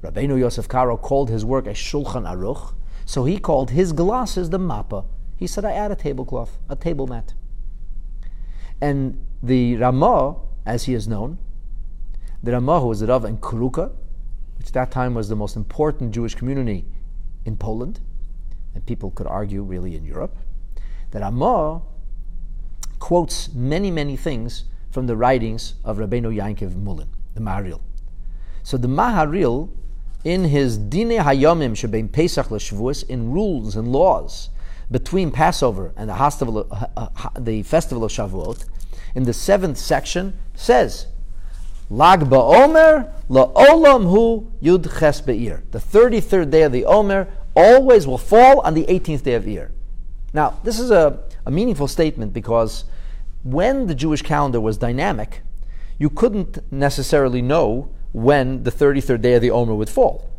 Rabbeinu 0.02 0.38
Yosef 0.38 0.68
Karo 0.68 0.96
called 0.96 1.30
his 1.30 1.44
work 1.44 1.66
a 1.66 1.70
Shulchan 1.70 2.26
Aruch, 2.26 2.74
so 3.06 3.24
he 3.24 3.38
called 3.38 3.70
his 3.70 3.92
glosses 3.92 4.50
the 4.50 4.58
Mappa. 4.58 5.04
He 5.36 5.46
said, 5.46 5.64
I 5.64 5.72
add 5.72 5.90
a 5.90 5.96
tablecloth, 5.96 6.58
a 6.68 6.76
table 6.76 7.06
mat. 7.06 7.34
And 8.80 9.24
the 9.42 9.76
Ramah, 9.76 10.36
as 10.66 10.84
he 10.84 10.94
is 10.94 11.08
known, 11.08 11.38
the 12.42 12.52
Ramah 12.52 12.80
who 12.80 12.88
was 12.88 13.00
the 13.00 13.06
Rav 13.06 13.24
in 13.24 13.38
Kuruka, 13.38 13.92
which 14.58 14.68
at 14.68 14.72
that 14.74 14.90
time 14.90 15.14
was 15.14 15.28
the 15.28 15.36
most 15.36 15.56
important 15.56 16.12
Jewish 16.12 16.34
community 16.34 16.84
in 17.44 17.56
Poland, 17.56 18.00
and 18.74 18.84
people 18.86 19.10
could 19.10 19.26
argue 19.26 19.62
really 19.62 19.96
in 19.96 20.04
Europe, 20.04 20.36
the 21.10 21.20
Ramah 21.20 21.82
quotes 22.98 23.52
many, 23.52 23.90
many 23.90 24.16
things 24.16 24.64
from 24.90 25.06
the 25.06 25.16
writings 25.16 25.74
of 25.84 25.98
Rabbeinu 25.98 26.34
Yankiv 26.34 26.74
Mulin, 26.74 27.08
the 27.34 27.40
Maharil. 27.40 27.80
So 28.62 28.76
the 28.76 28.88
Maharil, 28.88 29.68
in 30.24 30.44
his 30.44 30.78
Dine 30.78 31.18
Hayomim 31.18 31.72
Shebein 31.72 32.10
Pesach 32.10 32.46
LeShavuos, 32.46 33.08
in 33.08 33.30
rules 33.30 33.76
and 33.76 33.88
laws 33.88 34.50
between 34.90 35.30
Passover 35.30 35.92
and 35.96 36.08
the, 36.08 36.14
festival, 36.14 36.66
uh, 36.70 36.86
uh, 36.96 37.28
the 37.38 37.62
festival 37.62 38.04
of 38.04 38.10
Shavuot, 38.12 38.64
in 39.14 39.24
the 39.24 39.32
seventh 39.32 39.78
section, 39.78 40.38
says, 40.54 41.06
Lag 41.90 42.20
Ba'omer 42.20 43.12
La'olam 43.28 44.08
Hu 44.10 44.50
Yud 44.62 44.98
Ches 44.98 45.20
Be'ir. 45.20 45.62
The 45.70 45.78
33rd 45.78 46.50
day 46.50 46.62
of 46.62 46.72
the 46.72 46.84
Omer 46.86 47.28
always 47.54 48.06
will 48.06 48.18
fall 48.18 48.60
on 48.60 48.74
the 48.74 48.84
18th 48.84 49.22
day 49.22 49.34
of 49.34 49.44
Iyar. 49.44 49.70
Now, 50.32 50.58
this 50.64 50.78
is 50.78 50.90
a, 50.90 51.22
a 51.46 51.50
meaningful 51.50 51.88
statement 51.88 52.32
because 52.32 52.84
when 53.42 53.86
the 53.86 53.94
Jewish 53.94 54.22
calendar 54.22 54.60
was 54.60 54.76
dynamic, 54.78 55.42
you 55.98 56.10
couldn't 56.10 56.58
necessarily 56.72 57.42
know 57.42 57.90
when 58.12 58.64
the 58.64 58.72
33rd 58.72 59.20
day 59.20 59.34
of 59.34 59.42
the 59.42 59.50
Omer 59.50 59.74
would 59.74 59.88
fall. 59.88 60.30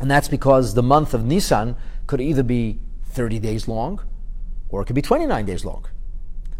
And 0.00 0.10
that's 0.10 0.28
because 0.28 0.74
the 0.74 0.82
month 0.82 1.12
of 1.12 1.24
Nisan 1.24 1.76
could 2.06 2.20
either 2.20 2.42
be 2.42 2.80
30 3.04 3.38
days 3.38 3.68
long 3.68 4.00
or 4.70 4.80
it 4.80 4.86
could 4.86 4.96
be 4.96 5.02
29 5.02 5.44
days 5.44 5.64
long. 5.64 5.84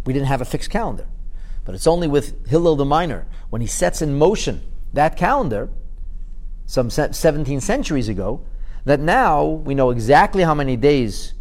We 0.05 0.13
didn't 0.13 0.29
have 0.29 0.41
a 0.41 0.45
fixed 0.45 0.71
calendar. 0.71 1.07
But 1.65 1.75
it's 1.75 1.87
only 1.87 2.09
with 2.09 2.49
Hillel 2.49 2.77
the 2.77 2.85
Minor, 2.85 3.27
when 3.51 3.61
he 3.61 3.67
sets 3.67 4.03
in 4.03 4.19
motion 4.19 4.63
that 4.93 5.17
calendar, 5.17 5.69
some 6.67 6.91
17 6.91 7.61
centuries 7.61 8.09
ago, 8.09 8.45
that 8.85 9.01
now 9.01 9.45
we 9.45 9.75
know 9.75 9.91
exactly 9.91 10.43
how 10.43 10.55
many 10.55 10.77
days 10.77 11.35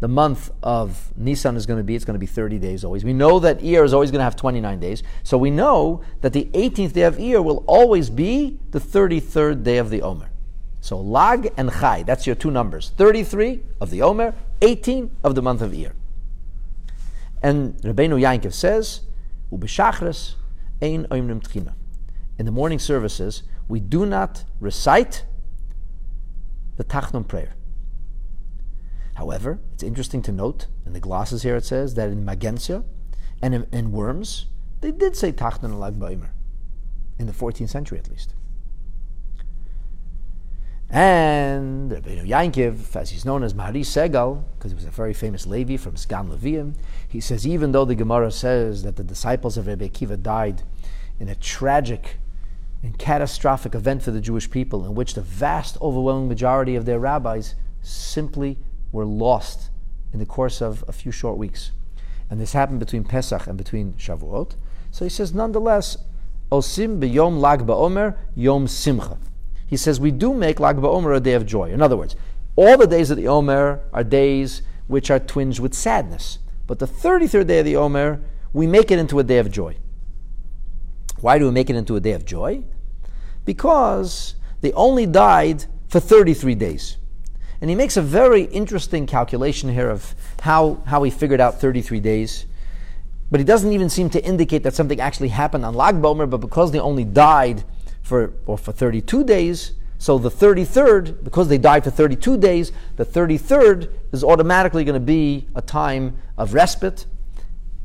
the 0.00 0.08
month 0.08 0.50
of 0.62 1.12
Nisan 1.16 1.56
is 1.56 1.64
going 1.64 1.78
to 1.78 1.84
be. 1.84 1.94
It's 1.94 2.04
going 2.04 2.14
to 2.14 2.20
be 2.20 2.26
30 2.26 2.58
days 2.58 2.84
always. 2.84 3.04
We 3.04 3.12
know 3.12 3.38
that 3.38 3.60
Iyar 3.60 3.84
is 3.84 3.94
always 3.94 4.10
going 4.10 4.20
to 4.20 4.24
have 4.24 4.36
29 4.36 4.78
days. 4.78 5.02
So 5.22 5.38
we 5.38 5.50
know 5.50 6.02
that 6.20 6.32
the 6.32 6.44
18th 6.52 6.92
day 6.92 7.02
of 7.02 7.16
Iyar 7.16 7.42
will 7.42 7.64
always 7.66 8.10
be 8.10 8.58
the 8.72 8.80
33rd 8.80 9.62
day 9.62 9.78
of 9.78 9.90
the 9.90 10.02
Omer. 10.02 10.30
So 10.80 11.00
Lag 11.00 11.52
and 11.56 11.72
Chai, 11.72 12.02
that's 12.02 12.26
your 12.26 12.36
two 12.36 12.50
numbers. 12.50 12.92
33 12.96 13.62
of 13.80 13.90
the 13.90 14.02
Omer, 14.02 14.34
18 14.60 15.16
of 15.24 15.34
the 15.34 15.42
month 15.42 15.62
of 15.62 15.72
Iyar. 15.72 15.92
And 17.42 17.76
Rabbeinu 17.82 18.20
Yankiv 18.20 18.52
says, 18.52 19.00
Ubishachres 19.50 20.34
ein 20.82 21.06
oimnim 21.10 21.42
tchina. 21.42 21.74
In 22.38 22.44
the 22.44 22.52
morning 22.52 22.78
services, 22.78 23.42
we 23.68 23.80
do 23.80 24.04
not 24.04 24.44
recite 24.60 25.24
the 26.76 26.84
Tachnun 26.84 27.26
prayer. 27.26 27.54
However, 29.14 29.60
it's 29.72 29.82
interesting 29.82 30.22
to 30.22 30.32
note 30.32 30.66
in 30.84 30.92
the 30.92 31.00
glosses 31.00 31.42
here 31.42 31.56
it 31.56 31.64
says 31.64 31.94
that 31.94 32.10
in 32.10 32.24
Magensia 32.24 32.84
and 33.40 33.54
in, 33.54 33.66
in 33.72 33.92
Worms, 33.92 34.46
they 34.80 34.92
did 34.92 35.16
say 35.16 35.32
Tachnun 35.32 35.78
Lag 35.78 35.98
Baimer, 35.98 36.30
in 37.18 37.26
the 37.26 37.32
14th 37.32 37.70
century 37.70 37.98
at 37.98 38.10
least. 38.10 38.34
And 40.88 41.90
Rabbeinu 41.90 42.28
Yankiv, 42.28 42.94
as 42.94 43.10
he's 43.10 43.24
known 43.24 43.42
as 43.42 43.54
Mahari 43.54 43.80
Segal, 43.80 44.44
because 44.54 44.70
he 44.70 44.76
was 44.76 44.84
a 44.84 44.90
very 44.90 45.14
famous 45.14 45.46
Levi 45.46 45.76
from 45.76 45.94
Sgan 45.94 46.28
Levium, 46.28 46.74
he 47.08 47.20
says 47.20 47.46
even 47.46 47.72
though 47.72 47.84
the 47.84 47.96
Gemara 47.96 48.30
says 48.30 48.82
that 48.84 48.96
the 48.96 49.02
disciples 49.02 49.56
of 49.56 49.66
Rebbe 49.66 49.88
Akiva 49.88 50.22
died 50.22 50.62
in 51.18 51.28
a 51.28 51.34
tragic 51.34 52.18
and 52.86 52.98
catastrophic 52.98 53.74
event 53.74 54.00
for 54.00 54.12
the 54.12 54.20
Jewish 54.20 54.48
people, 54.48 54.86
in 54.86 54.94
which 54.94 55.14
the 55.14 55.20
vast, 55.20 55.76
overwhelming 55.82 56.28
majority 56.28 56.76
of 56.76 56.84
their 56.84 57.00
rabbis 57.00 57.56
simply 57.82 58.58
were 58.92 59.04
lost 59.04 59.70
in 60.12 60.20
the 60.20 60.26
course 60.26 60.62
of 60.62 60.84
a 60.86 60.92
few 60.92 61.10
short 61.10 61.36
weeks. 61.36 61.72
And 62.30 62.40
this 62.40 62.52
happened 62.52 62.78
between 62.78 63.02
Pesach 63.02 63.48
and 63.48 63.58
between 63.58 63.94
Shavuot. 63.94 64.54
So 64.92 65.04
he 65.04 65.08
says, 65.08 65.34
nonetheless, 65.34 65.98
Osim 66.52 67.00
b'yom 67.00 67.40
lag 67.40 67.66
ba'omer 67.66 68.16
yom 68.36 68.68
simcha. 68.68 69.18
He 69.66 69.76
says, 69.76 69.98
we 69.98 70.12
do 70.12 70.32
make 70.32 70.60
lag 70.60 70.76
ba'omer 70.76 71.16
a 71.16 71.20
day 71.20 71.32
of 71.32 71.44
joy. 71.44 71.70
In 71.70 71.82
other 71.82 71.96
words, 71.96 72.14
all 72.54 72.78
the 72.78 72.86
days 72.86 73.10
of 73.10 73.16
the 73.16 73.26
Omer 73.28 73.80
are 73.92 74.04
days 74.04 74.62
which 74.86 75.10
are 75.10 75.18
twinged 75.18 75.58
with 75.58 75.74
sadness. 75.74 76.38
But 76.68 76.78
the 76.78 76.86
33rd 76.86 77.48
day 77.48 77.58
of 77.58 77.64
the 77.64 77.76
Omer, 77.76 78.20
we 78.52 78.66
make 78.66 78.92
it 78.92 78.98
into 79.00 79.18
a 79.18 79.24
day 79.24 79.38
of 79.38 79.50
joy. 79.50 79.76
Why 81.20 81.38
do 81.38 81.46
we 81.46 81.50
make 81.50 81.68
it 81.68 81.76
into 81.76 81.96
a 81.96 82.00
day 82.00 82.12
of 82.12 82.24
joy? 82.24 82.62
Because 83.46 84.34
they 84.60 84.72
only 84.72 85.06
died 85.06 85.64
for 85.88 86.00
33 86.00 86.54
days. 86.54 86.98
And 87.60 87.70
he 87.70 87.76
makes 87.76 87.96
a 87.96 88.02
very 88.02 88.42
interesting 88.42 89.06
calculation 89.06 89.72
here 89.72 89.88
of 89.88 90.14
how, 90.42 90.82
how 90.86 91.02
he 91.02 91.10
figured 91.10 91.40
out 91.40 91.58
33 91.58 92.00
days. 92.00 92.44
But 93.30 93.40
he 93.40 93.44
doesn't 93.44 93.72
even 93.72 93.88
seem 93.88 94.10
to 94.10 94.22
indicate 94.22 94.62
that 94.64 94.74
something 94.74 95.00
actually 95.00 95.28
happened 95.28 95.64
on 95.64 95.74
Lag 95.74 95.96
BaOmer, 95.96 96.28
but 96.28 96.38
because 96.38 96.70
they 96.70 96.78
only 96.78 97.04
died 97.04 97.64
for, 98.02 98.34
or 98.46 98.58
for 98.58 98.72
32 98.72 99.24
days, 99.24 99.72
so 99.98 100.18
the 100.18 100.30
33rd, 100.30 101.24
because 101.24 101.48
they 101.48 101.58
died 101.58 101.84
for 101.84 101.90
32 101.90 102.36
days, 102.36 102.72
the 102.96 103.04
33rd 103.04 103.90
is 104.12 104.22
automatically 104.22 104.84
going 104.84 104.94
to 104.94 105.00
be 105.00 105.48
a 105.54 105.62
time 105.62 106.16
of 106.36 106.54
respite. 106.54 107.06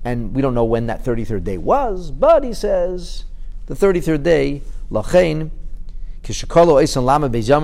And 0.03 0.35
we 0.35 0.41
don't 0.41 0.53
know 0.53 0.65
when 0.65 0.87
that 0.87 1.03
33rd 1.03 1.43
day 1.43 1.57
was, 1.57 2.11
but 2.11 2.43
he 2.43 2.53
says 2.53 3.25
the 3.67 3.75
33rd 3.75 4.23
day, 4.23 4.61
Lachain, 4.91 5.51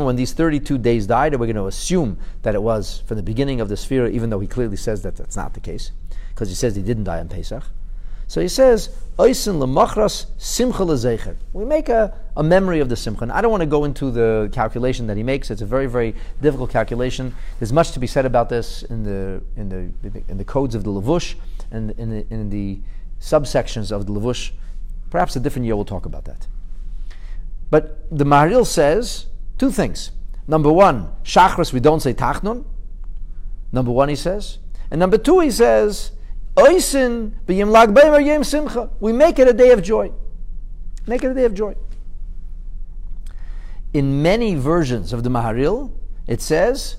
when 0.06 0.16
these 0.16 0.34
32 0.34 0.78
days 0.78 1.08
died, 1.08 1.34
and 1.34 1.40
we're 1.40 1.46
going 1.46 1.56
to 1.56 1.68
assume 1.68 2.18
that 2.42 2.56
it 2.56 2.64
was 2.64 3.04
from 3.06 3.18
the 3.18 3.24
beginning 3.24 3.62
of 3.62 3.70
the 3.70 3.76
Sphira, 3.76 4.12
even 4.12 4.30
though 4.30 4.40
he 4.40 4.48
clearly 4.48 4.78
says 4.78 5.04
that 5.04 5.16
that's 5.16 5.36
not 5.36 5.54
the 5.54 5.60
case, 5.60 5.92
because 6.30 6.50
he 6.50 6.56
says 6.56 6.76
he 6.76 6.82
didn't 6.82 7.04
die 7.04 7.20
on 7.20 7.30
Pesach. 7.30 7.64
So 8.28 8.42
he 8.42 8.50
says, 8.50 8.90
Oisin 9.20 9.56
lemachras 9.56 10.26
simcha 10.38 10.84
lezecher. 10.84 11.38
We 11.54 11.64
make 11.64 11.88
a, 11.88 12.14
a 12.36 12.44
memory 12.44 12.82
of 12.82 12.90
the 12.90 12.96
simcha. 12.96 13.24
And 13.24 13.32
I 13.32 13.42
don't 13.42 13.52
want 13.52 13.62
to 13.62 13.68
go 13.68 13.86
into 13.86 14.12
the 14.12 14.50
calculation 14.52 15.08
that 15.08 15.16
he 15.16 15.24
makes. 15.24 15.50
It's 15.50 15.62
a 15.62 15.66
very, 15.66 15.88
very 15.88 16.14
difficult 16.42 16.70
calculation. 16.70 17.34
There's 17.60 17.72
much 17.72 17.92
to 17.92 18.00
be 18.00 18.08
said 18.08 18.26
about 18.26 18.50
this 18.50 18.84
in 18.84 19.04
the 19.04 19.42
in 19.56 19.70
the 19.70 20.22
in 20.28 20.38
the 20.38 20.44
codes 20.44 20.76
of 20.76 20.84
the 20.84 20.92
Lavush 20.92 21.36
and 21.72 21.92
in 21.92 22.10
the, 22.10 22.26
in 22.30 22.50
the 22.50 22.82
subsections 23.22 23.94
of 23.94 24.06
the 24.06 24.12
Lavush. 24.12 24.52
Perhaps 25.10 25.38
a 25.38 25.40
different 25.40 25.66
year 25.66 25.78
we'll 25.78 25.86
talk 25.86 26.06
about 26.06 26.26
that. 26.26 26.48
But 27.70 28.07
the 28.09 28.26
Maharil 28.26 28.65
says 28.65 29.28
two 29.57 29.72
things. 29.72 30.11
Number 30.47 30.72
one, 30.72 31.11
Shachris, 31.24 31.74
we 31.74 31.80
don't 31.80 31.99
say 31.99 32.13
Tachnun. 32.13 32.65
Number 33.72 33.91
one, 33.91 34.09
he 34.09 34.15
says. 34.15 34.59
And 34.89 34.99
number 34.99 35.18
two, 35.18 35.41
he 35.41 35.51
says, 35.51 36.11
Oisin 36.57 37.36
b'yim 37.45 37.70
lag 37.70 37.89
yem 38.26 38.45
simcha. 38.45 38.89
We 38.99 39.11
make 39.11 39.39
it 39.39 39.47
a 39.47 39.53
day 39.53 39.72
of 39.72 39.84
joy. 39.84 40.11
Make 41.05 41.24
it 41.24 41.32
a 41.32 41.34
day 41.34 41.45
of 41.45 41.53
joy. 41.53 41.76
In 43.93 44.22
many 44.22 44.55
versions 44.55 45.13
of 45.13 45.24
the 45.24 45.30
Maharil, 45.30 45.91
it 46.28 46.41
says, 46.41 46.97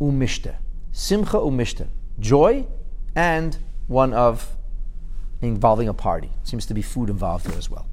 umishta. 0.00 0.56
Simcha 0.92 1.36
umishta. 1.36 1.88
Joy 2.18 2.66
and 3.14 3.56
one 3.86 4.12
of 4.12 4.56
involving 5.42 5.88
a 5.88 5.94
party. 5.94 6.30
Seems 6.42 6.66
to 6.66 6.74
be 6.74 6.82
food 6.82 7.08
involved 7.10 7.46
there 7.46 7.58
as 7.58 7.70
well. 7.70 7.89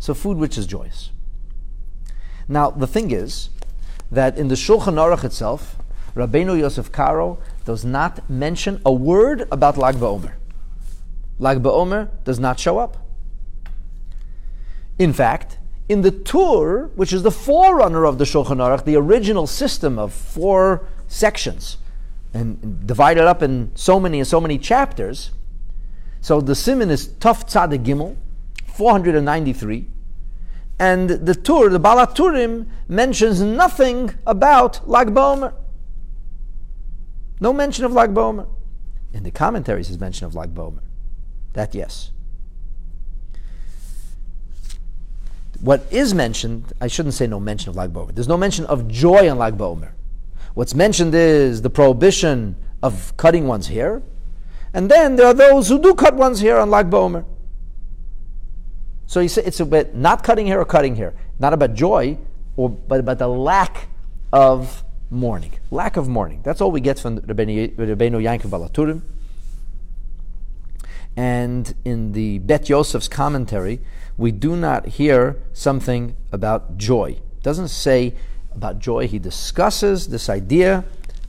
So 0.00 0.14
food 0.14 0.38
which 0.38 0.58
is 0.58 0.66
joyous. 0.66 1.10
Now 2.48 2.70
the 2.70 2.88
thing 2.88 3.12
is 3.12 3.50
that 4.10 4.36
in 4.36 4.48
the 4.48 4.56
Shulchan 4.56 4.96
Aruch 4.96 5.22
itself, 5.22 5.76
Rabbeinu 6.16 6.58
Yosef 6.58 6.90
Karo 6.90 7.38
does 7.64 7.84
not 7.84 8.28
mention 8.28 8.80
a 8.84 8.92
word 8.92 9.46
about 9.52 9.76
Lag 9.76 9.94
BaOmer. 9.96 10.32
Lag 11.38 11.62
BaOmer 11.62 12.08
does 12.24 12.40
not 12.40 12.58
show 12.58 12.78
up. 12.78 12.96
In 14.98 15.12
fact, 15.12 15.58
in 15.88 16.02
the 16.02 16.10
Tur, 16.10 16.86
which 16.94 17.12
is 17.12 17.22
the 17.22 17.30
forerunner 17.30 18.04
of 18.04 18.18
the 18.18 18.24
Shulchan 18.24 18.56
Aruch, 18.56 18.84
the 18.84 18.96
original 18.96 19.46
system 19.46 19.98
of 19.98 20.12
four 20.12 20.86
sections, 21.08 21.76
and 22.32 22.86
divided 22.86 23.24
up 23.24 23.42
in 23.42 23.70
so 23.74 24.00
many 24.00 24.18
and 24.18 24.26
so 24.26 24.40
many 24.40 24.56
chapters. 24.56 25.30
So 26.20 26.40
the 26.40 26.54
Simon 26.54 26.90
is 26.90 27.08
Tuf 27.08 27.44
Tzadik 27.44 27.84
Gimel, 27.84 28.16
493. 28.74 29.88
And 30.78 31.10
the 31.10 31.34
Tur, 31.34 31.68
the 31.68 31.78
Baal 31.78 32.06
HaTurim, 32.06 32.66
mentions 32.88 33.42
nothing 33.42 34.14
about 34.26 34.88
Lag 34.88 35.08
BaOmer. 35.08 35.52
No 37.40 37.52
mention 37.52 37.84
of 37.84 37.92
Lag 37.92 38.14
BaOmer. 38.14 38.48
In 39.12 39.24
the 39.24 39.30
commentaries, 39.30 39.90
is 39.90 39.98
mention 39.98 40.26
of 40.26 40.34
Lag 40.34 40.54
BaOmer. 40.54 40.80
That 41.52 41.74
yes. 41.74 42.12
What 45.60 45.84
is 45.90 46.14
mentioned, 46.14 46.72
I 46.80 46.86
shouldn't 46.86 47.14
say 47.14 47.26
no 47.26 47.38
mention 47.38 47.68
of 47.68 47.76
Lag 47.76 47.92
BaOmer. 47.92 48.14
There's 48.14 48.28
no 48.28 48.38
mention 48.38 48.64
of 48.66 48.88
joy 48.88 49.28
on 49.28 49.36
Lag 49.36 49.58
BaOmer. 49.58 49.90
What's 50.54 50.74
mentioned 50.74 51.14
is 51.14 51.60
the 51.60 51.70
prohibition 51.70 52.56
of 52.82 53.14
cutting 53.18 53.46
one's 53.46 53.68
hair, 53.68 54.02
and 54.72 54.90
then 54.90 55.16
there 55.16 55.26
are 55.26 55.34
those 55.34 55.68
who 55.68 55.78
do 55.78 55.94
cut 55.94 56.14
one's 56.14 56.40
hair 56.40 56.58
on 56.58 56.70
Lag 56.70 56.88
BaOmer. 56.88 57.26
So 59.10 59.18
it's 59.18 59.58
about 59.58 59.92
not 59.92 60.22
cutting 60.22 60.46
hair 60.46 60.60
or 60.60 60.64
cutting 60.64 60.94
hair, 60.94 61.14
not 61.40 61.52
about 61.52 61.74
joy, 61.74 62.16
or 62.56 62.68
but 62.70 63.00
about 63.00 63.18
the 63.18 63.26
lack 63.26 63.88
of 64.32 64.84
mourning. 65.10 65.58
Lack 65.72 65.96
of 65.96 66.06
mourning. 66.06 66.42
That's 66.44 66.60
all 66.60 66.70
we 66.70 66.80
get 66.80 67.00
from 67.00 67.18
Rabbeinu 67.18 67.74
Yankov 67.74 68.50
Baal 68.50 68.68
HaTurim. 68.68 69.00
And 71.16 71.74
in 71.84 72.12
the 72.12 72.38
Bet 72.38 72.66
Yosef's 72.66 73.08
commentary, 73.08 73.80
we 74.16 74.30
do 74.30 74.54
not 74.54 74.86
hear 74.86 75.42
something 75.52 76.14
about 76.30 76.78
joy. 76.78 77.18
It 77.38 77.42
doesn't 77.42 77.66
say 77.66 78.14
about 78.54 78.78
joy. 78.78 79.08
He 79.08 79.18
discusses 79.18 80.06
this 80.06 80.28
idea 80.28 80.84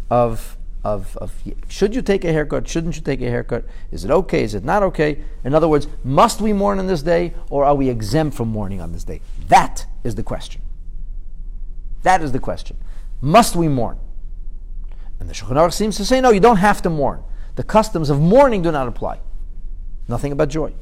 of, 0.08 0.56
of, 0.84 1.16
of 1.18 1.34
should 1.68 1.94
you 1.94 2.02
take 2.02 2.26
a 2.26 2.32
haircut, 2.32 2.68
shouldn't 2.68 2.96
you 2.96 3.02
take 3.02 3.22
a 3.22 3.30
haircut? 3.30 3.66
Is 3.92 4.04
it 4.04 4.12
okay, 4.12 4.44
is 4.44 4.56
it 4.56 4.64
not 4.64 4.82
okay? 4.84 5.20
In 5.44 5.54
other 5.54 5.68
words, 5.68 5.88
must 6.04 6.42
we 6.42 6.54
mourn 6.54 6.80
on 6.80 6.88
this 6.88 7.04
day 7.04 7.34
or 7.50 7.66
are 7.66 7.76
we 7.76 7.90
exempt 7.90 8.36
from 8.36 8.50
mourning 8.50 8.82
on 8.82 8.92
this 8.92 9.04
day? 9.04 9.22
That 9.48 9.86
is 10.04 10.16
the 10.16 10.24
question. 10.24 10.62
That 12.04 12.22
is 12.24 12.32
the 12.32 12.40
question. 12.40 12.78
Must 13.22 13.56
we 13.56 13.68
mourn? 13.68 13.98
And 15.20 15.30
the 15.30 15.34
Shulchan 15.34 15.52
Aruch 15.52 15.74
seems 15.74 15.98
to 15.98 16.06
say, 16.06 16.20
no, 16.20 16.32
you 16.32 16.40
don't 16.40 16.58
have 16.58 16.82
to 16.82 16.90
mourn. 16.90 17.24
The 17.56 17.64
customs 17.64 18.10
of 18.10 18.20
mourning 18.20 18.64
do 18.64 18.72
not 18.72 18.88
apply. 18.88 19.20
Nothing 20.08 20.32
about 20.32 20.50
joy. 20.50 20.74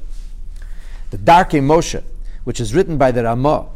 The 1.10 1.18
Darkei 1.18 1.60
Moshe, 1.60 2.02
which 2.44 2.58
is 2.58 2.74
written 2.74 2.96
by 2.96 3.10
the 3.10 3.24
Ramah 3.24 3.68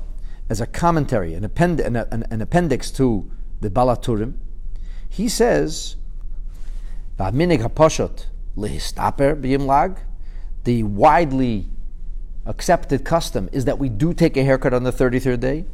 as 0.48 0.62
a 0.62 0.66
commentary, 0.66 1.34
an, 1.34 1.44
append- 1.44 1.80
an, 1.80 1.96
an, 1.96 2.24
an 2.30 2.40
appendix 2.40 2.90
to 2.92 3.30
the 3.60 3.68
Baal 3.68 3.88
HaTurim, 3.88 4.34
he 5.08 5.28
says, 5.28 5.96
the 10.64 10.82
widely 10.82 11.70
accepted 12.46 13.04
custom 13.04 13.48
is 13.52 13.64
that 13.66 13.78
we 13.78 13.88
do 13.88 14.14
take 14.14 14.36
a 14.36 14.44
haircut 14.44 14.74
on 14.74 14.82
the 14.82 14.92
33rd 14.92 15.40
day. 15.40 15.64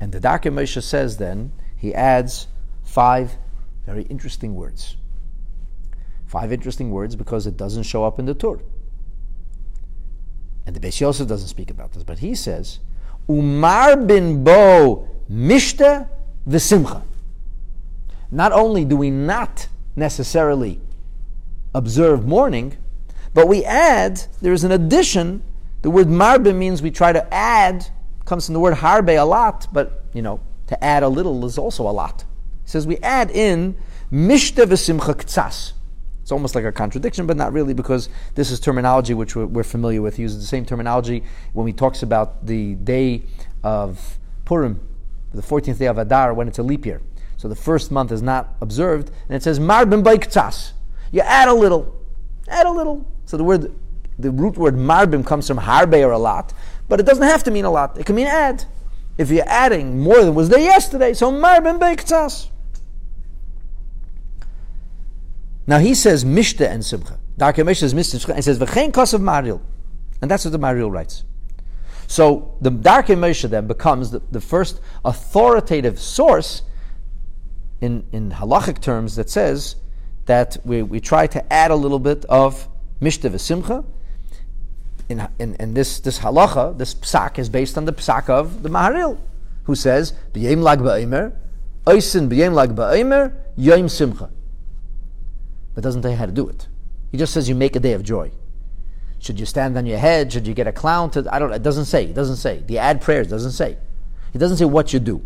And 0.00 0.12
the 0.12 0.20
Darkei 0.20 0.52
Moshe 0.52 0.82
says 0.82 1.16
then, 1.16 1.52
he 1.76 1.94
adds 1.94 2.48
five 2.82 3.36
very 3.86 4.02
interesting 4.04 4.54
words. 4.54 4.96
Five 6.26 6.52
interesting 6.52 6.90
words 6.90 7.16
because 7.16 7.46
it 7.46 7.56
doesn't 7.56 7.84
show 7.84 8.04
up 8.04 8.18
in 8.18 8.26
the 8.26 8.34
Torah. 8.34 8.60
And 10.66 10.76
the 10.76 10.80
Beis 10.80 11.00
Yosef 11.00 11.26
doesn't 11.26 11.48
speak 11.48 11.70
about 11.70 11.92
this, 11.92 12.02
but 12.02 12.18
he 12.18 12.34
says, 12.34 12.80
Umar 13.30 13.96
bin 13.96 14.44
bo 14.44 15.08
mishte 15.30 16.08
v'simcha. 16.46 17.02
Not 18.30 18.52
only 18.52 18.84
do 18.84 18.96
we 18.96 19.10
not 19.10 19.68
necessarily 19.98 20.80
observe 21.74 22.26
mourning, 22.26 22.76
but 23.34 23.46
we 23.48 23.64
add, 23.64 24.22
there 24.40 24.52
is 24.52 24.64
an 24.64 24.72
addition. 24.72 25.42
The 25.82 25.90
word 25.90 26.08
marbe 26.08 26.54
means 26.54 26.82
we 26.82 26.90
try 26.90 27.12
to 27.12 27.34
add, 27.34 27.86
comes 28.24 28.46
from 28.46 28.54
the 28.54 28.60
word 28.60 28.74
harbe 28.74 29.20
a 29.20 29.24
lot, 29.24 29.66
but 29.72 30.04
you 30.14 30.22
know, 30.22 30.40
to 30.68 30.84
add 30.84 31.02
a 31.02 31.08
little 31.08 31.44
is 31.44 31.58
also 31.58 31.88
a 31.88 31.92
lot. 31.92 32.24
He 32.64 32.70
says 32.70 32.86
we 32.86 32.96
add 32.98 33.30
in 33.30 33.76
mishte 34.10 34.64
v'simcha. 34.64 35.72
It's 36.22 36.32
almost 36.32 36.54
like 36.54 36.64
a 36.64 36.72
contradiction, 36.72 37.26
but 37.26 37.38
not 37.38 37.54
really, 37.54 37.72
because 37.72 38.10
this 38.34 38.50
is 38.50 38.60
terminology 38.60 39.14
which 39.14 39.34
we're, 39.34 39.46
we're 39.46 39.62
familiar 39.64 40.02
with. 40.02 40.16
He 40.16 40.22
uses 40.22 40.40
the 40.40 40.46
same 40.46 40.66
terminology 40.66 41.24
when 41.54 41.66
he 41.66 41.72
talks 41.72 42.02
about 42.02 42.44
the 42.46 42.74
day 42.74 43.22
of 43.64 44.18
Purim, 44.44 44.78
the 45.32 45.40
14th 45.40 45.78
day 45.78 45.86
of 45.86 45.96
Adar, 45.96 46.34
when 46.34 46.46
it's 46.46 46.58
a 46.58 46.62
leap 46.62 46.84
year. 46.84 47.00
So 47.38 47.48
the 47.48 47.56
first 47.56 47.92
month 47.92 48.10
is 48.10 48.20
not 48.20 48.56
observed, 48.60 49.10
and 49.28 49.36
it 49.36 49.44
says 49.44 49.60
marbim 49.60 50.02
baiktsas. 50.02 50.72
You 51.12 51.20
add 51.20 51.48
a 51.48 51.54
little, 51.54 51.96
add 52.48 52.66
a 52.66 52.70
little. 52.70 53.06
So 53.26 53.36
the 53.36 53.44
word, 53.44 53.72
the 54.18 54.32
root 54.32 54.58
word 54.58 54.74
marbim 54.74 55.24
comes 55.24 55.46
from 55.46 55.58
harbe 55.58 56.04
or 56.04 56.10
a 56.10 56.18
lot, 56.18 56.52
but 56.88 56.98
it 56.98 57.06
doesn't 57.06 57.22
have 57.22 57.44
to 57.44 57.52
mean 57.52 57.64
a 57.64 57.70
lot. 57.70 57.96
It 57.96 58.06
can 58.06 58.16
mean 58.16 58.26
add. 58.26 58.64
If 59.16 59.30
you're 59.30 59.48
adding 59.48 60.00
more 60.00 60.22
than 60.24 60.34
was 60.34 60.48
there 60.48 60.58
yesterday, 60.58 61.14
so 61.14 61.30
marbim 61.30 61.78
baiktsas. 61.78 62.48
Now 65.68 65.78
he 65.78 65.94
says 65.94 66.24
Mishta 66.24 66.68
and 66.68 66.84
Simcha. 66.84 67.20
Darkei 67.38 67.64
Moshe 67.64 67.84
is 67.84 67.94
Mishta 67.94 68.34
and 68.34 68.42
says 68.42 68.58
V'chein 68.58 68.90
Kosav 68.90 69.20
Maharil. 69.20 69.60
And 70.20 70.28
that's 70.28 70.44
what 70.44 70.50
the 70.50 70.58
Maharil 70.58 70.90
writes. 70.90 71.22
So 72.08 72.56
the 72.60 72.70
Darkei 72.70 73.16
Moshe 73.16 73.48
then 73.48 73.68
becomes 73.68 74.10
the, 74.10 74.22
the, 74.32 74.40
first 74.40 74.80
authoritative 75.04 76.00
source 76.00 76.62
in, 77.80 78.04
in 78.12 78.30
halachic 78.32 78.80
terms 78.80 79.16
that 79.16 79.30
says 79.30 79.76
that 80.26 80.56
we, 80.64 80.82
we 80.82 81.00
try 81.00 81.26
to 81.26 81.52
add 81.52 81.70
a 81.70 81.76
little 81.76 81.98
bit 81.98 82.24
of 82.26 82.68
Mishta 83.00 83.30
v'Simcha. 83.30 83.84
In, 85.08 85.26
in, 85.38 85.54
in 85.54 85.74
this, 85.74 86.00
this 86.00 86.18
halacha, 86.18 86.76
this 86.76 86.94
psak 86.94 87.38
is 87.38 87.48
based 87.48 87.78
on 87.78 87.86
the 87.86 87.92
psak 87.92 88.28
of 88.28 88.62
the 88.62 88.68
Maharil, 88.68 89.18
who 89.64 89.74
says, 89.74 90.12
B'yem 90.34 90.62
lag 90.62 90.80
ba'emer, 90.80 91.34
oisin 91.86 92.28
b'yem 92.28 92.52
lag 92.52 92.74
ba'emer, 92.74 93.34
yom 93.56 93.88
simcha 93.88 94.30
but 95.78 95.84
doesn't 95.84 96.02
tell 96.02 96.10
you 96.10 96.16
how 96.16 96.26
to 96.26 96.32
do 96.32 96.48
it. 96.48 96.66
He 97.12 97.18
just 97.18 97.32
says 97.32 97.48
you 97.48 97.54
make 97.54 97.76
a 97.76 97.78
day 97.78 97.92
of 97.92 98.02
joy. 98.02 98.32
Should 99.20 99.38
you 99.38 99.46
stand 99.46 99.78
on 99.78 99.86
your 99.86 99.98
head? 99.98 100.32
Should 100.32 100.44
you 100.44 100.52
get 100.52 100.66
a 100.66 100.72
clown 100.72 101.12
to? 101.12 101.24
I 101.32 101.38
don't. 101.38 101.52
It 101.52 101.62
doesn't 101.62 101.84
say. 101.84 102.06
It 102.06 102.14
doesn't 102.14 102.38
say. 102.38 102.64
The 102.66 102.78
ad 102.78 103.00
prayers 103.00 103.28
doesn't 103.28 103.52
say. 103.52 103.76
It 104.34 104.38
doesn't 104.38 104.56
say 104.56 104.64
what 104.64 104.92
you 104.92 104.98
do. 104.98 105.24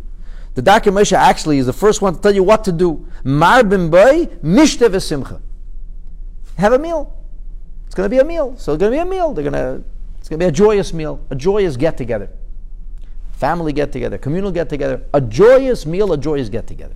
The 0.55 0.63
Darkei 0.63 0.93
Moshe 0.93 1.13
actually 1.13 1.59
is 1.59 1.67
the 1.67 1.73
first 1.73 2.03
one 2.03 2.15
to 2.15 2.21
tell 2.21 2.35
you 2.35 2.43
what 2.43 2.65
to 2.65 2.73
do. 2.73 3.07
Mar 3.25 3.65
bin 3.65 3.91
boy 3.91 4.27
mishte 4.43 4.89
v'simcha. 4.89 5.41
Have 6.59 6.73
a 6.73 6.79
meal. 6.79 7.17
It's 7.87 7.95
going 7.95 8.07
to 8.07 8.15
be 8.15 8.21
a 8.21 8.25
meal. 8.25 8.57
So 8.59 8.73
it's 8.75 8.81
going 8.81 8.93
to 8.93 8.97
be 8.97 9.01
a 9.01 9.05
meal. 9.05 9.33
They're 9.33 9.51
going 9.51 9.55
to. 9.55 9.85
It's 10.19 10.29
going 10.29 10.39
to 10.39 10.47
be 10.47 10.49
a 10.49 10.53
joyous 10.53 10.93
meal, 10.93 11.21
a 11.31 11.35
joyous 11.35 11.77
get 11.77 11.97
together, 11.97 12.31
family 13.33 13.73
get 13.73 13.91
together, 13.91 14.19
communal 14.19 14.53
get 14.53 14.69
together, 14.69 15.03
a 15.13 15.21
joyous 15.21 15.85
meal, 15.85 16.13
a 16.13 16.17
joyous 16.17 16.49
get 16.49 16.69
together. 16.69 16.95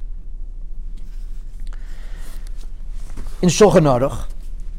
in 3.43 3.49
Shulchan 3.49 3.83
Aruch, 3.83 4.27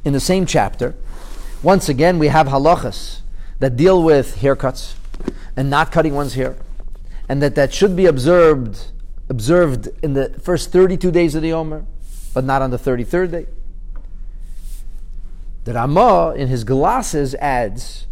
in 0.04 0.14
the 0.14 0.20
same 0.20 0.46
chapter, 0.46 0.96
once 1.62 1.90
again 1.90 2.20
we 2.20 2.28
have 2.28 2.48
halachas 2.48 3.22
that 3.60 3.76
deal 3.76 4.04
with 4.04 4.38
haircuts 4.38 4.96
and 5.56 5.70
not 5.70 5.92
cutting 5.92 6.14
one's 6.14 6.34
hair, 6.34 6.56
and 7.30 7.42
that 7.42 7.56
that 7.56 7.74
should 7.74 7.96
be 7.96 8.06
observed 8.06 8.92
observed 9.30 9.90
in 10.02 10.14
the 10.14 10.30
first 10.42 10.72
32 10.72 11.12
days 11.12 11.36
of 11.36 11.42
the 11.42 11.52
Omer, 11.52 11.86
but 12.34 12.44
not 12.44 12.62
on 12.62 12.72
the 12.72 12.78
33rd 12.78 13.32
day. 13.32 13.46
The 15.66 15.74
Ramah 15.74 16.34
in 16.38 16.48
his 16.48 16.64
glasses 16.64 17.36
adds, 17.36 18.08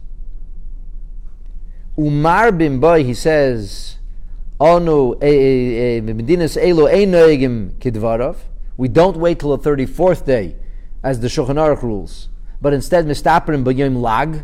Umar 1.98 2.52
bin 2.52 2.80
boy, 2.80 3.06
he 3.06 3.14
says, 3.14 3.98
Onu 4.60 5.16
eh, 5.22 5.28
eh, 5.28 5.98
eh, 5.98 6.02
medinas 6.02 6.58
elo 6.58 6.88
einoegim 6.88 7.78
kidvarov. 7.80 8.38
We 8.76 8.90
don't 8.90 9.16
wait 9.16 9.40
till 9.40 9.56
the 9.56 9.70
34th 9.70 10.26
day, 10.26 10.58
as 11.02 11.22
the 11.22 11.28
Shulchan 11.28 11.56
Aruch 11.56 11.82
rules, 11.82 12.28
but 12.62 12.74
instead, 12.74 13.06
mistaperim 13.06 13.64
b'yom 13.64 14.02
lag, 14.02 14.44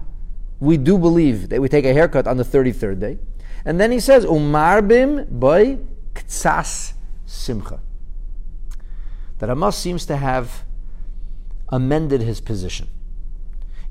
we 0.61 0.77
do 0.77 0.97
believe 0.97 1.49
that 1.49 1.59
we 1.59 1.67
take 1.67 1.83
a 1.85 1.93
haircut 1.93 2.27
on 2.27 2.37
the 2.37 2.43
33rd 2.43 2.99
day. 2.99 3.19
And 3.65 3.79
then 3.79 3.91
he 3.91 3.99
says, 3.99 4.25
umarbim 4.25 5.29
boy 5.29 5.79
ktsas 6.13 6.93
simcha. 7.25 7.79
The 9.39 9.47
Ramah 9.47 9.71
seems 9.71 10.05
to 10.07 10.17
have 10.17 10.65
amended 11.69 12.21
his 12.21 12.41
position. 12.41 12.87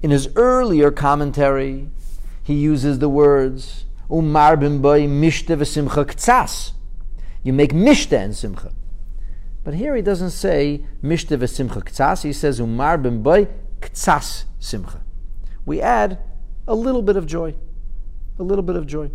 In 0.02 0.10
his 0.10 0.28
earlier 0.36 0.90
commentary, 0.90 1.88
he 2.42 2.54
uses 2.54 2.98
the 2.98 3.08
words, 3.08 3.84
umarbim 4.08 4.80
boy 4.80 5.02
mishte 5.02 5.56
v'simcha 5.56 6.04
ktsas. 6.04 6.72
You 7.42 7.52
make 7.52 7.72
mishte 7.72 8.16
and 8.16 8.36
simcha. 8.36 8.72
But 9.62 9.74
here 9.74 9.94
he 9.94 10.02
doesn't 10.02 10.30
say 10.30 10.84
mishte 11.02 11.36
v'simcha 11.36 11.84
ktsas. 11.84 12.22
He 12.22 12.32
says 12.32 12.60
umar 12.60 12.98
ben 12.98 13.22
boy 13.22 13.48
ktsas 13.80 14.44
simcha. 14.58 15.02
We 15.64 15.80
add 15.80 16.18
a 16.66 16.74
little 16.74 17.02
bit 17.02 17.16
of 17.16 17.26
joy, 17.26 17.54
a 18.38 18.42
little 18.42 18.62
bit 18.62 18.76
of 18.76 18.86
joy, 18.86 19.10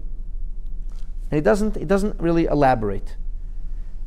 and 1.32 1.38
he 1.38 1.42
doesn't. 1.42 1.76
He 1.76 1.86
doesn't 1.86 2.20
really 2.20 2.46
elaborate 2.46 3.16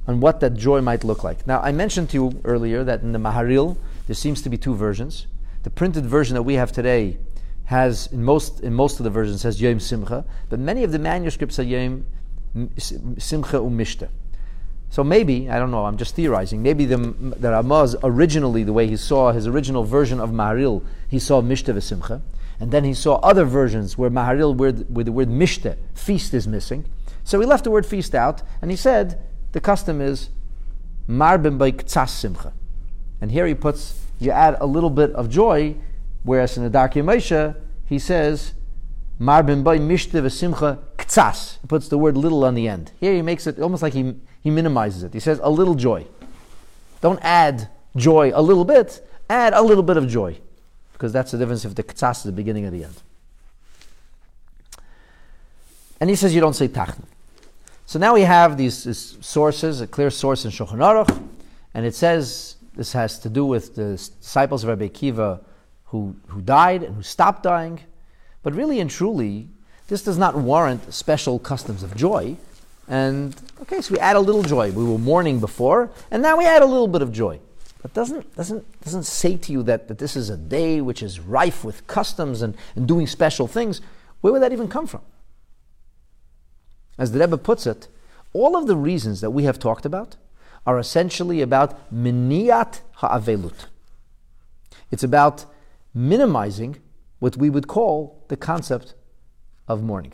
on 0.07 0.21
what 0.21 0.41
that 0.41 0.55
joy 0.55 0.81
might 0.81 1.05
look 1.05 1.23
like. 1.23 1.47
Now 1.47 1.61
I 1.61 1.73
mentioned 1.73 2.11
to 2.11 2.17
you 2.17 2.41
earlier 2.45 2.83
that 2.85 3.03
in 3.03 3.13
the 3.13 3.19
Maharil 3.19 3.77
there 4.07 4.15
seems 4.15 4.43
to 4.43 4.49
be 4.49 4.57
two 4.57 4.75
versions. 4.75 5.27
The 5.65 5.71
printed 5.71 6.07
version 6.07 6.35
that 6.35 6.43
we 6.43 6.55
have 6.55 6.73
today 6.73 7.19
has 7.65 8.07
in 8.07 8.25
most 8.25 8.61
in 8.61 8.73
most 8.73 8.99
of 9.01 9.05
the 9.05 9.11
versions 9.11 9.43
says 9.43 9.61
Yom 9.61 9.81
Simcha, 9.81 10.25
but 10.49 10.59
many 10.59 10.85
of 10.85 10.93
the 10.93 10.99
manuscripts 10.99 11.59
are 11.59 11.65
Yom 11.65 12.07
Simcha 12.79 13.59
Umishta. 13.59 14.09
So 14.91 15.05
maybe, 15.05 15.51
I 15.51 15.59
don't 15.59 15.71
know, 15.71 15.85
I'm 15.85 15.99
just 15.99 16.15
theorizing, 16.15 16.63
maybe 16.63 16.87
the, 16.87 16.97
the 16.97 17.51
Ramah 17.51 17.95
originally, 18.03 18.65
the 18.65 18.73
way 18.73 18.87
he 18.87 18.97
saw 18.97 19.33
his 19.33 19.47
original 19.47 19.85
version 19.85 20.19
of 20.19 20.31
Maharil, 20.31 20.83
he 21.09 21.19
saw 21.19 21.43
Mishta 21.43 21.75
v'simcha, 21.75 22.23
and 22.59 22.73
then 22.73 22.85
he 22.85 22.95
saw 22.95 23.17
other 23.17 23.45
versions 23.45 23.99
where 23.99 24.09
Maharil, 24.09 24.57
where, 24.57 24.73
where 24.73 25.05
the 25.05 25.13
word 25.13 25.29
Mishta, 25.29 25.77
feast, 25.95 26.33
is 26.33 26.49
missing. 26.49 26.87
So 27.29 27.39
he 27.39 27.45
left 27.45 27.65
the 27.65 27.71
word 27.71 27.85
feast 27.85 28.15
out, 28.15 28.41
and 28.63 28.71
he 28.71 28.77
said 28.79 29.21
the 29.53 29.61
custom 29.61 30.01
is 30.01 30.31
Marbim 31.07 31.59
by 31.59 31.73
Ktsas 31.73 32.09
Simcha. 32.09 32.55
And 33.21 33.31
here 33.31 33.47
he 33.47 33.55
puts, 33.55 34.07
you 34.19 34.31
add 34.31 34.57
a 34.63 34.65
little 34.65 34.89
bit 34.89 35.13
of 35.13 35.29
joy, 35.29 35.77
whereas 36.23 36.57
in 36.57 36.65
the 36.65 36.71
Darkei 36.71 37.05
Moshe, 37.05 37.55
he 37.85 37.99
says, 37.99 38.55
Marbim 39.21 39.63
by 39.63 39.79
Mishta 39.79 40.23
v'simcha 40.23 40.79
Ktsas. 40.97 41.59
He 41.61 41.67
puts 41.67 41.89
the 41.89 41.99
word 41.99 42.17
little 42.17 42.45
on 42.45 42.55
the 42.55 42.67
end. 42.67 42.93
Here 42.99 43.13
he 43.13 43.21
makes 43.21 43.47
it 43.47 43.61
almost 43.61 43.83
like 43.83 43.93
he 43.93 44.15
he 44.41 44.49
minimizes 44.49 45.03
it. 45.03 45.13
He 45.13 45.21
says 45.21 45.39
a 45.43 45.51
little 45.51 45.75
joy. 45.75 46.07
Don't 47.03 47.21
add 47.21 47.69
joy 47.95 48.33
a 48.35 48.41
little 48.41 48.65
bit, 48.65 49.07
add 49.29 49.53
a 49.53 49.61
little 49.61 49.83
bit 49.83 49.99
of 49.99 50.09
joy. 50.09 50.39
because 50.95 51.13
that's 51.13 51.33
the 51.33 51.37
difference 51.37 51.67
if 51.67 51.75
the 51.75 51.83
ktsas 51.83 52.17
is 52.19 52.23
the 52.23 52.33
beginning 52.33 52.65
or 52.65 52.71
the 52.71 52.85
end. 52.85 53.03
And 56.01 56.09
he 56.09 56.17
says 56.17 56.35
you 56.35 56.41
don't 56.41 56.55
say 56.55 56.69
tachna. 56.69 57.05
So 57.89 57.99
now 57.99 58.13
we 58.13 58.21
have 58.21 58.59
these, 58.59 58.85
these, 58.85 59.17
sources, 59.23 59.81
a 59.81 59.87
clear 59.87 60.11
source 60.11 60.45
in 60.45 60.51
Shulchan 60.51 60.77
Aruch, 60.77 61.27
and 61.73 61.87
it 61.87 61.95
says 61.95 62.57
this 62.75 62.93
has 62.93 63.19
to 63.21 63.31
do 63.31 63.47
with 63.47 63.77
the 63.77 63.93
disciples 63.93 64.63
of 64.63 64.69
Rabbi 64.69 64.89
Akiva 64.89 65.41
who, 65.85 66.15
who 66.27 66.43
died 66.43 66.83
and 66.83 66.97
who 66.97 67.03
stopped 67.03 67.45
dying. 67.45 67.81
But 68.43 68.53
really 68.53 68.79
and 68.81 68.91
truly, 68.91 69.49
this 69.87 70.03
does 70.03 70.19
not 70.19 70.37
warrant 70.37 70.93
special 70.93 71.39
customs 71.39 71.83
of 71.83 71.97
joy. 71.97 72.37
And 72.89 73.35
okay, 73.63 73.81
so 73.81 73.95
we 73.95 74.01
add 74.01 74.17
a 74.17 74.21
little 74.21 74.43
joy. 74.43 74.71
We 74.71 74.85
were 74.85 74.99
mourning 74.99 75.41
before, 75.41 75.91
and 76.11 76.23
now 76.23 76.37
we 76.37 76.45
add 76.45 76.61
a 76.61 76.67
little 76.67 76.89
bit 76.89 77.01
of 77.01 77.11
joy. 77.11 77.41
But 77.81 77.95
doesn't 77.95 78.37
doesn't 78.37 78.81
doesn't 78.83 79.05
say 79.05 79.39
to 79.39 79.51
you 79.51 79.63
that, 79.63 79.89
that 79.89 79.97
this 79.97 80.15
is 80.15 80.29
a 80.29 80.37
day 80.37 80.83
which 80.83 81.03
is 81.03 81.21
rife 81.21 81.65
with 81.65 81.87
customs 81.87 82.43
and, 82.43 82.55
and 82.77 82.87
doing 82.87 83.07
special 83.07 83.47
things. 83.47 83.81
Where 84.21 84.35
would 84.35 84.43
that 84.43 84.53
even 84.53 84.69
come 84.69 84.87
from? 84.87 85.01
As 86.99 87.13
the 87.13 87.21
Rebbe 87.21 87.39
puts 87.39 87.67
it, 87.67 87.89
all 88.33 88.57
of 88.57 88.67
the 88.67 88.77
reasons 88.77 89.21
that 89.21 89.31
we 89.31 89.45
have 89.45 89.59
talked 89.59 89.87
about 89.87 90.17
are 90.67 90.79
essentially 90.79 91.41
about 91.41 91.91
miniat 91.95 92.81
ha'avelut. 92.97 93.67
It's 94.91 95.05
about 95.05 95.47
minimizing 95.95 96.77
what 97.21 97.37
we 97.37 97.51
would 97.51 97.69
call 97.69 98.23
the 98.29 98.37
concept 98.37 98.95
of 99.67 99.83
mourning, 99.83 100.13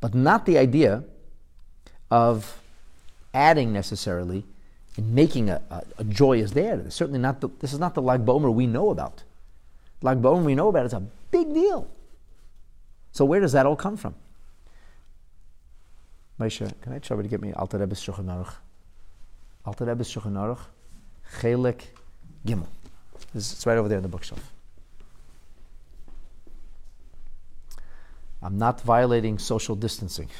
but 0.00 0.14
not 0.14 0.46
the 0.46 0.58
idea 0.58 1.04
of 2.10 2.60
adding 3.32 3.72
necessarily 3.72 4.44
and 4.96 5.14
making 5.14 5.48
a, 5.48 5.62
a, 5.70 5.82
a. 5.98 6.04
It's 6.04 6.94
certainly 6.94 7.20
not 7.20 7.40
the, 7.40 7.48
this 7.60 7.72
is 7.72 7.78
not 7.78 7.94
the 7.94 8.02
Lag 8.02 8.24
BaOmer 8.24 8.52
we 8.52 8.66
know 8.66 8.90
about. 8.90 9.22
Lag 10.02 10.20
BaOmer 10.20 10.44
we 10.44 10.54
know 10.54 10.68
about 10.68 10.86
is 10.86 10.92
a 10.92 11.02
big 11.30 11.52
deal. 11.54 11.86
So 13.12 13.24
where 13.24 13.40
does 13.40 13.52
that 13.52 13.66
all 13.66 13.76
come 13.76 13.96
from? 13.96 14.14
Moshe, 16.40 16.72
can 16.80 16.94
I 16.94 16.98
try 16.98 17.20
to 17.20 17.28
get 17.28 17.42
me 17.42 17.52
Alter 17.52 17.76
Rebbe's 17.76 18.00
Shulchan 18.00 18.24
Aruch? 18.24 18.54
Alter 19.66 19.84
Rebbe's 19.84 20.10
Shulchan 20.10 20.32
Aruch, 20.32 20.60
Chelik 21.40 21.82
Gimel. 22.46 22.66
It's 23.34 23.66
right 23.66 23.76
over 23.76 23.88
there 23.88 23.98
in 23.98 24.02
the 24.02 24.08
bookshelf. 24.08 24.52
I'm 28.42 28.56
not 28.56 28.80
violating 28.80 29.38
social 29.38 29.76
distancing. 29.76 30.30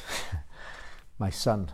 My 1.19 1.29
son, 1.29 1.71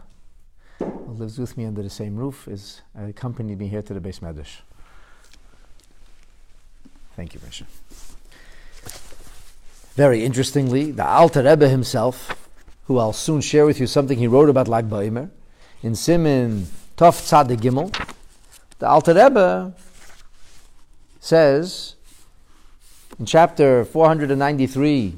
who 0.80 1.14
lives 1.14 1.40
with 1.40 1.58
me 1.58 1.64
under 1.64 1.82
the 1.82 1.90
same 1.90 2.18
roof, 2.18 2.50
is 2.50 2.82
accompanied 2.98 3.58
me 3.58 3.70
here 3.70 3.82
to 3.82 3.94
the 3.94 4.02
beis 4.02 4.20
medrash. 4.20 4.58
Thank 7.16 7.34
you, 7.34 7.40
Moshe. 7.40 7.64
Very 9.96 10.26
interestingly, 10.26 10.92
the 10.92 11.08
Alter 11.08 11.44
Rebbe 11.44 11.70
himself, 11.70 12.47
who 12.88 12.98
I'll 12.98 13.14
soon 13.14 13.42
share 13.42 13.66
with 13.66 13.80
you 13.80 13.88
something 13.88 14.18
he 14.18 14.28
wrote 14.28 14.50
about 14.50 14.68
Lag 14.68 14.90
BaOmer, 14.90 15.30
in 15.84 15.94
Simin 15.94 16.68
Tov 16.96 17.22
Tzad 17.22 17.56
Gimel, 17.58 17.94
the 18.80 18.88
Alter 18.88 19.14
Rebbe 19.14 19.74
says 21.20 21.96
in 23.20 23.26
chapter 23.26 23.84
493, 23.84 25.16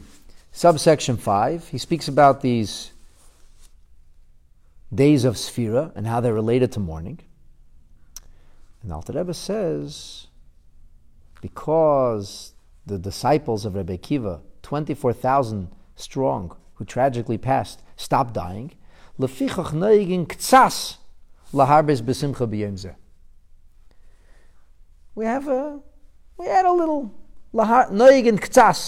subsection 0.52 1.18
5, 1.18 1.68
he 1.68 1.78
speaks 1.78 2.08
about 2.08 2.42
these 2.42 2.92
days 4.94 5.24
of 5.24 5.36
Sphira 5.36 5.92
and 5.96 6.08
how 6.08 6.20
they're 6.20 6.34
related 6.34 6.72
to 6.72 6.80
mourning. 6.80 7.20
And 8.82 8.90
the 8.90 8.96
Alter 8.96 9.14
Rebbe 9.14 9.34
says, 9.34 10.26
because 11.42 12.54
the 12.86 12.98
disciples 12.98 13.64
of 13.66 13.76
Rebbe 13.76 13.98
Kiva, 13.98 14.42
24,000 14.64 15.70
strong, 15.96 16.56
who 16.80 16.86
tragically 16.86 17.38
passed, 17.38 17.84
stopped 17.96 18.34
dying. 18.34 18.72
We 25.14 25.26
have 25.26 25.48
a, 25.48 25.80
we 26.38 26.48
had 26.48 26.66
a 26.66 26.72
little. 26.72 27.14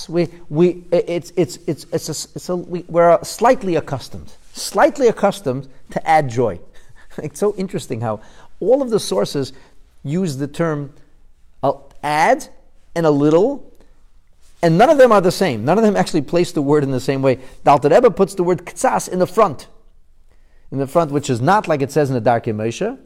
We, 0.10 0.30
we, 0.50 0.84
it's, 0.92 1.32
it's, 1.36 1.58
it's, 1.68 1.86
it's 1.92 2.10
a, 2.10 2.36
it's 2.36 2.50
a, 2.50 2.56
we, 2.56 2.86
we're 2.88 3.24
slightly 3.24 3.76
accustomed 3.76 4.34
slightly 4.54 5.08
accustomed 5.08 5.68
to 5.92 6.08
add 6.08 6.30
joy. 6.30 6.60
it's 7.18 7.40
so 7.40 7.56
interesting 7.56 8.02
how 8.02 8.22
all 8.60 8.82
of 8.82 8.90
the 8.90 9.00
sources 9.00 9.54
use 10.04 10.38
the 10.38 10.48
term 10.48 10.94
uh, 11.64 11.74
add 12.04 12.48
and 12.96 13.06
a 13.06 13.12
little, 13.12 13.71
and 14.62 14.78
none 14.78 14.90
of 14.90 14.98
them 14.98 15.12
are 15.12 15.22
the 15.22 15.32
same. 15.32 15.66
None 15.66 15.78
of 15.78 15.84
them 15.84 15.96
actually 15.96 16.22
place 16.22 16.52
the 16.52 16.62
word 16.62 16.84
in 16.84 16.92
the 16.92 17.00
same 17.00 17.22
way. 17.22 17.40
The 17.64 17.90
Rebbe 17.92 18.12
puts 18.12 18.36
the 18.36 18.44
word 18.44 18.66
ktsas 18.66 19.10
in 19.10 19.20
the 19.20 19.28
front, 19.28 19.68
in 20.72 20.78
the 20.78 20.88
front, 20.88 21.12
which 21.12 21.30
is 21.30 21.42
not 21.42 21.68
like 21.68 21.82
it 21.82 21.92
says 21.92 22.10
in 22.10 22.22
the 22.22 22.30
Darkei 22.30 22.54
Moshe, 22.54 22.98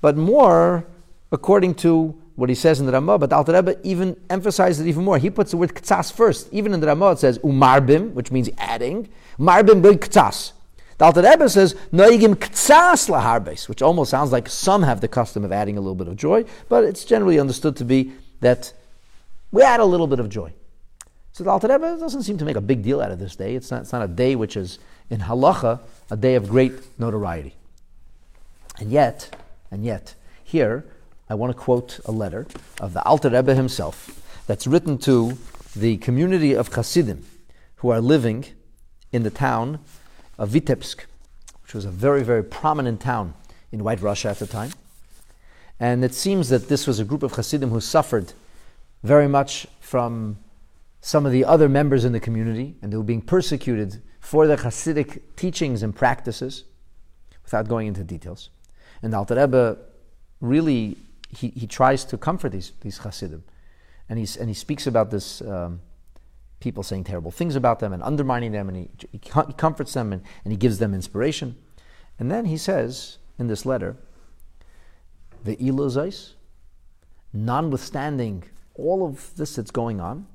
but 0.00 0.16
more 0.16 0.86
according 1.32 1.74
to 1.74 2.20
what 2.36 2.48
he 2.48 2.54
says 2.54 2.80
in 2.80 2.86
the 2.86 2.92
Ramah, 2.92 3.18
but 3.18 3.32
Alter 3.32 3.52
Rebbe 3.52 3.76
even 3.84 4.16
emphasizes 4.28 4.84
it 4.84 4.88
even 4.88 5.04
more. 5.04 5.18
He 5.18 5.30
puts 5.30 5.52
the 5.52 5.56
word 5.56 5.74
ktsas 5.74 6.12
first. 6.12 6.48
Even 6.52 6.74
in 6.74 6.80
the 6.80 6.86
Ramah 6.88 7.12
it 7.12 7.18
says 7.20 7.38
umarbim, 7.38 8.12
which 8.12 8.32
means 8.32 8.50
adding. 8.58 9.08
Marbim 9.38 9.82
bil 9.82 9.94
ktsas. 9.94 10.52
The 10.98 11.12
Rebbe 11.12 11.48
says, 11.48 11.74
Noigim 11.92 12.34
ktsas 12.34 13.08
laharbes, 13.08 13.68
which 13.68 13.82
almost 13.82 14.10
sounds 14.10 14.32
like 14.32 14.48
some 14.48 14.82
have 14.82 15.00
the 15.00 15.08
custom 15.08 15.44
of 15.44 15.52
adding 15.52 15.76
a 15.76 15.80
little 15.80 15.94
bit 15.94 16.08
of 16.08 16.16
joy, 16.16 16.44
but 16.68 16.84
it's 16.84 17.04
generally 17.04 17.38
understood 17.38 17.76
to 17.76 17.84
be 17.84 18.12
that 18.40 18.72
we 19.50 19.62
add 19.62 19.80
a 19.80 19.84
little 19.84 20.06
bit 20.06 20.18
of 20.18 20.28
joy. 20.28 20.52
So 21.34 21.42
the 21.42 21.50
Alter 21.50 21.66
Rebbe 21.66 21.98
doesn't 21.98 22.22
seem 22.22 22.38
to 22.38 22.44
make 22.44 22.54
a 22.54 22.60
big 22.60 22.84
deal 22.84 23.00
out 23.00 23.10
of 23.10 23.18
this 23.18 23.34
day. 23.34 23.56
It's 23.56 23.68
not, 23.68 23.82
it's 23.82 23.92
not 23.92 24.02
a 24.02 24.08
day 24.08 24.36
which 24.36 24.56
is, 24.56 24.78
in 25.10 25.18
halacha, 25.18 25.80
a 26.08 26.16
day 26.16 26.36
of 26.36 26.48
great 26.48 26.74
notoriety. 26.96 27.56
And 28.78 28.92
yet, 28.92 29.34
and 29.68 29.84
yet, 29.84 30.14
here, 30.44 30.84
I 31.28 31.34
want 31.34 31.52
to 31.52 31.58
quote 31.58 31.98
a 32.04 32.12
letter 32.12 32.46
of 32.80 32.92
the 32.92 33.02
Alter 33.02 33.30
Rebbe 33.30 33.52
himself 33.52 34.22
that's 34.46 34.68
written 34.68 34.96
to 34.98 35.36
the 35.74 35.96
community 35.96 36.54
of 36.54 36.72
Hasidim 36.72 37.26
who 37.76 37.90
are 37.90 38.00
living 38.00 38.44
in 39.10 39.24
the 39.24 39.30
town 39.30 39.80
of 40.38 40.50
Vitebsk, 40.50 41.00
which 41.64 41.74
was 41.74 41.84
a 41.84 41.90
very, 41.90 42.22
very 42.22 42.44
prominent 42.44 43.00
town 43.00 43.34
in 43.72 43.82
White 43.82 44.00
Russia 44.00 44.28
at 44.28 44.38
the 44.38 44.46
time. 44.46 44.70
And 45.80 46.04
it 46.04 46.14
seems 46.14 46.48
that 46.50 46.68
this 46.68 46.86
was 46.86 47.00
a 47.00 47.04
group 47.04 47.24
of 47.24 47.32
Hasidim 47.32 47.70
who 47.70 47.80
suffered 47.80 48.34
very 49.02 49.26
much 49.26 49.66
from 49.80 50.36
some 51.04 51.26
of 51.26 51.32
the 51.32 51.44
other 51.44 51.68
members 51.68 52.06
in 52.06 52.12
the 52.12 52.18
community, 52.18 52.76
and 52.80 52.90
they 52.90 52.96
were 52.96 53.02
being 53.02 53.20
persecuted 53.20 54.02
for 54.20 54.46
their 54.46 54.56
Hasidic 54.56 55.20
teachings 55.36 55.82
and 55.82 55.94
practices, 55.94 56.64
without 57.42 57.68
going 57.68 57.88
into 57.88 58.02
details. 58.02 58.48
And 59.02 59.14
Alter 59.14 59.34
Rebbe 59.34 59.76
really 60.40 60.96
he, 61.28 61.48
he 61.48 61.66
tries 61.66 62.06
to 62.06 62.16
comfort 62.16 62.52
these 62.52 62.72
these 62.80 62.96
Hasidim, 62.96 63.44
and 64.08 64.18
he's 64.18 64.38
and 64.38 64.48
he 64.48 64.54
speaks 64.54 64.86
about 64.86 65.10
this. 65.10 65.42
Um, 65.42 65.80
people 66.60 66.82
saying 66.82 67.04
terrible 67.04 67.30
things 67.30 67.56
about 67.56 67.78
them 67.80 67.92
and 67.92 68.02
undermining 68.02 68.52
them, 68.52 68.70
and 68.70 68.78
he, 68.78 68.88
he 69.12 69.18
comforts 69.18 69.92
them 69.92 70.14
and, 70.14 70.22
and 70.44 70.52
he 70.52 70.56
gives 70.56 70.78
them 70.78 70.94
inspiration. 70.94 71.54
And 72.18 72.30
then 72.30 72.46
he 72.46 72.56
says 72.56 73.18
in 73.38 73.48
this 73.48 73.66
letter, 73.66 73.98
the 75.44 75.56
ilozais, 75.56 76.32
notwithstanding 77.34 78.44
all 78.74 79.06
of 79.06 79.36
this 79.36 79.56
that's 79.56 79.70
going 79.70 80.00
on, 80.00 80.26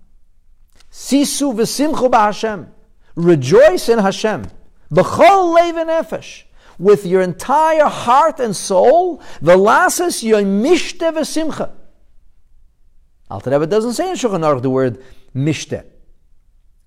sisu 0.92 1.54
v'simchu 1.54 2.10
b'Hashem, 2.10 2.68
rejoice 3.16 3.90
in 3.90 4.00
Hashem, 4.00 4.46
b'chol 4.92 5.58
leiv 5.58 5.86
nefesh, 5.86 6.44
with 6.78 7.06
your 7.06 7.22
entire 7.22 7.86
heart 7.86 8.40
and 8.40 8.56
soul, 8.56 9.22
v'lasis 9.42 10.24
yoimishte 10.24 11.12
v'simcha. 11.14 11.72
Alter 13.30 13.52
Rebbe 13.52 13.68
doesn't 13.68 13.94
say 13.94 14.10
in 14.10 14.16
Shulchan 14.16 14.42
Aruch 14.42 14.62
the 14.62 14.70
word 14.70 15.04
mishte. 15.36 15.86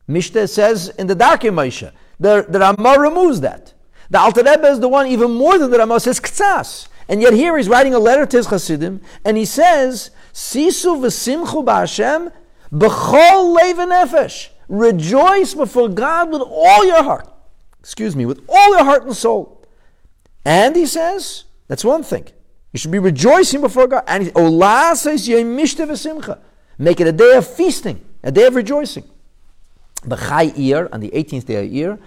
Mishnah 0.09 0.49
says 0.49 0.89
in 0.89 1.07
the 1.07 1.15
Darkei 1.15 1.53
Moshe. 1.53 1.93
The, 2.19 2.45
the 2.49 2.59
Ramah 2.59 2.99
removes 2.99 3.41
that. 3.43 3.75
The 4.11 4.19
Alter 4.19 4.43
Rebbe 4.43 4.67
is 4.67 4.81
the 4.81 4.89
one 4.89 5.07
even 5.07 5.31
more 5.31 5.59
than 5.59 5.71
the 5.71 5.79
Ramah 5.79 6.01
says 6.01 6.21
ktsas. 6.21 6.89
And 7.09 7.23
yet 7.23 7.33
here 7.33 7.57
he's 7.57 7.69
writing 7.69 7.95
a 7.95 7.99
letter 7.99 8.27
to 8.27 8.37
his 8.37 8.47
Hasidim, 8.47 9.01
and 9.25 9.37
he 9.37 9.45
says, 9.45 10.11
Sisu 10.33 11.01
v'simchu 11.01 11.65
ba'Hashem 11.65 12.33
b'chol 12.73 13.59
leiv 13.59 13.77
nefesh. 13.77 14.49
Rejoice 14.69 15.55
before 15.55 15.89
God 15.89 16.31
with 16.33 16.43
all 16.43 16.87
your 16.87 17.03
heart. 17.03 17.29
Excuse 17.81 18.17
me, 18.17 18.25
with 18.25 18.41
all 18.49 18.71
your 18.71 18.85
heart 18.85 19.05
and 19.05 19.15
soul. 19.15 19.65
And 20.45 20.75
he 20.75 20.87
says, 20.87 21.45
that's 21.69 21.85
one 21.85 22.03
thing. 22.03 22.29
You 22.73 22.79
should 22.79 22.91
be 22.91 22.99
rejoicing 22.99 23.61
before 23.61 23.87
God. 23.87 24.05
And 24.07 24.25
he, 24.25 24.33
Ola 24.33 24.93
says, 24.97 25.29
Make 25.29 27.01
it 27.01 27.07
a 27.07 27.13
day 27.13 27.37
of 27.37 27.47
feasting, 27.47 28.05
a 28.23 28.33
day 28.33 28.47
of 28.47 28.55
rejoicing 28.55 29.05
the 30.05 30.17
Chai 30.17 30.53
Ir, 30.57 30.89
on 30.93 31.01
the 31.01 31.11
18th 31.11 31.47
day 31.47 31.65
of 31.65 31.73
Ir, 31.73 31.99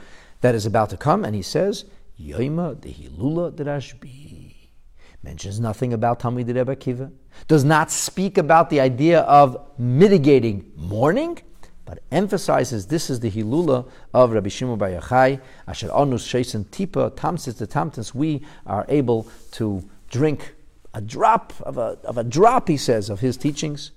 that 0.42 0.56
is 0.56 0.66
about 0.66 0.90
to 0.90 0.98
come, 0.98 1.24
and 1.24 1.36
he 1.36 1.42
says, 1.42 1.86
Yoima 2.20 2.80
de 2.80 2.90
Hilula 2.90 3.56
de 3.56 3.64
Rashbi. 3.64 4.54
Mentions 5.24 5.60
nothing 5.60 5.94
about 5.94 6.20
Talmud 6.20 6.48
Rebbe 6.48 6.76
Kiva, 6.76 7.12
does 7.48 7.64
not 7.64 7.92
speak 7.92 8.38
about 8.38 8.70
the 8.70 8.80
idea 8.80 9.22
of 9.22 9.58
mitigating 9.78 10.72
mourning, 10.76 11.40
but 11.86 12.00
emphasizes 12.12 12.88
this 12.88 13.10
is 13.10 13.20
the 13.20 13.30
Hilula 13.30 13.88
of 14.14 14.32
Rabbi 14.32 14.50
Shimon 14.50 14.78
Bar 14.78 14.90
Yochai, 14.90 15.40
Asher 15.68 15.90
Onus 15.94 16.28
Sheisen 16.28 16.66
Tipa, 16.66 17.12
Tamsis 17.12 17.58
the 17.58 17.68
Tamtis, 17.68 18.14
we 18.16 18.44
are 18.66 18.86
able 18.90 19.28
to 19.52 19.88
drink 20.10 20.56
a 20.96 21.02
drop 21.02 21.54
of 21.62 21.78
a, 21.78 21.98
of 22.04 22.18
a 22.18 22.24
drop, 22.24 22.68
he 22.68 22.78
says, 22.78 23.10
of 23.10 23.20
his 23.20 23.38
teachings. 23.38 23.92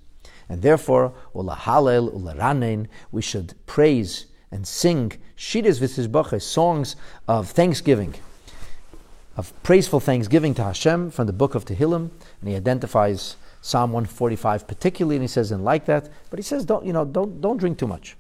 And 0.49 0.63
therefore, 0.63 1.15
Ula 1.35 1.55
Halel, 1.55 2.13
Ula 2.13 2.35
Ranen, 2.35 2.89
we 3.13 3.23
should 3.23 3.55
praise 3.67 4.27
and 4.51 4.67
sing 4.67 5.13
Shidas 5.37 5.79
V'Tizbache, 5.79 6.41
songs 6.43 6.97
of 7.27 7.51
thanksgiving, 7.51 8.15
of 9.37 9.53
praiseful 9.63 10.01
thanksgiving 10.01 10.55
to 10.55 10.65
Hashem 10.65 11.11
from 11.11 11.27
the 11.27 11.33
book 11.33 11.55
of 11.55 11.65
Tehillim. 11.65 12.11
And 12.41 12.51
he 12.51 12.57
identifies 12.57 13.37
Psalm 13.61 13.93
145 13.93 14.67
particularly, 14.67 15.17
and 15.17 15.23
he 15.23 15.29
says, 15.29 15.51
and 15.51 15.65
like 15.65 15.87
that, 15.87 16.09
but 16.31 16.39
he 16.39 16.43
says, 16.43 16.65
don't, 16.65 16.85
you 16.85 16.93
know, 16.93 17.05
don't, 17.05 17.41
don't 17.41 17.57
drink 17.57 17.79
too 17.79 17.87
much. 17.87 18.17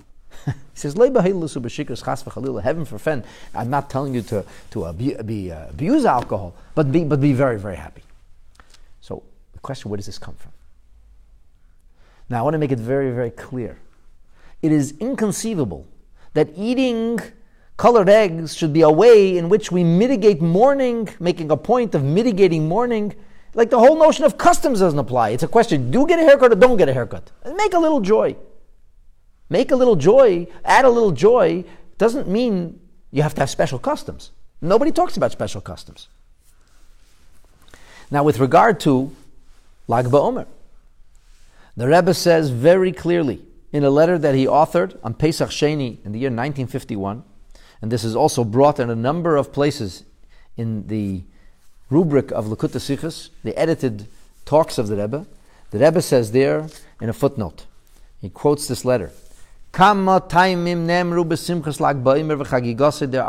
he 0.46 0.52
says, 0.74 0.94
heaven 0.94 2.84
for 2.84 2.98
fen. 2.98 3.24
I'm 3.54 3.70
not 3.70 3.90
telling 3.90 4.14
you 4.14 4.22
to, 4.22 4.44
to 4.70 4.86
abu- 4.86 5.22
be, 5.22 5.52
uh, 5.52 5.68
abuse 5.68 6.04
alcohol, 6.04 6.54
but 6.74 6.90
be, 6.90 7.04
but 7.04 7.20
be 7.20 7.32
very, 7.32 7.58
very 7.58 7.76
happy. 7.76 8.02
So 9.00 9.22
the 9.52 9.60
question, 9.60 9.90
where 9.90 9.96
does 9.96 10.06
this 10.06 10.18
come 10.18 10.34
from? 10.34 10.52
Now 12.28 12.40
I 12.40 12.42
want 12.42 12.54
to 12.54 12.58
make 12.58 12.72
it 12.72 12.78
very, 12.78 13.10
very 13.10 13.30
clear. 13.30 13.78
It 14.62 14.72
is 14.72 14.94
inconceivable 14.98 15.86
that 16.34 16.48
eating 16.56 17.20
colored 17.76 18.08
eggs 18.08 18.56
should 18.56 18.72
be 18.72 18.82
a 18.82 18.90
way 18.90 19.38
in 19.38 19.48
which 19.48 19.70
we 19.70 19.84
mitigate 19.84 20.42
mourning, 20.42 21.08
making 21.20 21.50
a 21.50 21.56
point 21.56 21.94
of 21.94 22.02
mitigating 22.02 22.68
mourning 22.68 23.14
like 23.54 23.70
the 23.70 23.78
whole 23.78 23.98
notion 23.98 24.24
of 24.24 24.38
customs 24.38 24.80
doesn't 24.80 24.98
apply. 24.98 25.30
It's 25.30 25.42
a 25.42 25.48
question 25.48 25.90
do 25.90 26.06
get 26.06 26.18
a 26.18 26.22
haircut 26.22 26.52
or 26.52 26.56
don't 26.56 26.76
get 26.76 26.88
a 26.88 26.94
haircut? 26.94 27.30
Make 27.56 27.74
a 27.74 27.78
little 27.78 28.00
joy. 28.00 28.36
Make 29.50 29.70
a 29.70 29.76
little 29.76 29.96
joy, 29.96 30.46
add 30.64 30.84
a 30.84 30.90
little 30.90 31.12
joy, 31.12 31.64
doesn't 31.96 32.28
mean 32.28 32.80
you 33.10 33.22
have 33.22 33.34
to 33.34 33.40
have 33.40 33.50
special 33.50 33.78
customs. 33.78 34.30
Nobody 34.60 34.92
talks 34.92 35.16
about 35.16 35.32
special 35.32 35.60
customs. 35.60 36.08
Now, 38.10 38.22
with 38.24 38.38
regard 38.38 38.80
to 38.80 39.14
Lag 39.86 40.06
BaOmer, 40.06 40.46
the 41.76 41.88
Rebbe 41.88 42.12
says 42.12 42.50
very 42.50 42.92
clearly 42.92 43.42
in 43.72 43.84
a 43.84 43.90
letter 43.90 44.18
that 44.18 44.34
he 44.34 44.46
authored 44.46 44.98
on 45.02 45.14
Pesach 45.14 45.50
Sheni 45.50 46.04
in 46.04 46.12
the 46.12 46.18
year 46.18 46.30
1951, 46.30 47.22
and 47.80 47.92
this 47.92 48.04
is 48.04 48.16
also 48.16 48.44
brought 48.44 48.80
in 48.80 48.90
a 48.90 48.96
number 48.96 49.36
of 49.36 49.52
places 49.52 50.04
in 50.56 50.86
the 50.88 51.22
rubric 51.90 52.30
of 52.32 52.46
Likkutei 52.46 52.80
Sichos, 52.80 53.30
the 53.42 53.56
edited 53.58 54.06
talks 54.44 54.78
of 54.78 54.88
the 54.88 54.96
Rebbe, 54.96 55.26
the 55.70 55.78
Rebbe 55.78 56.02
says 56.02 56.32
there 56.32 56.68
in 57.00 57.08
a 57.08 57.12
footnote, 57.12 57.66
he 58.20 58.28
quotes 58.28 58.66
this 58.66 58.84
letter. 58.84 59.12
There 59.72 59.84
are 59.84 59.94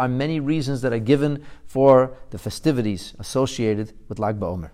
many 0.07 0.39
reasons 0.39 0.81
that 0.81 0.93
are 0.93 0.99
given 0.99 1.45
for 1.67 2.17
the 2.31 2.37
festivities 2.37 3.13
associated 3.19 3.91
with 4.07 4.19
Lag 4.19 4.39
BaOmer. 4.39 4.69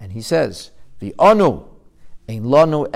And 0.00 0.12
he 0.12 0.22
says, 0.22 0.70
the 1.00 1.14
anu 1.18 1.64
ein 2.28 2.44
lanu 2.44 2.86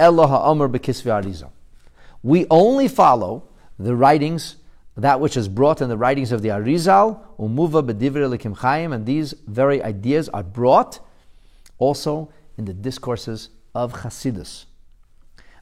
We 2.23 2.47
only 2.51 2.89
follow 2.89 3.43
the 3.79 3.95
writings 3.95 4.57
that 5.03 5.21
which 5.21 5.37
is 5.37 5.49
brought 5.49 5.81
in 5.81 5.89
the 5.89 5.97
writings 5.97 6.33
of 6.33 6.43
the 6.43 6.49
Arizal, 6.49 7.21
Umuva 7.39 7.89
Bedivre 7.89 8.29
Likim 8.29 8.57
Chaim, 8.57 8.93
and 8.93 9.07
these 9.07 9.33
very 9.47 9.83
ideas 9.83 10.29
are 10.31 10.43
brought 10.43 10.99
also 11.79 12.33
in 12.57 12.65
the 12.65 12.75
discourses 12.75 13.51
of 13.75 13.93
Chasidus. 13.93 14.67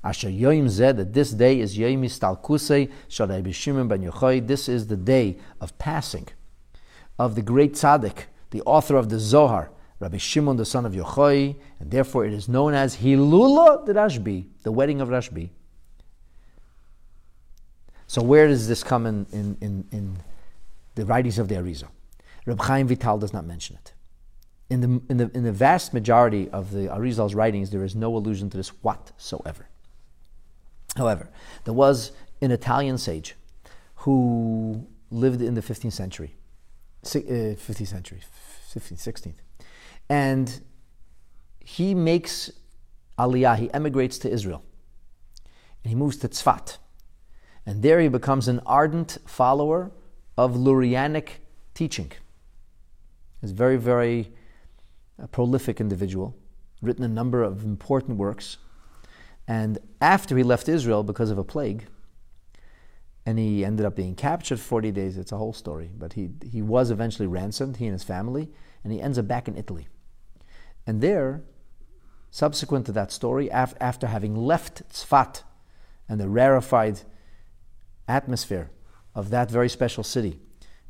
Asher 0.03 0.28
Yoim 0.28 0.68
Zed, 0.68 0.97
that 0.97 1.12
this 1.12 1.32
day 1.32 1.61
is 1.61 1.76
Yoim 1.76 2.05
Istalkusei 2.05 2.91
Shadai 3.09 3.43
Bishimim 3.43 3.89
Ben 3.89 4.03
Yochai. 4.03 4.47
This 4.47 4.68
is 4.68 4.87
the 4.87 4.97
day 4.97 5.37
of 5.61 5.76
passing 5.78 6.28
of 7.18 7.34
the 7.34 7.43
great 7.43 7.74
tzaddik, 7.74 8.26
the 8.51 8.62
author 8.62 8.97
of 8.97 9.09
the 9.09 9.18
Zohar, 9.18 9.70
Rabbi 9.99 10.18
Shimon, 10.18 10.57
the 10.57 10.64
son 10.64 10.87
of 10.87 10.93
Yochai, 10.93 11.57
and 11.80 11.91
therefore 11.91 12.24
it 12.24 12.32
is 12.32 12.49
known 12.49 12.74
as 12.74 12.97
Hilula 12.97 13.84
the 13.84 13.95
Rashbi, 13.95 14.47
the 14.62 14.72
wedding 14.72 15.01
of 15.01 15.09
Rashbi. 15.09 15.51
So 18.07 18.22
where 18.22 18.46
does 18.46 18.68
this 18.68 18.84
come 18.84 19.07
in, 19.07 19.26
in, 19.32 19.57
in, 19.61 19.84
in 19.90 20.16
the 20.94 21.04
writings 21.04 21.38
of 21.38 21.48
the 21.48 21.57
Arizal? 21.57 21.88
Reb 22.46 22.61
Chaim 22.61 22.86
Vital 22.86 23.18
does 23.18 23.32
not 23.32 23.44
mention 23.44 23.76
it. 23.76 23.92
In 24.70 24.80
the, 24.80 25.02
in, 25.09 25.16
the, 25.16 25.30
in 25.34 25.42
the 25.42 25.52
vast 25.52 25.92
majority 25.92 26.48
of 26.50 26.70
the 26.70 26.88
Arizal's 26.88 27.34
writings, 27.34 27.70
there 27.70 27.84
is 27.84 27.94
no 27.94 28.16
allusion 28.16 28.50
to 28.50 28.57
this 28.57 28.68
whatsoever. 28.82 29.68
However, 30.96 31.28
there 31.64 31.74
was 31.74 32.12
an 32.40 32.50
Italian 32.50 32.98
sage 32.98 33.34
who 33.96 34.86
lived 35.11 35.42
in 35.42 35.54
the 35.54 35.61
15th 35.61 35.92
century, 35.92 36.34
15th 37.04 37.82
uh, 37.82 37.84
century, 37.84 38.20
15th, 38.74 39.09
16th, 39.09 39.34
and 40.09 40.61
he 41.61 41.94
makes 41.94 42.50
aliyah, 43.18 43.57
he 43.57 43.72
emigrates 43.72 44.18
to 44.18 44.30
Israel, 44.30 44.62
and 45.82 45.90
he 45.90 45.94
moves 45.94 46.16
to 46.18 46.28
Tzfat. 46.28 46.78
And 47.67 47.83
there 47.83 48.01
he 48.01 48.09
becomes 48.09 48.47
an 48.47 48.61
ardent 48.64 49.19
follower 49.27 49.91
of 50.39 50.55
Lurianic 50.55 51.41
teaching. 51.75 52.12
He's 53.41 53.51
a 53.51 53.55
very, 53.55 53.77
very 53.77 54.33
uh, 55.21 55.27
prolific 55.27 55.81
individual, 55.81 56.37
written 56.81 57.05
a 57.05 57.09
number 57.09 57.43
of 57.43 57.64
important 57.64 58.19
works. 58.19 58.59
And 59.49 59.79
after 60.01 60.37
he 60.37 60.43
left 60.45 60.69
Israel 60.69 61.03
because 61.03 61.31
of 61.31 61.39
a 61.39 61.45
plague, 61.45 61.87
and 63.25 63.39
he 63.39 63.64
ended 63.64 63.85
up 63.85 63.97
being 63.97 64.14
captured 64.14 64.61
40 64.61 64.93
days, 64.93 65.19
it's 65.19 65.33
a 65.33 65.37
whole 65.37 65.53
story, 65.53 65.91
but 65.99 66.12
he, 66.12 66.31
he 66.49 66.62
was 66.62 66.93
eventually 66.93 67.27
ransomed, 67.27 67.79
he 67.79 67.87
and 67.87 67.93
his 67.93 68.05
family, 68.05 68.49
and 68.85 68.93
he 68.93 69.03
ends 69.03 69.19
up 69.19 69.27
back 69.27 69.49
in 69.49 69.57
Italy. 69.57 69.89
And 70.87 71.01
there, 71.01 71.43
subsequent 72.31 72.87
to 72.87 72.93
that 72.93 73.11
story, 73.11 73.49
af- 73.49 73.75
after 73.81 74.07
having 74.07 74.37
left 74.37 74.89
Tzfat 74.91 75.43
and 76.09 76.21
the 76.21 76.29
rarefied 76.29 77.01
atmosphere 78.09 78.70
of 79.14 79.30
that 79.30 79.50
very 79.50 79.68
special 79.68 80.04
city, 80.04 80.38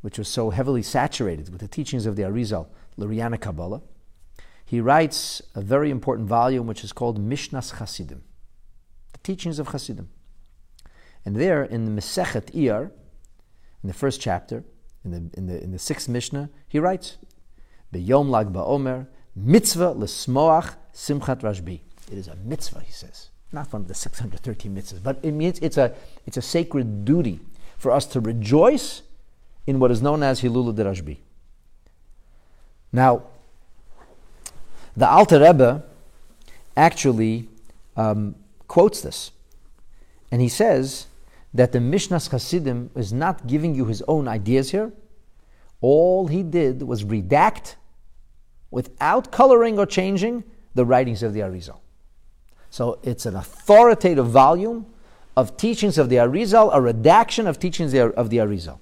which 0.00 0.18
was 0.18 0.28
so 0.28 0.50
heavily 0.50 0.82
saturated 0.82 1.50
with 1.50 1.60
the 1.60 1.68
teachings 1.68 2.06
of 2.06 2.16
the 2.16 2.22
Arizal, 2.22 2.68
Lurianic 2.98 3.40
Kabbalah, 3.40 3.82
he 4.64 4.80
writes 4.80 5.40
a 5.54 5.60
very 5.60 5.90
important 5.90 6.28
volume 6.28 6.66
which 6.66 6.82
is 6.82 6.92
called 6.92 7.20
Mishnas 7.20 7.78
Chasidim, 7.78 8.22
the 9.12 9.18
teachings 9.22 9.58
of 9.58 9.70
Chasidim. 9.70 10.08
And 11.24 11.36
there, 11.36 11.62
in 11.62 11.84
the 11.84 11.90
Mesechet 11.90 12.52
Iyar, 12.52 12.90
in 13.82 13.88
the 13.88 13.94
first 13.94 14.20
chapter, 14.20 14.64
in 15.04 15.10
the, 15.12 15.38
in 15.38 15.46
the, 15.46 15.62
in 15.62 15.70
the 15.72 15.78
sixth 15.78 16.08
Mishnah, 16.08 16.50
he 16.68 16.78
writes, 16.80 17.16
Beyom 17.92 18.28
Lag 18.28 18.52
Ba'omer, 18.52 19.06
mitzvah 19.36 19.94
lesmoach 19.94 20.74
simchat 20.92 21.40
Rashbi. 21.40 21.80
It 22.10 22.18
is 22.18 22.28
a 22.28 22.36
mitzvah, 22.36 22.80
he 22.80 22.92
says, 22.92 23.30
not 23.56 23.72
one 23.72 23.82
of 23.82 23.88
the 23.88 23.94
613 23.94 24.76
mitzvahs, 24.76 25.02
but 25.02 25.18
it 25.22 25.32
means 25.32 25.58
it's 25.60 25.78
a, 25.78 25.92
it's 26.26 26.36
a 26.36 26.42
sacred 26.42 27.04
duty 27.04 27.40
for 27.78 27.90
us 27.90 28.06
to 28.06 28.20
rejoice 28.20 29.02
in 29.66 29.80
what 29.80 29.90
is 29.90 30.00
known 30.00 30.22
as 30.22 30.42
Hilula 30.42 30.74
de 30.74 30.84
Rashbi. 30.84 31.16
Now, 32.92 33.22
the 34.96 35.08
Alter 35.08 35.40
Rebbe 35.40 35.82
actually 36.76 37.48
um, 37.96 38.36
quotes 38.68 39.00
this, 39.00 39.32
and 40.30 40.40
he 40.40 40.48
says 40.48 41.06
that 41.52 41.72
the 41.72 41.78
Mishnas 41.78 42.30
Hasidim 42.30 42.90
is 42.94 43.12
not 43.12 43.46
giving 43.46 43.74
you 43.74 43.86
his 43.86 44.02
own 44.06 44.28
ideas 44.28 44.70
here. 44.70 44.92
All 45.80 46.28
he 46.28 46.42
did 46.42 46.82
was 46.82 47.04
redact, 47.04 47.76
without 48.70 49.32
coloring 49.32 49.78
or 49.78 49.86
changing, 49.86 50.44
the 50.74 50.84
writings 50.84 51.22
of 51.22 51.32
the 51.32 51.40
Arizal. 51.40 51.80
So 52.76 52.98
it's 53.02 53.24
an 53.24 53.34
authoritative 53.36 54.26
volume 54.26 54.84
of 55.34 55.56
teachings 55.56 55.96
of 55.96 56.10
the 56.10 56.16
Arizal, 56.16 56.68
a 56.74 56.78
redaction 56.78 57.46
of 57.46 57.58
teachings 57.58 57.94
of 57.94 58.28
the 58.28 58.36
Arizal. 58.36 58.78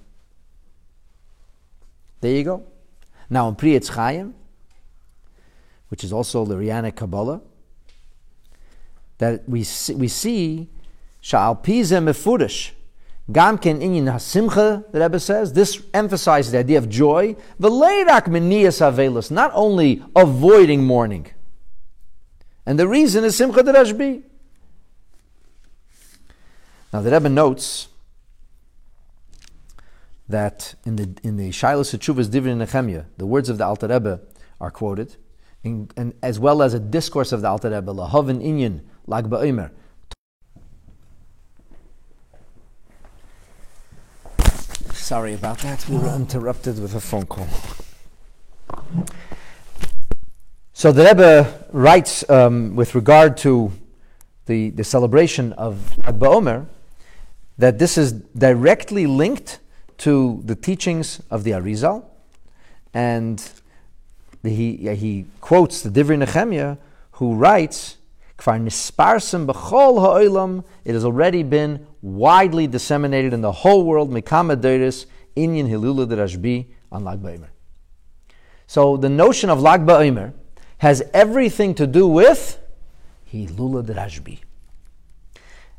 There 2.19 2.33
you 2.33 2.43
go. 2.43 2.65
Now 3.29 3.47
in 3.47 3.55
Pri 3.55 3.69
Etz 3.69 3.87
Chaim, 3.91 4.35
which 5.87 6.03
is 6.03 6.11
also 6.11 6.45
Lurianic 6.45 6.97
Kabbalah, 6.97 7.39
that 9.19 9.47
we 9.47 9.63
see, 9.63 9.95
we 9.95 10.09
see 10.09 10.67
Sha'al 11.23 11.63
Pizeh 11.63 12.03
Mefurish, 12.03 12.71
Gamken 13.31 13.81
Inyan 13.81 14.11
Hasimcha, 14.11 14.91
the 14.91 14.99
Rebbe 14.99 15.21
says, 15.21 15.53
this 15.53 15.81
emphasizes 15.93 16.51
the 16.51 16.57
idea 16.57 16.79
of 16.79 16.89
joy. 16.89 17.33
V'leirak 17.61 18.25
Meniyas 18.25 18.81
Avelus, 18.81 19.31
not 19.31 19.51
only 19.53 20.03
avoiding 20.17 20.83
mourning, 20.83 21.27
and 22.65 22.79
the 22.79 22.87
reason 22.87 23.23
is 23.23 23.35
Simcha 23.35 23.63
de 23.63 23.73
Rashbi. 23.73 24.23
Now 26.91 27.01
the 27.01 27.11
Rebbe 27.11 27.29
notes 27.29 27.89
that 30.27 30.75
in 30.85 30.95
the 30.95 31.15
in 31.23 31.37
the 31.37 31.49
Shilas 31.49 31.95
Teshuvas 31.95 32.29
Divin 32.29 32.57
Nehemiah, 32.57 33.05
the 33.17 33.25
words 33.25 33.49
of 33.49 33.57
the 33.57 33.65
Alter 33.65 33.87
Rebbe 33.87 34.21
are 34.59 34.71
quoted, 34.71 35.17
in, 35.63 35.89
and 35.97 36.13
as 36.23 36.39
well 36.39 36.61
as 36.61 36.73
a 36.73 36.79
discourse 36.79 37.31
of 37.31 37.41
the 37.41 37.49
Alter 37.49 37.69
Rebbe, 37.69 37.91
Lahavin 37.93 38.41
Inyan, 38.41 38.81
Lag 39.05 39.29
BaOmer. 39.29 39.71
Sorry 44.93 45.33
about 45.33 45.59
that. 45.59 45.87
We 45.87 45.97
were 45.97 46.15
interrupted 46.15 46.81
with 46.81 46.95
a 46.95 46.99
phone 46.99 47.27
call. 47.27 47.47
So 50.77 50.91
the 50.91 51.05
Rebbe 51.05 51.67
writes 51.71 52.29
um, 52.29 52.75
with 52.75 52.95
regard 52.95 53.37
to 53.37 53.71
the, 54.45 54.71
the 54.71 54.83
celebration 54.83 55.53
of 55.53 55.97
Lag 55.99 56.19
BaOmer 56.19 56.65
that 57.57 57.79
this 57.79 57.97
is 57.97 58.11
directly 58.11 59.07
linked 59.07 59.59
to 59.99 60.41
the 60.43 60.53
teachings 60.53 61.21
of 61.31 61.45
the 61.45 61.51
Arizal, 61.51 62.03
and 62.93 63.41
he, 64.43 64.93
he 64.95 65.27
quotes 65.39 65.81
the 65.81 65.89
Divrei 65.89 66.17
Nehemiah, 66.19 66.75
who 67.11 67.35
writes, 67.35 67.95
it 68.37 68.43
has 70.93 71.05
already 71.05 71.43
been 71.43 71.87
widely 72.01 72.67
disseminated 72.67 73.31
in 73.31 73.39
the 73.39 73.53
whole 73.53 73.85
world, 73.85 74.11
Mikama 74.11 74.57
Inyan 75.37 75.69
Hilula 75.69 76.05
Rashbi 76.05 76.65
on 76.91 77.05
Lag 77.05 77.21
BaOmer. 77.21 77.47
So 78.67 78.97
the 78.97 79.07
notion 79.07 79.49
of 79.49 79.61
Lag 79.61 79.85
BaOmer 79.85 80.33
has 80.79 81.03
everything 81.13 81.73
to 81.75 81.87
do 81.87 82.07
with 82.07 82.59
Hilula 83.31 83.83
Rashbi. 83.83 84.39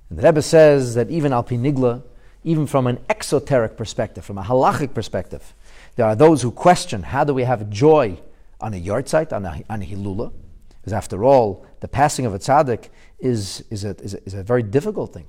And 0.08 0.18
the 0.18 0.22
Rebbe 0.22 0.42
says 0.42 0.94
that 0.94 1.10
even 1.10 1.32
Al 1.32 1.44
Nigla, 1.44 2.02
even 2.44 2.66
from 2.66 2.86
an 2.86 2.98
exoteric 3.08 3.76
perspective, 3.76 4.24
from 4.24 4.38
a 4.38 4.42
halachic 4.42 4.94
perspective, 4.94 5.54
there 5.96 6.06
are 6.06 6.14
those 6.14 6.42
who 6.42 6.50
question 6.50 7.02
how 7.02 7.24
do 7.24 7.34
we 7.34 7.42
have 7.42 7.68
joy 7.70 8.18
on 8.60 8.72
a 8.74 8.80
yahrzeit, 8.80 9.32
on 9.32 9.44
a, 9.44 9.62
on 9.68 9.82
a 9.82 9.84
Hilula? 9.84 10.32
Because 10.80 10.92
after 10.92 11.24
all, 11.24 11.66
the 11.80 11.88
passing 11.88 12.26
of 12.26 12.34
a 12.34 12.38
tzaddik 12.38 12.88
is, 13.18 13.64
is, 13.70 13.84
a, 13.84 13.96
is, 13.96 14.14
a, 14.14 14.24
is 14.24 14.34
a 14.34 14.42
very 14.42 14.62
difficult 14.62 15.12
thing. 15.12 15.28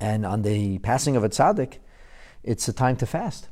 And 0.00 0.26
on 0.26 0.42
the 0.42 0.78
passing 0.78 1.16
of 1.16 1.24
a 1.24 1.28
tzaddik, 1.28 1.78
it's 2.42 2.68
a 2.68 2.72
time 2.72 2.96
to 2.96 3.06
fast. 3.06 3.48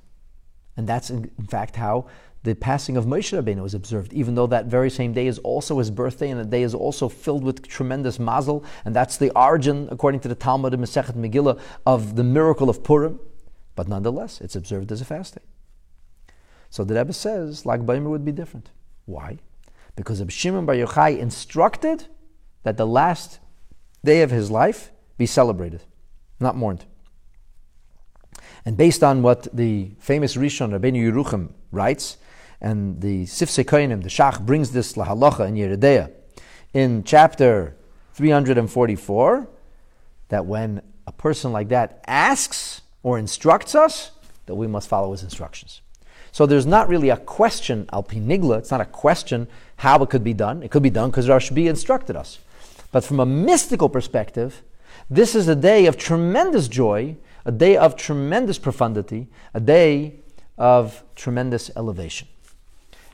And 0.76 0.86
that's 0.86 1.10
in, 1.10 1.30
in 1.38 1.46
fact 1.46 1.76
how 1.76 2.06
the 2.44 2.54
passing 2.54 2.96
of 2.96 3.04
Moshe 3.04 3.40
Rabbeinu 3.40 3.62
was 3.62 3.74
observed, 3.74 4.12
even 4.12 4.34
though 4.34 4.48
that 4.48 4.66
very 4.66 4.90
same 4.90 5.12
day 5.12 5.26
is 5.26 5.38
also 5.38 5.78
his 5.78 5.90
birthday, 5.90 6.28
and 6.30 6.40
the 6.40 6.44
day 6.44 6.62
is 6.62 6.74
also 6.74 7.08
filled 7.08 7.44
with 7.44 7.66
tremendous 7.68 8.18
mazel, 8.18 8.64
and 8.84 8.96
that's 8.96 9.16
the 9.16 9.30
origin, 9.38 9.88
according 9.90 10.20
to 10.20 10.28
the 10.28 10.34
Talmud 10.34 10.74
of 10.74 10.80
Masechet 10.80 11.14
Megillah, 11.14 11.60
of 11.86 12.16
the 12.16 12.24
miracle 12.24 12.68
of 12.68 12.82
Purim. 12.82 13.20
But 13.76 13.88
nonetheless, 13.88 14.40
it's 14.40 14.56
observed 14.56 14.90
as 14.90 15.00
a 15.00 15.04
fast 15.04 15.36
day. 15.36 15.42
So 16.68 16.84
the 16.84 16.94
Rebbe 16.94 17.12
says 17.12 17.64
Lag 17.64 17.86
BaOmer 17.86 18.10
would 18.10 18.24
be 18.24 18.32
different. 18.32 18.70
Why? 19.04 19.38
Because 19.94 20.20
Reb 20.20 20.30
Shimon 20.30 20.66
Bar 20.66 20.74
Yochai 20.74 21.18
instructed 21.18 22.06
that 22.64 22.76
the 22.76 22.86
last 22.86 23.40
day 24.04 24.22
of 24.22 24.30
his 24.30 24.50
life 24.50 24.90
be 25.16 25.26
celebrated, 25.26 25.82
not 26.40 26.56
mourned. 26.56 26.86
And 28.64 28.76
based 28.76 29.02
on 29.02 29.22
what 29.22 29.48
the 29.54 29.92
famous 29.98 30.36
Rishon 30.36 30.70
Rabbeinu 30.70 31.12
Yerucham 31.12 31.52
writes, 31.70 32.16
and 32.62 33.00
the 33.00 33.24
Sifsei 33.24 33.64
Koinim, 33.64 34.02
the 34.02 34.08
Shach, 34.08 34.40
brings 34.40 34.70
this 34.70 34.94
lahalacha 34.94 35.48
in 35.48 35.56
Yoreh 35.56 36.10
in 36.72 37.02
chapter 37.02 37.76
344 38.14 39.48
that 40.28 40.46
when 40.46 40.80
a 41.06 41.12
person 41.12 41.52
like 41.52 41.68
that 41.68 42.02
asks 42.06 42.82
or 43.02 43.18
instructs 43.18 43.74
us, 43.74 44.12
that 44.46 44.54
we 44.54 44.68
must 44.68 44.88
follow 44.88 45.10
his 45.10 45.24
instructions. 45.24 45.82
So 46.30 46.46
there's 46.46 46.64
not 46.64 46.88
really 46.88 47.10
a 47.10 47.16
question, 47.16 47.88
al 47.92 48.04
pinigla, 48.04 48.58
it's 48.58 48.70
not 48.70 48.80
a 48.80 48.86
question 48.86 49.48
how 49.76 50.02
it 50.02 50.08
could 50.08 50.24
be 50.24 50.32
done. 50.32 50.62
It 50.62 50.70
could 50.70 50.82
be 50.82 50.90
done 50.90 51.10
because 51.10 51.28
Rashbi 51.28 51.68
instructed 51.68 52.16
us. 52.16 52.38
But 52.92 53.04
from 53.04 53.18
a 53.18 53.26
mystical 53.26 53.88
perspective, 53.88 54.62
this 55.10 55.34
is 55.34 55.48
a 55.48 55.56
day 55.56 55.86
of 55.86 55.96
tremendous 55.96 56.68
joy, 56.68 57.16
a 57.44 57.52
day 57.52 57.76
of 57.76 57.96
tremendous 57.96 58.58
profundity, 58.58 59.26
a 59.52 59.60
day 59.60 60.20
of 60.56 61.02
tremendous 61.16 61.70
elevation. 61.76 62.28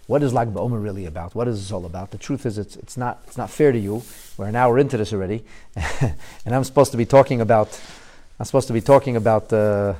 What 0.08 0.22
is 0.22 0.32
Lag 0.32 0.54
BaOmer 0.54 0.82
really 0.82 1.04
about? 1.04 1.34
What 1.34 1.48
is 1.48 1.60
this 1.60 1.70
all 1.70 1.84
about? 1.84 2.12
The 2.12 2.16
truth 2.16 2.46
is, 2.46 2.56
it's, 2.56 2.76
it's, 2.76 2.96
not, 2.96 3.20
it's 3.26 3.36
not 3.36 3.50
fair 3.50 3.72
to 3.72 3.78
you. 3.78 4.02
We're 4.38 4.46
an 4.46 4.56
hour 4.56 4.78
into 4.78 4.96
this 4.96 5.12
already, 5.12 5.44
and 6.00 6.54
I'm 6.54 6.64
supposed 6.64 6.92
to 6.92 6.96
be 6.96 7.04
talking 7.04 7.42
about, 7.42 7.78
I'm 8.40 8.46
supposed 8.46 8.68
to 8.68 8.72
be 8.72 8.80
talking 8.80 9.16
about, 9.16 9.52
uh, 9.52 9.92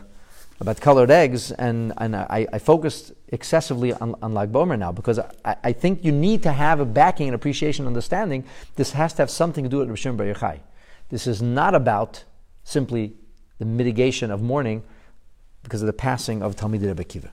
about 0.61 0.81
colored 0.81 1.11
eggs, 1.11 1.53
and, 1.53 1.93
and 1.99 2.17
I, 2.17 2.47
I 2.51 2.59
focused 2.59 3.13
excessively 3.29 3.93
on, 3.93 4.15
on 4.23 4.33
Lag 4.33 4.51
BaOmer 4.51 4.79
now 4.79 4.93
because 4.93 5.19
I, 5.45 5.57
I 5.63 5.73
think 5.75 6.03
you 6.03 6.11
need 6.11 6.43
to 6.45 6.53
have 6.53 6.81
a 6.81 6.87
backing 6.87 7.29
and 7.29 7.35
appreciation, 7.35 7.85
and 7.85 7.89
understanding. 7.89 8.45
This 8.77 8.93
has 8.93 9.13
to 9.13 9.23
have 9.23 9.31
something 9.31 9.63
to 9.63 9.69
do 9.69 9.77
with 9.77 9.91
Rishon 9.91 10.17
Bar 10.17 10.27
Yochai. 10.27 10.61
This 11.11 11.27
is 11.27 11.43
not 11.43 11.75
about 11.75 12.25
simply 12.65 13.13
the 13.59 13.67
mitigation 13.67 14.31
of 14.31 14.41
mourning 14.41 14.85
because 15.65 15.83
of 15.83 15.87
the 15.87 15.93
passing 15.93 16.43
of 16.43 16.57
Talmidei 16.57 16.87
Rebbe 16.87 17.05
Kiva. 17.05 17.31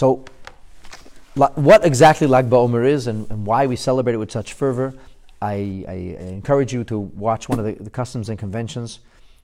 So, 0.00 0.24
what 1.34 1.84
exactly 1.84 2.26
Lag 2.26 2.48
BaOmer 2.48 2.86
is 2.86 3.06
and, 3.06 3.30
and, 3.30 3.44
why 3.44 3.66
we 3.66 3.76
celebrate 3.76 4.14
it 4.14 4.16
with 4.16 4.32
such 4.32 4.54
fervor, 4.54 4.94
I, 5.42 5.84
I, 5.86 5.92
encourage 6.20 6.72
you 6.72 6.84
to 6.84 6.98
watch 6.98 7.50
one 7.50 7.58
of 7.58 7.66
the, 7.66 7.72
the, 7.72 7.90
customs 7.90 8.30
and 8.30 8.38
conventions 8.38 9.00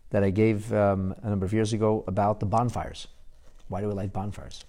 that 0.09 0.25
I 0.25 0.31
gave 0.31 0.73
um, 0.73 1.15
a 1.23 1.29
number 1.29 1.45
of 1.45 1.53
years 1.53 1.75
ago 1.75 2.05
about 2.07 2.41
the 2.41 2.47
bonfires. 2.47 3.07
Why 3.69 3.83
do 3.83 3.89
we 3.89 3.93
light 3.93 4.15
bonfires? 4.15 4.65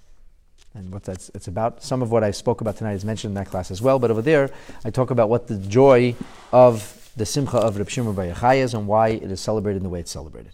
And 0.74 0.92
what 0.92 1.06
that's 1.06 1.30
it's 1.30 1.48
about. 1.48 1.82
Some 1.82 2.02
of 2.02 2.12
what 2.12 2.22
I 2.22 2.32
spoke 2.32 2.60
about 2.60 2.76
tonight 2.76 2.96
is 2.96 3.06
mentioned 3.06 3.32
in 3.32 3.36
that 3.36 3.48
class 3.50 3.72
as 3.72 3.82
well, 3.82 3.98
but 3.98 4.12
over 4.12 4.22
there 4.22 4.50
I 4.84 4.90
talk 4.90 5.10
about 5.10 5.30
what 5.30 5.48
the 5.48 5.58
joy 5.58 6.16
of 6.52 7.10
the 7.16 7.26
simcha 7.26 7.60
of 7.60 7.78
Reb 7.78 7.90
Shimon 7.90 8.14
Bar 8.14 8.26
Yochai 8.26 8.58
is 8.58 8.74
and 8.74 8.88
why 8.88 9.12
it 9.12 9.32
is 9.32 9.40
celebrated 9.40 9.78
in 9.78 9.84
the 9.84 9.90
way 9.90 10.02
it's 10.02 10.12
celebrated. 10.12 10.52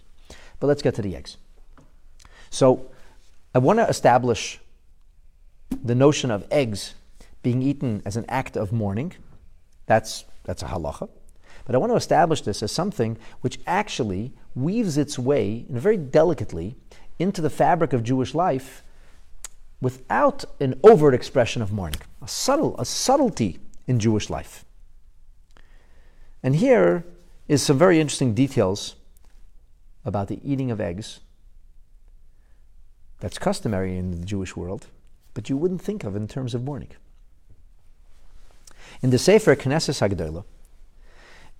But 0.59 0.67
let's 0.67 0.83
get 0.83 0.93
to 0.93 1.01
the 1.01 1.15
eggs. 1.15 1.37
So 2.51 2.85
I 3.55 3.57
want 3.57 3.79
to 3.79 3.87
establish 3.87 4.59
the 5.83 5.95
notion 5.95 6.31
of 6.31 6.47
eggs 6.51 6.95
being 7.41 7.61
eaten 7.61 8.01
as 8.05 8.15
an 8.15 8.25
act 8.29 8.55
of 8.55 8.71
mourning. 8.71 9.13
That's, 9.85 10.25
that's 10.43 10.63
a 10.63 10.67
halacha. 10.67 11.09
But 11.65 11.75
I 11.75 11.77
want 11.77 11.91
to 11.91 11.97
establish 11.97 12.41
this 12.41 12.63
as 12.63 12.71
something 12.71 13.17
which 13.41 13.59
actually 13.65 14.33
weaves 14.55 14.97
its 14.97 15.17
way, 15.17 15.65
in 15.69 15.79
very 15.79 15.97
delicately, 15.97 16.75
into 17.19 17.41
the 17.41 17.49
fabric 17.49 17.93
of 17.93 18.03
Jewish 18.03 18.33
life 18.33 18.83
without 19.81 20.45
an 20.59 20.79
overt 20.83 21.13
expression 21.13 21.61
of 21.61 21.71
mourning. 21.71 21.99
A 22.21 22.27
subtle, 22.27 22.75
a 22.79 22.85
subtlety 22.85 23.59
in 23.87 23.99
Jewish 23.99 24.29
life. 24.29 24.65
And 26.41 26.55
here 26.55 27.05
is 27.47 27.61
some 27.61 27.77
very 27.77 27.99
interesting 27.99 28.33
details 28.33 28.95
about 30.05 30.27
the 30.27 30.39
eating 30.43 30.71
of 30.71 30.81
eggs 30.81 31.19
that's 33.19 33.37
customary 33.37 33.97
in 33.97 34.11
the 34.11 34.25
Jewish 34.25 34.55
world 34.55 34.87
but 35.33 35.49
you 35.49 35.57
wouldn't 35.57 35.81
think 35.81 36.03
of 36.03 36.15
in 36.15 36.27
terms 36.27 36.53
of 36.53 36.63
mourning. 36.63 36.91
In 39.01 39.09
the 39.09 39.17
Sefer 39.17 39.55
Knesset 39.55 39.99
Hagdolah, 39.99 40.45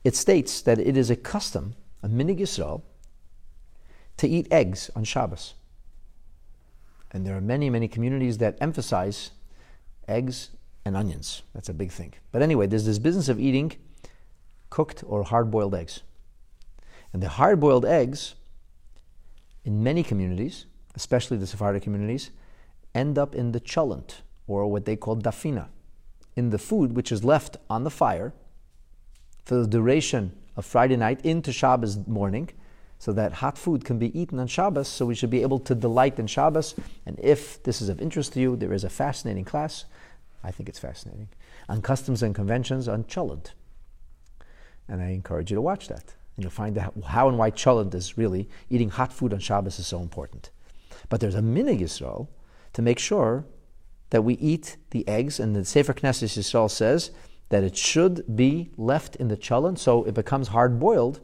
it 0.03 0.15
states 0.15 0.61
that 0.61 0.79
it 0.79 0.97
is 0.97 1.09
a 1.09 1.15
custom, 1.15 1.75
a 2.01 2.07
minhag 2.07 2.39
Yisrael, 2.39 2.81
to 4.17 4.27
eat 4.27 4.47
eggs 4.51 4.89
on 4.95 5.03
Shabbos. 5.03 5.53
And 7.11 7.25
there 7.25 7.35
are 7.35 7.41
many, 7.41 7.69
many 7.69 7.87
communities 7.87 8.39
that 8.39 8.57
emphasize 8.59 9.31
eggs 10.07 10.49
and 10.85 10.97
onions. 10.97 11.43
That's 11.53 11.69
a 11.69 11.73
big 11.73 11.91
thing. 11.91 12.13
But 12.31 12.41
anyway, 12.41 12.67
there's 12.67 12.85
this 12.85 12.99
business 12.99 13.29
of 13.29 13.39
eating 13.39 13.73
cooked 14.69 15.03
or 15.05 15.23
hard 15.23 15.51
boiled 15.51 15.75
eggs. 15.75 16.01
And 17.13 17.21
the 17.21 17.29
hard 17.29 17.59
boiled 17.59 17.85
eggs, 17.85 18.35
in 19.63 19.83
many 19.83 20.03
communities, 20.03 20.65
especially 20.95 21.37
the 21.37 21.47
Sephardic 21.47 21.83
communities, 21.83 22.31
end 22.93 23.17
up 23.17 23.35
in 23.35 23.51
the 23.51 23.59
cholent, 23.59 24.21
or 24.47 24.69
what 24.69 24.85
they 24.85 24.95
call 24.95 25.15
dafina, 25.15 25.67
in 26.35 26.49
the 26.49 26.57
food 26.57 26.95
which 26.95 27.11
is 27.11 27.23
left 27.23 27.57
on 27.69 27.83
the 27.83 27.89
fire 27.89 28.33
for 29.45 29.55
the 29.55 29.67
duration 29.67 30.31
of 30.55 30.65
Friday 30.65 30.95
night 30.95 31.23
into 31.25 31.51
Shabbos 31.51 32.07
morning, 32.07 32.49
so 32.99 33.11
that 33.11 33.33
hot 33.33 33.57
food 33.57 33.83
can 33.83 33.99
be 33.99 34.17
eaten 34.17 34.39
on 34.39 34.47
Shabbos, 34.47 34.87
so 34.87 35.05
we 35.05 35.15
should 35.15 35.29
be 35.29 35.41
able 35.41 35.59
to 35.59 35.75
delight 35.75 36.19
in 36.19 36.27
Shabbos. 36.27 36.73
And 37.05 37.19
if 37.19 37.61
this 37.63 37.81
is 37.81 37.89
of 37.89 37.99
interest 37.99 38.33
to 38.33 38.39
you, 38.39 38.55
there 38.55 38.71
is 38.71 38.85
a 38.85 38.89
fascinating 38.89 39.43
class, 39.43 39.83
I 40.41 40.51
think 40.51 40.69
it's 40.69 40.79
fascinating, 40.79 41.27
on 41.67 41.81
customs 41.81 42.23
and 42.23 42.33
conventions 42.33 42.87
on 42.87 43.03
cholent. 43.03 43.51
And 44.87 45.01
I 45.01 45.09
encourage 45.09 45.51
you 45.51 45.55
to 45.55 45.61
watch 45.61 45.89
that. 45.89 46.13
And 46.35 46.43
you'll 46.43 46.51
find 46.51 46.77
out 46.77 46.93
how 47.05 47.27
and 47.27 47.37
why 47.37 47.51
cholent 47.51 47.93
is 47.93 48.17
really, 48.17 48.49
eating 48.69 48.89
hot 48.89 49.11
food 49.11 49.33
on 49.33 49.39
Shabbos 49.39 49.79
is 49.79 49.87
so 49.87 49.99
important. 49.99 50.49
But 51.09 51.19
there's 51.19 51.35
a 51.35 51.41
minhag 51.41 51.81
Yisrael 51.81 52.27
to 52.73 52.81
make 52.81 52.99
sure 52.99 53.45
that 54.09 54.23
we 54.23 54.35
eat 54.35 54.77
the 54.91 55.07
eggs. 55.07 55.39
And 55.39 55.55
the 55.55 55.65
Sefer 55.65 55.93
Knesset 55.93 56.37
Yisrael 56.37 56.69
says 56.69 57.11
that 57.49 57.63
it 57.63 57.77
should 57.77 58.35
be 58.35 58.71
left 58.77 59.15
in 59.15 59.27
the 59.27 59.37
cholent 59.37 59.77
so 59.77 60.03
it 60.03 60.13
becomes 60.13 60.49
hard 60.49 60.79
boiled 60.79 61.19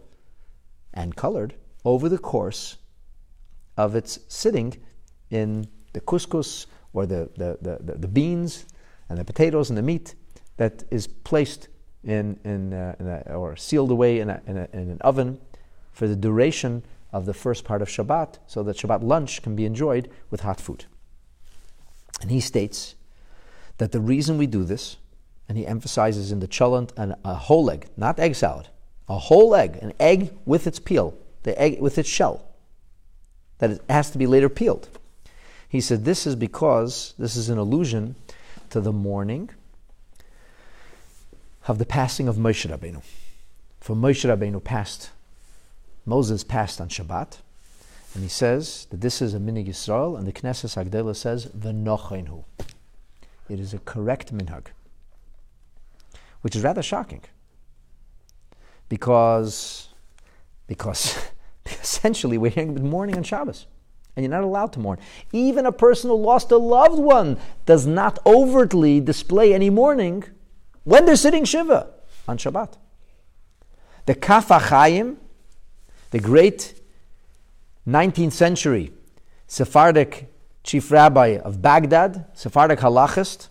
and 0.93 1.16
colored 1.16 1.56
over 1.86 2.10
the 2.10 2.18
course 2.18 2.78
of 3.78 3.95
its 3.95 4.20
sitting 4.28 4.78
in 5.30 5.68
the 5.93 6.02
couscous 6.02 6.66
or 6.93 7.06
the, 7.06 7.30
the, 7.36 7.58
the, 7.62 7.93
the, 7.95 8.08
beans 8.08 8.66
and 9.08 9.18
the 9.18 9.24
potatoes 9.24 9.70
and 9.70 9.78
the 9.78 9.82
meat 9.82 10.16
that 10.58 10.84
is 10.91 11.08
placed 11.08 11.68
in, 12.04 12.39
in, 12.43 12.74
uh, 12.74 12.95
in 13.00 13.08
a, 13.08 13.36
or 13.36 13.56
sealed 13.56 13.91
away 13.91 14.20
in, 14.20 14.30
a, 14.30 14.41
in, 14.47 14.58
a, 14.58 14.68
in 14.74 14.89
an 14.89 14.97
oven 15.02 15.39
for 15.91 16.08
the 16.08 16.16
duration 16.16 16.84
of 17.12 17.26
the 17.26 17.34
first 17.34 17.64
part 17.64 17.82
of 17.82 17.88
Shabbat, 17.88 18.38
so 18.45 18.62
that 18.64 18.78
Shabbat 18.78 19.02
lunch 19.02 19.41
can 19.41 19.56
be 19.56 19.66
enjoyed 19.66 20.10
with 20.30 20.41
hot 20.41 20.62
food. 20.62 20.86
And 22.22 22.32
he 22.32 22.39
states 22.39 22.95
that 23.78 23.91
the 23.91 23.99
reason 23.99 24.38
we 24.38 24.47
do 24.47 24.63
this, 24.63 24.97
and 25.47 25.57
he 25.57 25.65
emphasizes 25.65 26.32
in 26.32 26.39
the 26.39 26.47
cholent 26.47 26.91
and 26.97 27.15
a 27.26 27.34
whole 27.34 27.72
egg, 27.72 27.88
not 27.97 28.20
egg 28.20 28.36
salad, 28.36 28.67
a 29.07 29.17
whole 29.17 29.55
egg, 29.55 29.78
an 29.82 29.93
egg 29.99 30.32
with 30.45 30.67
its 30.67 30.80
peel, 30.80 31.17
the 31.43 31.59
egg 31.59 31.82
with 31.82 31.97
its 31.97 32.09
shell, 32.09 32.45
that 33.57 33.72
it 33.72 33.82
has 33.89 34.11
to 34.11 34.17
be 34.17 34.28
later 34.28 34.49
peeled. 34.49 34.89
He 35.67 35.82
said 35.82 36.05
this 36.05 36.28
is 36.28 36.36
because 36.36 37.13
this 37.17 37.36
is 37.36 37.49
an 37.49 37.57
allusion 37.57 38.15
to 38.70 38.82
the 38.82 38.91
mourning 38.91 39.49
of 41.67 41.78
the 41.78 41.86
passing 41.86 42.28
of 42.28 42.36
Moshe 42.36 42.70
Rabbeinu. 42.70 43.01
For 43.80 43.95
Moshe 43.95 44.28
Rabbeinu 44.28 44.63
passed, 44.63 45.11
Moses 46.05 46.43
passed 46.43 46.82
on 46.82 46.89
Shabbat, 46.89 47.38
and 48.14 48.24
he 48.24 48.30
says 48.30 48.88
that 48.89 49.01
this 49.01 49.22
is 49.22 49.34
a 49.34 49.39
minhag 49.39 49.68
Yisrael, 49.68 50.18
and 50.18 50.28
the 50.28 50.34
Knesset 50.34 50.76
Hagdela 50.76 51.16
says 51.16 51.47
v'nochainu. 51.47 52.43
It 53.49 53.60
is 53.60 53.74
a 53.74 53.80
correct 53.80 54.34
minhag, 54.34 54.68
which 56.41 56.55
is 56.55 56.64
rather 56.64 56.82
shocking, 56.84 57.24
because 58.88 59.89
because 60.68 61.18
essentially 61.66 62.38
we're 62.38 62.51
hearing 62.51 62.76
mourning 62.89 63.18
on 63.18 63.24
Shabbos 63.24 63.66
and 64.16 64.24
you're 64.24 64.32
not 64.32 64.43
allowed 64.43 64.74
to 64.74 64.80
mourn. 64.80 64.99
Even 65.32 65.66
a 65.66 65.72
person 65.72 66.10
who 66.10 66.16
lost 66.16 66.51
a 66.51 66.57
loved 66.57 66.99
one 66.99 67.38
does 67.66 67.88
not 67.88 68.20
overtly 68.26 68.99
display 68.99 69.53
any 69.53 69.70
mourning 69.70 70.26
when 70.84 71.05
they're 71.05 71.16
sitting 71.16 71.45
Shiva 71.45 71.88
on 72.28 72.38
Shabbat. 72.38 72.74
The 74.07 74.16
Kaf 74.16 74.49
HaChaim, 74.49 75.18
the 76.12 76.20
great 76.20 76.79
19th 77.90 78.34
century 78.34 78.92
Sephardic 79.48 80.32
chief 80.64 80.92
rabbi 80.92 81.38
of 81.38 81.62
Baghdad, 81.62 82.26
Sephardic 82.34 82.80
halachist, 82.80 83.50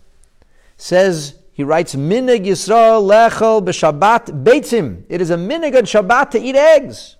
says, 0.77 1.35
he 1.51 1.63
writes, 1.63 1.93
Minhag 1.93 2.45
Yisrael 2.45 3.03
lechel 3.03 3.61
b'Shabbat 3.61 4.43
beitzim. 4.43 5.03
It 5.09 5.19
is 5.19 5.29
a 5.29 5.35
minhag 5.35 5.75
on 5.75 5.83
Shabbat 5.83 6.31
to 6.31 6.39
eat 6.39 6.55
eggs. 6.55 7.17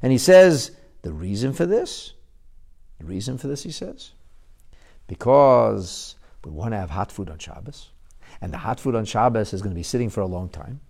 And 0.00 0.12
he 0.12 0.18
says, 0.18 0.70
the 1.02 1.12
reason 1.12 1.52
for 1.52 1.66
this 1.66 2.12
the 2.98 3.04
reason 3.04 3.38
for 3.38 3.46
this, 3.46 3.62
he 3.62 3.70
says, 3.70 4.12
because 5.06 6.16
we 6.44 6.50
want 6.50 6.72
to 6.72 6.78
have 6.78 6.90
hot 6.90 7.12
food 7.12 7.30
on 7.30 7.38
Shabbos, 7.38 7.90
and 8.40 8.52
the 8.52 8.58
hot 8.58 8.80
food 8.80 8.94
on 8.94 9.04
Shabbos 9.04 9.52
is 9.52 9.62
going 9.62 9.72
to 9.72 9.78
be 9.78 9.84
sitting 9.84 10.10
for 10.10 10.20
a 10.20 10.26
long 10.26 10.48
time, 10.48 10.80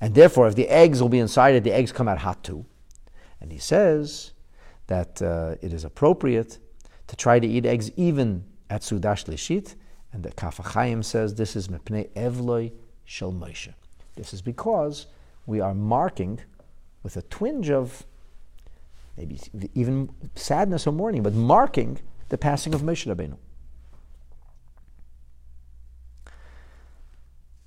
and 0.00 0.14
therefore, 0.14 0.48
if 0.48 0.54
the 0.54 0.68
eggs 0.68 1.00
will 1.00 1.08
be 1.08 1.18
inside 1.18 1.54
it, 1.54 1.64
the 1.64 1.72
eggs 1.72 1.92
come 1.92 2.08
out 2.08 2.18
hot 2.18 2.42
too. 2.42 2.64
And 3.40 3.52
he 3.52 3.58
says 3.58 4.32
that 4.86 5.20
uh, 5.22 5.56
it 5.62 5.72
is 5.72 5.84
appropriate 5.84 6.58
to 7.06 7.16
try 7.16 7.38
to 7.38 7.46
eat 7.46 7.66
eggs 7.66 7.90
even 7.96 8.44
at 8.70 8.82
Seudas 8.82 9.24
Shlishit, 9.24 9.74
and 10.12 10.22
the 10.22 10.30
Kaf 10.32 10.58
HaChaim 10.58 11.04
says 11.04 11.34
this 11.34 11.56
is 11.56 11.68
Mepnei 11.68 12.08
Evloi 12.14 12.72
Shel 13.04 13.32
Moshe. 13.32 13.72
This 14.16 14.32
is 14.32 14.42
because 14.42 15.06
we 15.46 15.60
are 15.60 15.74
marking 15.74 16.40
with 17.02 17.16
a 17.16 17.22
twinge 17.22 17.70
of 17.70 18.04
maybe 19.16 19.38
even 19.74 20.08
sadness 20.34 20.86
or 20.86 20.92
mourning, 20.92 21.22
but 21.22 21.34
marking 21.34 21.98
the 22.28 22.38
passing 22.38 22.74
of 22.74 22.82
Moshe 22.82 23.06
Rabbeinu. 23.06 23.36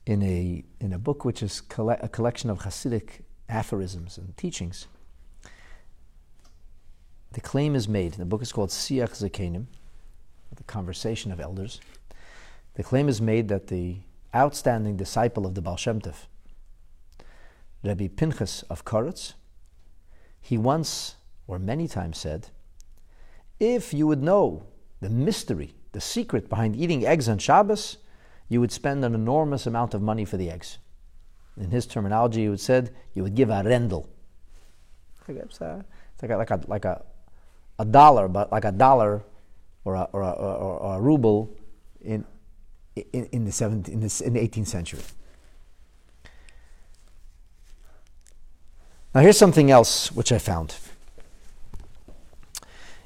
In 0.06 0.24
a, 0.24 0.64
in 0.80 0.94
a 0.94 0.98
book 0.98 1.26
which 1.26 1.44
is 1.44 1.62
coll- 1.62 1.90
a 1.90 2.08
collection 2.08 2.50
of 2.50 2.60
Hasidic 2.60 3.24
aphorisms 3.50 4.18
and 4.18 4.36
teachings, 4.38 4.88
the 7.34 7.42
claim 7.42 7.76
is 7.76 7.88
made, 7.88 8.14
the 8.14 8.26
book 8.26 8.42
is 8.42 8.52
called 8.52 8.70
Siach 8.70 9.12
Zakenim, 9.12 9.66
the 10.56 10.64
conversation 10.64 11.32
of 11.32 11.40
elders. 11.40 11.80
The 12.76 12.84
claim 12.84 13.10
is 13.10 13.22
made 13.22 13.48
that 13.50 13.68
the 13.68 13.98
outstanding 14.36 14.98
disciple 14.98 15.46
of 15.46 15.56
the 15.56 15.62
Baal 15.62 15.78
Shem 15.78 16.02
Tov, 16.02 16.26
Rabbi 17.84 18.08
Pinchas 18.08 18.64
of 18.64 18.86
Koretz, 18.86 19.34
he 20.42 20.58
once 20.58 21.16
or 21.48 21.60
many 21.60 21.88
times 21.88 22.18
said, 22.18 22.50
if 23.60 23.94
you 23.94 24.08
would 24.08 24.22
know 24.22 24.66
the 25.02 25.10
mystery, 25.10 25.74
the 25.92 26.02
secret 26.02 26.50
behind 26.50 26.76
eating 26.76 27.06
eggs 27.06 27.28
on 27.28 27.38
Shabbos, 27.38 27.98
you 28.50 28.60
would 28.60 28.72
spend 28.72 29.04
an 29.04 29.14
enormous 29.14 29.66
amount 29.66 29.94
of 29.94 30.02
money 30.02 30.26
for 30.26 30.38
the 30.38 30.50
eggs. 30.50 30.78
In 31.58 31.72
his 31.72 31.86
terminology, 31.86 32.42
he 32.42 32.50
would 32.50 32.60
said 32.60 32.96
you 33.14 33.24
would 33.24 33.36
give 33.36 33.50
a 33.50 33.64
rendel. 33.64 34.10
It's 36.14 36.22
like 36.22 36.32
a, 36.32 36.38
like 36.38 36.52
a, 36.52 36.62
like 36.68 36.86
a, 36.86 37.04
a 37.80 37.86
dollar, 37.86 38.28
but 38.28 38.52
like 38.52 38.66
a 38.66 38.72
dollar 38.72 39.24
or 39.86 39.96
a, 39.96 40.04
or 40.12 40.22
a, 40.22 40.32
or, 40.32 40.78
or 40.80 40.98
a 40.98 41.02
ruble 41.02 41.50
in, 42.02 42.26
in, 42.96 43.26
in, 43.32 43.46
the 43.46 43.52
17, 43.52 43.94
in, 43.94 44.00
the, 44.02 44.24
in 44.26 44.34
the 44.34 44.40
18th 44.40 44.68
century. 44.68 45.02
Now, 49.14 49.22
here's 49.22 49.38
something 49.38 49.72
else 49.72 50.12
which 50.12 50.32
I 50.32 50.38
found. 50.38 50.76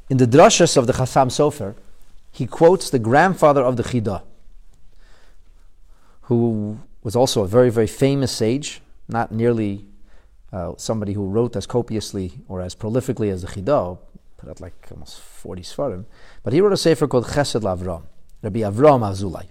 In 0.09 0.17
the 0.17 0.27
drashas 0.27 0.75
of 0.75 0.87
the 0.87 0.93
Chassam 0.93 1.27
Sofer, 1.27 1.75
he 2.31 2.45
quotes 2.45 2.89
the 2.89 2.99
grandfather 2.99 3.61
of 3.61 3.77
the 3.77 3.83
Chida, 3.83 4.23
who 6.23 6.79
was 7.03 7.15
also 7.15 7.43
a 7.43 7.47
very, 7.47 7.69
very 7.69 7.87
famous 7.87 8.31
sage, 8.31 8.81
not 9.07 9.31
nearly 9.31 9.85
uh, 10.51 10.73
somebody 10.77 11.13
who 11.13 11.27
wrote 11.27 11.55
as 11.55 11.65
copiously 11.65 12.33
or 12.47 12.61
as 12.61 12.75
prolifically 12.75 13.31
as 13.31 13.41
the 13.41 13.47
Chida, 13.47 13.97
out 14.49 14.61
like 14.61 14.73
almost 14.91 15.19
40 15.19 15.61
Sfarim, 15.61 16.05
but 16.43 16.53
he 16.53 16.61
wrote 16.61 16.73
a 16.73 16.77
sefer 16.77 17.07
called 17.07 17.25
Chesed 17.25 17.61
Lavram, 17.61 18.03
Rabbi 18.41 18.59
Avram 18.59 19.01
Azulai. 19.01 19.47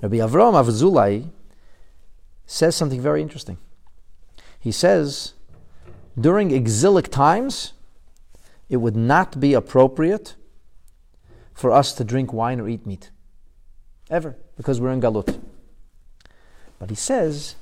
Rabbi 0.00 0.16
Avram 0.16 0.52
Azulai 0.52 1.28
says 2.46 2.76
something 2.76 3.00
very 3.00 3.22
interesting. 3.22 3.58
He 4.60 4.72
says, 4.72 5.34
during 6.18 6.50
exilic 6.50 7.08
times, 7.08 7.72
it 8.68 8.76
would 8.78 8.96
not 8.96 9.40
be 9.40 9.54
appropriate 9.54 10.36
for 11.52 11.70
us 11.70 11.92
to 11.94 12.04
drink 12.04 12.32
wine 12.32 12.60
or 12.60 12.68
eat 12.68 12.86
meat. 12.86 13.10
Ever, 14.10 14.36
because 14.56 14.80
we're 14.80 14.90
in 14.90 15.00
Galut. 15.00 15.40
But 16.78 16.90
he 16.90 16.96
says, 16.96 17.56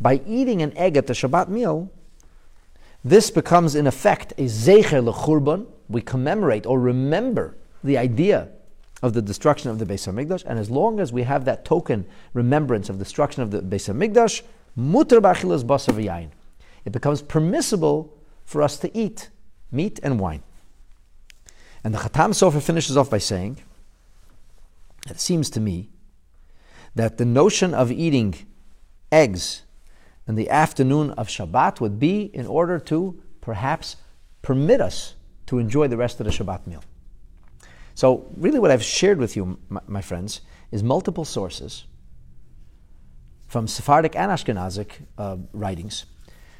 by 0.00 0.20
eating 0.26 0.62
an 0.62 0.76
egg 0.76 0.96
at 0.96 1.06
the 1.06 1.14
Shabbat 1.14 1.48
meal, 1.48 1.90
this 3.04 3.30
becomes 3.30 3.74
in 3.74 3.86
effect 3.86 4.32
a 4.32 4.44
Zecher 4.46 5.02
lechurban. 5.02 5.66
We 5.88 6.00
commemorate 6.00 6.66
or 6.66 6.80
remember 6.80 7.56
the 7.82 7.98
idea 7.98 8.48
of 9.02 9.12
the 9.12 9.22
destruction 9.22 9.70
of 9.70 9.78
the 9.78 9.86
Beis 9.86 10.10
Hamikdash, 10.10 10.44
and 10.46 10.58
as 10.58 10.70
long 10.70 11.00
as 11.00 11.12
we 11.12 11.22
have 11.22 11.44
that 11.44 11.64
token 11.64 12.06
remembrance 12.32 12.88
of 12.88 12.98
destruction 12.98 13.42
of 13.42 13.50
the 13.50 13.60
Beis 13.60 13.92
Hamikdash, 13.92 14.42
muter 14.76 15.20
b'achilas 15.20 15.64
basar 15.64 16.28
It 16.84 16.92
becomes 16.92 17.22
permissible 17.22 18.12
for 18.44 18.62
us 18.62 18.78
to 18.78 18.96
eat 18.96 19.30
meat 19.70 20.00
and 20.02 20.18
wine. 20.18 20.42
And 21.84 21.94
the 21.94 21.98
Khatam 21.98 22.30
Sofer 22.30 22.62
finishes 22.62 22.96
off 22.96 23.10
by 23.10 23.18
saying, 23.18 23.58
it 25.08 25.20
seems 25.20 25.50
to 25.50 25.60
me 25.60 25.90
that 26.94 27.18
the 27.18 27.24
notion 27.24 27.74
of 27.74 27.92
eating 27.92 28.34
eggs 29.12 29.62
in 30.26 30.34
the 30.34 30.50
afternoon 30.50 31.10
of 31.12 31.28
Shabbat 31.28 31.80
would 31.80 32.00
be 32.00 32.22
in 32.22 32.46
order 32.46 32.78
to 32.80 33.22
perhaps 33.40 33.96
permit 34.42 34.80
us 34.80 35.14
to 35.46 35.58
enjoy 35.58 35.88
the 35.88 35.96
rest 35.96 36.20
of 36.20 36.26
the 36.26 36.32
Shabbat 36.32 36.66
meal. 36.66 36.82
So, 37.94 38.26
really, 38.36 38.58
what 38.58 38.70
I've 38.70 38.82
shared 38.82 39.18
with 39.18 39.36
you, 39.36 39.58
my, 39.68 39.80
my 39.86 40.02
friends, 40.02 40.42
is 40.70 40.82
multiple 40.82 41.24
sources 41.24 41.84
from 43.46 43.66
Sephardic 43.66 44.14
and 44.16 44.30
Ashkenazic 44.30 44.90
uh, 45.16 45.36
writings 45.52 46.04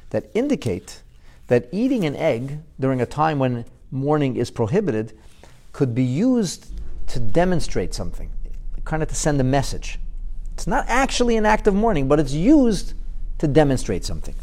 that 0.09 0.31
indicate 0.33 1.01
that 1.47 1.69
eating 1.71 2.05
an 2.05 2.15
egg 2.15 2.59
during 2.79 3.01
a 3.01 3.05
time 3.05 3.39
when 3.39 3.65
mourning 3.91 4.35
is 4.35 4.49
prohibited 4.51 5.17
could 5.73 5.93
be 5.93 6.03
used 6.03 6.71
to 7.07 7.19
demonstrate 7.19 7.93
something, 7.93 8.31
kind 8.83 9.03
of 9.03 9.09
to 9.09 9.15
send 9.15 9.39
a 9.39 9.43
message. 9.43 9.99
It's 10.53 10.67
not 10.67 10.85
actually 10.87 11.37
an 11.37 11.45
act 11.45 11.67
of 11.67 11.75
mourning, 11.75 12.07
but 12.07 12.19
it's 12.19 12.33
used 12.33 12.93
to 13.37 13.47
demonstrate 13.47 14.03
something. 14.03 14.35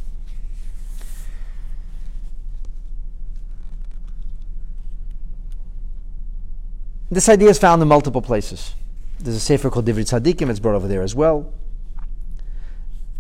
This 7.11 7.29
idea 7.29 7.51
is 7.51 7.59
found 7.59 7.83
in 7.83 7.89
multiple 7.89 8.23
places. 8.23 8.75
There's 9.19 9.37
a 9.37 9.41
sefer 9.41 9.71
called 9.71 9.87
Divrei 9.87 10.05
Tzadikim, 10.05 10.51
it's 10.51 10.59
brought 10.61 10.75
over 10.75 10.89
there 10.89 11.03
as 11.03 11.15
well. 11.15 11.53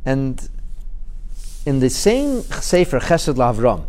And 0.04 0.48
in 1.66 1.80
the 1.80 1.90
same 1.90 2.42
Sefer 2.42 3.00
Chesed 3.00 3.34
LaAvram 3.34 3.86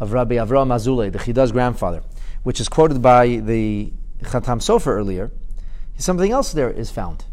of 0.00 0.12
Rabbi 0.12 0.36
Avram 0.36 0.68
Azulai, 0.68 1.10
the 1.10 1.18
Chida's 1.18 1.52
grandfather, 1.52 2.02
which 2.42 2.60
is 2.60 2.68
quoted 2.68 3.02
by 3.02 3.36
the 3.36 3.92
Chatam 4.22 4.60
Sofer 4.60 4.88
earlier, 4.88 5.32
something 5.96 6.30
else 6.30 6.52
there 6.52 6.70
is 6.70 6.90
found. 6.90 7.24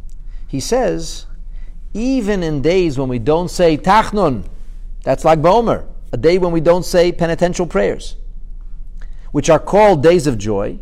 He 0.48 0.60
says, 0.60 1.26
even 1.94 2.44
in 2.44 2.62
days 2.62 2.98
when 2.98 3.08
we 3.08 3.20
don't 3.20 3.50
say 3.50 3.78
Tachnun, 3.78 4.46
that's 5.04 5.24
Lag 5.26 5.42
BaOmer, 5.42 5.86
a 6.12 6.18
day 6.18 6.38
when 6.38 6.52
we 6.52 6.62
don't 6.62 6.84
say 6.84 7.12
penitential 7.12 7.68
prayers, 7.68 8.16
which 9.32 9.50
are 9.50 9.60
called 9.60 10.02
days 10.02 10.26
of 10.26 10.38
joy, 10.38 10.80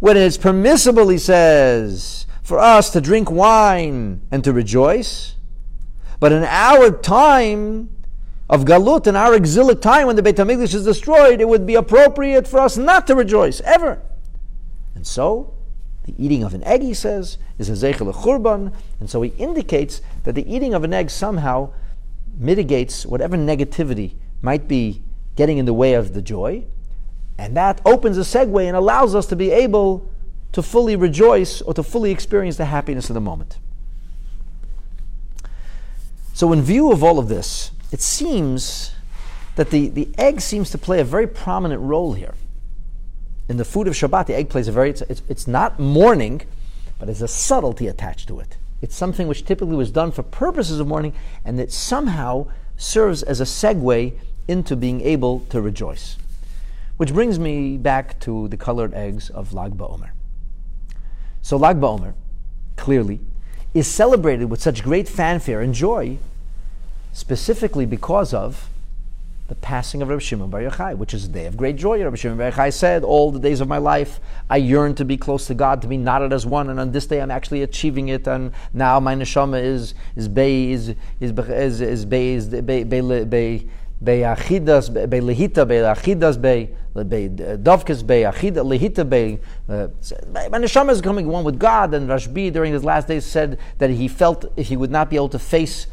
when 0.00 0.16
it 0.16 0.22
is 0.22 0.38
permissible, 0.38 1.08
he 1.08 1.18
says, 1.18 2.26
for 2.42 2.58
us 2.58 2.90
to 2.90 3.00
drink 3.00 3.30
wine 3.30 4.22
and 4.30 4.42
to 4.44 4.52
rejoice, 4.52 5.36
but 6.20 6.32
in 6.32 6.44
our 6.44 6.90
time 6.90 7.90
of 8.48 8.64
Galut, 8.64 9.06
in 9.06 9.16
our 9.16 9.34
exilic 9.34 9.80
time 9.80 10.06
when 10.06 10.16
the 10.16 10.22
Beit 10.22 10.36
HaMikdash 10.36 10.74
is 10.74 10.84
destroyed, 10.84 11.40
it 11.40 11.48
would 11.48 11.66
be 11.66 11.74
appropriate 11.74 12.48
for 12.48 12.60
us 12.60 12.76
not 12.76 13.06
to 13.06 13.14
rejoice, 13.14 13.60
ever. 13.60 14.00
And 14.94 15.06
so, 15.06 15.54
the 16.04 16.14
eating 16.16 16.42
of 16.42 16.54
an 16.54 16.64
egg, 16.64 16.82
he 16.82 16.94
says, 16.94 17.36
is 17.58 17.68
a 17.68 17.72
zecher 17.72 18.10
lechurban, 18.10 18.72
and 18.98 19.10
so 19.10 19.20
he 19.20 19.30
indicates 19.36 20.00
that 20.24 20.34
the 20.34 20.50
eating 20.52 20.72
of 20.72 20.84
an 20.84 20.94
egg 20.94 21.10
somehow 21.10 21.70
mitigates 22.38 23.04
whatever 23.04 23.36
negativity 23.36 24.14
might 24.40 24.66
be 24.66 25.02
getting 25.36 25.58
in 25.58 25.66
the 25.66 25.74
way 25.74 25.92
of 25.92 26.14
the 26.14 26.22
joy, 26.22 26.64
and 27.38 27.56
that 27.56 27.80
opens 27.84 28.18
a 28.18 28.22
segue 28.22 28.66
and 28.66 28.76
allows 28.76 29.14
us 29.14 29.26
to 29.26 29.36
be 29.36 29.50
able 29.50 30.10
to 30.52 30.62
fully 30.62 30.96
rejoice 30.96 31.62
or 31.62 31.72
to 31.74 31.82
fully 31.82 32.10
experience 32.10 32.56
the 32.56 32.66
happiness 32.66 33.08
of 33.08 33.14
the 33.14 33.20
moment. 33.20 33.58
So, 36.34 36.52
in 36.52 36.62
view 36.62 36.92
of 36.92 37.02
all 37.02 37.18
of 37.18 37.28
this, 37.28 37.70
it 37.90 38.00
seems 38.00 38.92
that 39.56 39.70
the, 39.70 39.88
the 39.88 40.08
egg 40.18 40.40
seems 40.40 40.70
to 40.70 40.78
play 40.78 41.00
a 41.00 41.04
very 41.04 41.26
prominent 41.26 41.80
role 41.80 42.12
here 42.12 42.34
in 43.48 43.56
the 43.56 43.64
food 43.64 43.88
of 43.88 43.94
Shabbat, 43.94 44.26
the 44.26 44.36
egg 44.36 44.50
plays 44.50 44.68
a 44.68 44.72
very, 44.72 44.90
it's, 44.90 45.00
it's, 45.02 45.22
it's 45.28 45.46
not 45.48 45.78
mourning, 45.80 46.42
but 46.98 47.06
there's 47.06 47.22
a 47.22 47.28
subtlety 47.28 47.86
attached 47.86 48.28
to 48.28 48.40
it. 48.40 48.58
It's 48.82 48.94
something 48.94 49.26
which 49.26 49.44
typically 49.44 49.76
was 49.76 49.90
done 49.90 50.12
for 50.12 50.22
purposes 50.22 50.78
of 50.78 50.86
mourning, 50.86 51.14
and 51.44 51.58
that 51.58 51.72
somehow 51.72 52.46
serves 52.76 53.22
as 53.22 53.40
a 53.40 53.44
segue 53.44 54.12
into 54.46 54.76
being 54.76 55.00
able 55.00 55.40
to 55.50 55.60
rejoice. 55.60 56.16
Which 56.98 57.14
brings 57.14 57.38
me 57.38 57.76
back 57.76 58.18
to 58.20 58.48
the 58.48 58.56
colored 58.56 58.92
eggs 58.92 59.30
of 59.30 59.54
Lag 59.54 59.78
BaOmer. 59.78 60.10
So 61.42 61.56
Lag 61.56 61.80
BaOmer, 61.80 62.14
clearly, 62.74 63.20
is 63.72 63.86
celebrated 63.86 64.46
with 64.50 64.60
such 64.60 64.82
great 64.82 65.08
fanfare 65.08 65.60
and 65.60 65.72
joy, 65.72 66.18
specifically 67.12 67.86
because 67.86 68.34
of 68.34 68.68
the 69.46 69.54
passing 69.54 70.02
of 70.02 70.08
Rabbi 70.08 70.18
Shimon 70.18 70.50
Bar 70.50 70.60
Yochai, 70.60 70.98
which 70.98 71.14
is 71.14 71.24
a 71.24 71.28
day 71.28 71.46
of 71.46 71.56
great 71.56 71.76
joy. 71.76 72.02
Rabbi 72.02 72.16
Shimon 72.16 72.36
Bar 72.36 72.50
Yochai 72.50 72.72
said, 72.72 73.04
"All 73.04 73.30
the 73.30 73.38
days 73.38 73.60
of 73.60 73.68
my 73.68 73.78
life, 73.78 74.18
I 74.50 74.56
yearn 74.56 74.96
to 74.96 75.04
be 75.04 75.16
close 75.16 75.46
to 75.46 75.54
God, 75.54 75.80
to 75.82 75.88
be 75.88 75.96
knotted 75.96 76.32
as 76.32 76.44
one, 76.44 76.68
and 76.68 76.80
on 76.80 76.90
this 76.90 77.06
day, 77.06 77.22
I'm 77.22 77.30
actually 77.30 77.62
achieving 77.62 78.08
it. 78.08 78.26
And 78.26 78.50
now 78.74 78.98
my 78.98 79.14
neshama 79.14 79.62
is 79.62 79.94
is 80.16 80.26
bay 80.26 80.72
is 80.72 80.96
is 81.20 81.30
is 81.30 81.80
is 81.80 82.04
bay 82.04 82.34
is 82.34 82.48
bay 82.48 82.82
bay 82.82 83.24
bay." 83.24 83.66
Bei 84.00 84.18
achidas, 84.18 84.94
bei 84.94 85.18
lehita, 85.18 85.66
bei 85.66 85.82
achidas, 85.82 86.40
bei 86.40 86.68
bei 87.04 87.26
uh, 87.26 87.56
dovkes, 87.56 88.06
bei 88.06 88.22
achida, 88.22 88.64
lehita, 88.64 89.08
bei. 89.08 89.38
My 89.68 89.74
uh, 89.74 89.88
neshama 90.58 90.90
is 90.90 91.00
becoming 91.00 91.28
one 91.28 91.44
with 91.44 91.58
God, 91.58 91.94
and 91.94 92.08
Rashbi 92.08 92.52
during 92.52 92.72
his 92.72 92.84
last 92.84 93.08
days 93.08 93.24
said 93.24 93.58
that 93.78 93.90
he 93.90 94.08
felt 94.08 94.46
he 94.58 94.76
would 94.76 94.90
not 94.90 95.10
be 95.10 95.16
able 95.16 95.28
to 95.30 95.38
face 95.38 95.86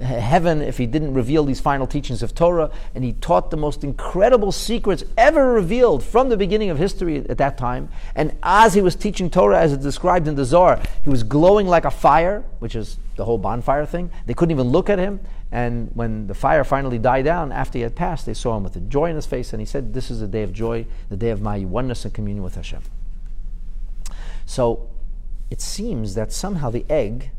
heaven 0.00 0.62
if 0.62 0.78
he 0.78 0.86
didn't 0.86 1.12
reveal 1.12 1.44
these 1.44 1.60
final 1.60 1.86
teachings 1.86 2.22
of 2.22 2.34
Torah, 2.34 2.70
and 2.94 3.04
he 3.04 3.14
taught 3.14 3.50
the 3.50 3.56
most 3.56 3.82
incredible 3.82 4.52
secrets 4.52 5.04
ever 5.16 5.52
revealed 5.52 6.04
from 6.04 6.28
the 6.28 6.36
beginning 6.36 6.70
of 6.70 6.78
history 6.78 7.18
at 7.28 7.38
that 7.38 7.58
time. 7.58 7.88
And 8.14 8.36
as 8.42 8.74
he 8.74 8.80
was 8.80 8.94
teaching 8.94 9.30
Torah, 9.30 9.60
as 9.60 9.72
it's 9.72 9.82
described 9.82 10.28
in 10.28 10.36
the 10.36 10.44
Zohar, 10.44 10.80
he 11.02 11.10
was 11.10 11.22
glowing 11.22 11.66
like 11.66 11.84
a 11.84 11.90
fire, 11.90 12.44
which 12.60 12.76
is 12.76 12.98
the 13.18 13.24
whole 13.24 13.36
bonfire 13.36 13.84
thing. 13.84 14.10
They 14.26 14.32
couldn't 14.32 14.52
even 14.52 14.68
look 14.68 14.88
at 14.88 14.98
him. 14.98 15.20
And 15.50 15.90
when 15.94 16.28
the 16.28 16.34
fire 16.34 16.64
finally 16.64 16.98
died 16.98 17.24
down 17.24 17.52
after 17.52 17.78
he 17.78 17.82
had 17.82 17.94
passed, 17.94 18.24
they 18.24 18.32
saw 18.32 18.56
him 18.56 18.62
with 18.62 18.76
a 18.76 18.80
joy 18.80 19.10
in 19.10 19.16
his 19.16 19.26
face, 19.26 19.52
and 19.52 19.60
he 19.60 19.66
said, 19.66 19.92
This 19.92 20.10
is 20.10 20.20
the 20.20 20.28
day 20.28 20.42
of 20.42 20.52
joy, 20.52 20.86
the 21.10 21.16
day 21.16 21.30
of 21.30 21.42
my 21.42 21.58
oneness 21.60 22.04
and 22.04 22.14
communion 22.14 22.44
with 22.44 22.54
Hashem. 22.54 22.82
So 24.46 24.88
it 25.50 25.60
seems 25.60 26.14
that 26.14 26.32
somehow 26.32 26.70
the 26.70 26.86
egg 26.88 27.30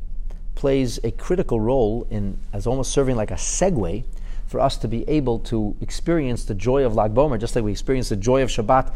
plays 0.54 1.00
a 1.04 1.12
critical 1.12 1.62
role 1.62 2.06
in 2.10 2.38
as 2.52 2.68
almost 2.68 2.92
serving 2.92 3.16
like 3.16 3.32
a 3.32 3.36
segue 3.36 4.04
for 4.46 4.60
us 4.60 4.76
to 4.78 4.88
be 4.88 5.08
able 5.08 5.40
to 5.40 5.78
experience 5.80 6.44
the 6.44 6.56
joy 6.56 6.84
of 6.84 6.94
Lag 6.94 7.14
BaOmer, 7.14 7.40
just 7.40 7.56
like 7.56 7.64
we 7.64 7.72
experience 7.72 8.10
the 8.10 8.18
joy 8.18 8.42
of 8.42 8.50
Shabbat 8.50 8.92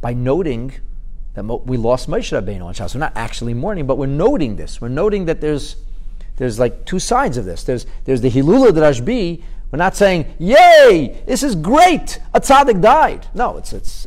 by 0.00 0.14
noting 0.14 0.72
that 1.34 1.44
we 1.44 1.76
lost 1.76 2.10
Moshe 2.10 2.32
Rabbeinu 2.32 2.64
on 2.64 2.74
Shabbos. 2.74 2.96
We're 2.96 3.00
not 3.00 3.12
actually 3.14 3.54
mourning, 3.54 3.86
but 3.86 3.98
we're 3.98 4.06
noting 4.06 4.56
this. 4.56 4.80
We're 4.80 4.88
noting 4.88 5.26
that 5.26 5.40
there's 5.40 5.76
there's 6.38 6.58
like 6.58 6.84
two 6.86 6.98
sides 6.98 7.36
of 7.36 7.44
this. 7.44 7.64
There's 7.64 7.84
there's 8.04 8.20
the 8.20 8.30
Hilula 8.30 8.70
d'Rashbi. 8.72 9.42
We're 9.70 9.76
not 9.76 9.96
saying, 9.96 10.34
"Yay, 10.38 11.22
this 11.26 11.42
is 11.42 11.54
great! 11.54 12.20
A 12.32 12.40
tzaddik 12.40 12.80
died." 12.80 13.26
No, 13.34 13.58
it's 13.58 13.72
it's 13.72 14.06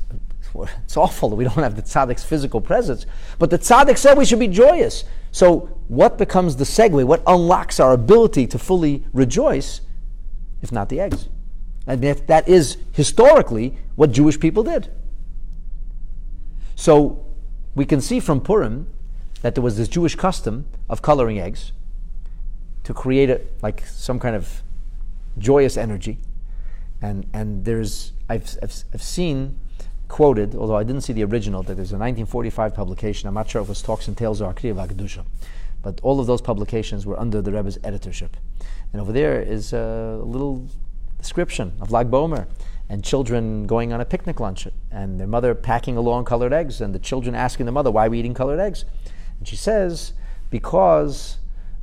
it's 0.84 0.98
awful 0.98 1.30
that 1.30 1.36
we 1.36 1.44
don't 1.44 1.56
have 1.56 1.76
the 1.76 1.82
tzaddik's 1.82 2.24
physical 2.24 2.62
presence. 2.62 3.06
But 3.38 3.49
the 3.49 3.60
tzaddik 3.60 3.98
said 3.98 4.18
we 4.18 4.26
should 4.26 4.40
be 4.40 4.48
joyous. 4.48 5.03
So, 5.32 5.78
what 5.88 6.18
becomes 6.18 6.56
the 6.56 6.64
segue? 6.64 7.03
What 7.06 7.22
unlocks 7.28 7.80
our 7.80 7.94
ability 7.94 8.48
to 8.48 8.60
fully 8.60 9.06
rejoice, 9.14 9.82
if 10.62 10.72
not 10.72 10.90
the 10.90 10.99
eggs? 10.99 11.30
And 11.88 12.02
that 12.02 12.48
is 12.48 12.78
historically 12.91 13.78
what 13.95 14.12
Jewish 14.12 14.40
people 14.40 14.64
did. 14.64 14.90
So, 16.76 17.26
we 17.76 17.86
can 17.86 18.02
see 18.02 18.20
from 18.20 18.41
Purim 18.41 18.88
that 19.41 19.56
there 19.56 19.64
was 19.64 19.78
this 19.78 19.88
Jewish 19.88 20.16
custom 20.16 20.66
of 20.90 21.02
coloring 21.02 21.40
eggs 21.40 21.72
to 22.84 22.94
create 22.94 23.30
it 23.30 23.53
like 23.62 23.86
some 23.86 24.20
kind 24.20 24.36
of 24.36 24.64
joyous 25.38 25.78
energy. 25.78 26.20
And, 27.02 27.26
and 27.34 27.66
there's, 27.66 28.14
I've, 28.30 28.58
I've, 28.62 28.84
I've 28.94 29.02
seen 29.02 29.58
quoted, 30.08 30.56
although 30.56 30.76
I 30.76 30.84
didn't 30.84 31.02
see 31.02 31.14
the 31.14 31.24
original, 31.24 31.64
that 31.64 31.76
there's 31.76 31.91
a 31.91 31.98
1945 31.98 32.76
publication. 32.76 33.28
I'm 33.28 33.34
not 33.34 33.49
sure 33.49 33.62
if 33.62 33.68
it 33.68 33.70
was 33.70 33.82
Talks 33.82 34.08
and 34.08 34.18
Tales 34.18 34.41
or 34.41 34.53
Akriya 34.53 34.76
Vakadusha. 34.76 35.26
But 35.82 35.99
all 36.03 36.20
of 36.20 36.28
those 36.28 36.41
publications 36.41 37.06
were 37.06 37.20
under 37.20 37.41
the 37.41 37.52
Rebbe's 37.52 37.80
editorship. 37.84 38.38
And 38.91 39.02
over 39.02 39.12
there 39.12 39.41
is 39.41 39.74
a 39.74 40.20
little 40.24 40.68
description 41.18 41.74
of 41.80 41.91
Lag 41.91 42.12
BaOmer 42.12 42.48
and 42.90 43.03
children 43.03 43.66
going 43.68 43.94
on 43.94 44.02
a 44.02 44.06
picnic 44.06 44.40
lunch 44.40 44.68
and 44.91 45.20
their 45.20 45.28
mother 45.28 45.56
packing 45.56 45.95
along 45.95 46.26
colored 46.26 46.52
eggs 46.52 46.82
and 46.82 46.94
the 46.94 46.99
children 46.99 47.34
asking 47.34 47.66
the 47.66 47.72
mother, 47.72 47.90
why 47.90 48.08
are 48.08 48.10
we 48.10 48.20
eating 48.20 48.34
colored 48.34 48.60
eggs? 48.60 48.84
And 49.40 49.48
she 49.48 49.56
says, 49.56 50.12
because 50.49 51.38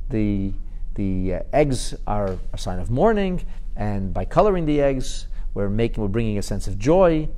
the, 0.09 0.53
the 0.99 1.35
uh, 1.35 1.39
eggs 1.53 1.95
are 2.05 2.37
a 2.51 2.57
sign 2.57 2.79
of 2.79 2.91
mourning 2.91 3.41
and 3.77 4.13
by 4.13 4.25
coloring 4.25 4.65
the 4.65 4.81
eggs, 4.81 5.27
we're 5.53 5.69
making, 5.69 6.03
we're 6.03 6.09
bringing 6.09 6.37
a 6.37 6.41
sense 6.41 6.67
of 6.67 6.77
joy 6.77 7.29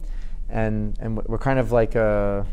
and 0.49 0.97
and 0.99 1.09
we're 1.31 1.37
kind 1.37 1.59
of 1.59 1.71
like 1.71 1.95
uh, 1.95 2.43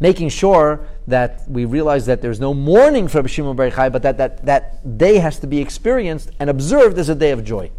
making 0.00 0.28
sure 0.28 0.86
that 1.06 1.48
we 1.48 1.64
realize 1.64 2.04
that 2.06 2.20
there's 2.20 2.40
no 2.40 2.52
mourning 2.52 3.06
for 3.08 3.26
Shimon 3.28 3.56
Bar 3.56 3.70
Yochai, 3.70 3.92
but 3.92 4.02
that, 4.02 4.18
that 4.18 4.44
that 4.44 4.98
day 4.98 5.18
has 5.18 5.38
to 5.38 5.46
be 5.46 5.60
experienced 5.60 6.30
and 6.40 6.50
observed 6.50 6.98
as 6.98 7.08
a 7.08 7.14
day 7.14 7.30
of 7.30 7.44
joy. 7.44 7.70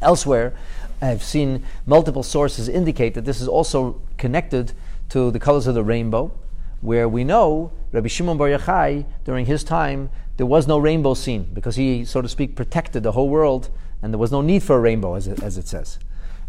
Elsewhere, 0.00 0.54
I've 1.00 1.22
seen 1.22 1.62
multiple 1.84 2.22
sources 2.22 2.68
indicate 2.68 3.12
that 3.14 3.24
this 3.24 3.40
is 3.40 3.48
also 3.48 4.00
connected 4.16 4.72
to 5.10 5.30
the 5.30 5.38
colors 5.38 5.66
of 5.66 5.74
the 5.74 5.84
rainbow, 5.84 6.32
where 6.80 7.06
we 7.08 7.22
know 7.22 7.70
Rabbi 7.92 8.08
Shimon 8.08 8.38
Bar 8.38 8.48
Yochai, 8.48 9.04
during 9.24 9.44
his 9.46 9.62
time, 9.62 10.08
there 10.36 10.46
was 10.46 10.66
no 10.66 10.78
rainbow 10.78 11.14
seen 11.14 11.44
because 11.52 11.76
he, 11.76 12.04
so 12.04 12.22
to 12.22 12.28
speak, 12.28 12.56
protected 12.56 13.02
the 13.02 13.12
whole 13.12 13.28
world, 13.28 13.68
and 14.02 14.12
there 14.12 14.18
was 14.18 14.32
no 14.32 14.40
need 14.40 14.62
for 14.62 14.76
a 14.76 14.80
rainbow, 14.80 15.14
as 15.14 15.26
it, 15.26 15.42
as 15.42 15.58
it 15.58 15.68
says. 15.68 15.98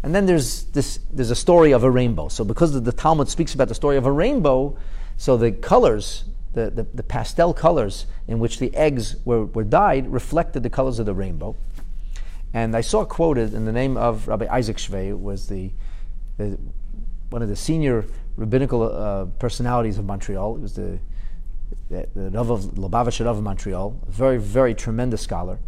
And 0.02 0.14
then 0.14 0.26
there's 0.26 0.64
this 0.64 1.00
there's 1.10 1.30
a 1.30 1.36
story 1.36 1.72
of 1.72 1.82
a 1.82 1.90
rainbow. 1.90 2.28
So 2.28 2.44
because 2.44 2.78
the 2.78 2.92
Talmud 2.92 3.28
speaks 3.28 3.54
about 3.54 3.68
the 3.68 3.74
story 3.74 3.96
of 3.96 4.04
a 4.04 4.12
rainbow, 4.12 4.76
so 5.16 5.36
the 5.36 5.50
colors, 5.50 6.24
the, 6.52 6.70
the, 6.70 6.82
the, 6.92 7.02
pastel 7.02 7.54
colors 7.54 8.06
in 8.28 8.38
which 8.38 8.58
the 8.58 8.74
eggs 8.74 9.16
were, 9.24 9.46
were 9.46 9.64
dyed 9.64 10.12
reflected 10.12 10.62
the 10.62 10.68
colors 10.68 10.98
of 10.98 11.06
the 11.06 11.14
rainbow. 11.14 11.56
And 12.52 12.76
I 12.76 12.82
saw 12.82 13.04
quoted 13.04 13.54
in 13.54 13.64
the 13.64 13.72
name 13.72 13.96
of 13.96 14.28
Rabbi 14.28 14.46
Isaac 14.50 14.76
Shvei, 14.76 15.18
was 15.18 15.48
the, 15.48 15.70
the 16.36 16.58
one 17.30 17.42
of 17.42 17.48
the 17.48 17.56
senior 17.56 18.04
rabbinical 18.36 18.82
uh, 18.82 19.24
personalities 19.38 19.98
of 19.98 20.04
Montreal. 20.04 20.56
He 20.56 20.62
was 20.62 20.74
the 20.74 20.98
the, 21.90 22.06
Rav 22.14 22.50
of 22.50 22.60
Lubavitch 22.74 23.24
Rav 23.24 23.36
of 23.36 23.42
Montreal, 23.42 24.00
a 24.06 24.10
very, 24.10 24.38
very 24.38 24.74
tremendous 24.74 25.22
scholar, 25.22 25.58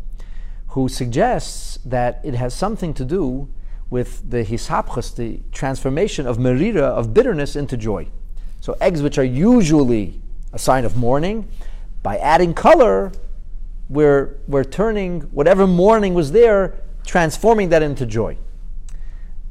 who 0.69 0.89
suggests 0.89 1.79
that 1.85 2.21
it 2.25 2.35
has 2.35 2.55
something 2.55 2.93
to 2.95 3.05
do 3.05 3.49
with 3.89 4.29
the 4.31 4.45
hisapchus, 4.45 5.15
the 5.15 5.41
transformation 5.53 6.27
of 6.27 6.39
merira, 6.39 6.83
of 6.83 7.15
bitterness, 7.15 7.55
into 7.55 7.77
joy. 7.77 8.09
So 8.61 8.77
eggs 8.81 9.03
which 9.03 9.19
are 9.19 9.25
usually 9.25 10.21
a 10.53 10.59
sign 10.59 10.85
of 10.85 10.97
mourning, 10.97 11.49
by 12.03 12.19
adding 12.19 12.55
color, 12.55 13.13
we're, 13.89 14.39
we're 14.49 14.65
turning 14.65 15.23
whatever 15.23 15.67
mourning 15.67 16.15
was 16.15 16.33
there, 16.33 16.75
transforming 17.05 17.69
that 17.69 17.83
into 17.83 18.07
joy. 18.07 18.37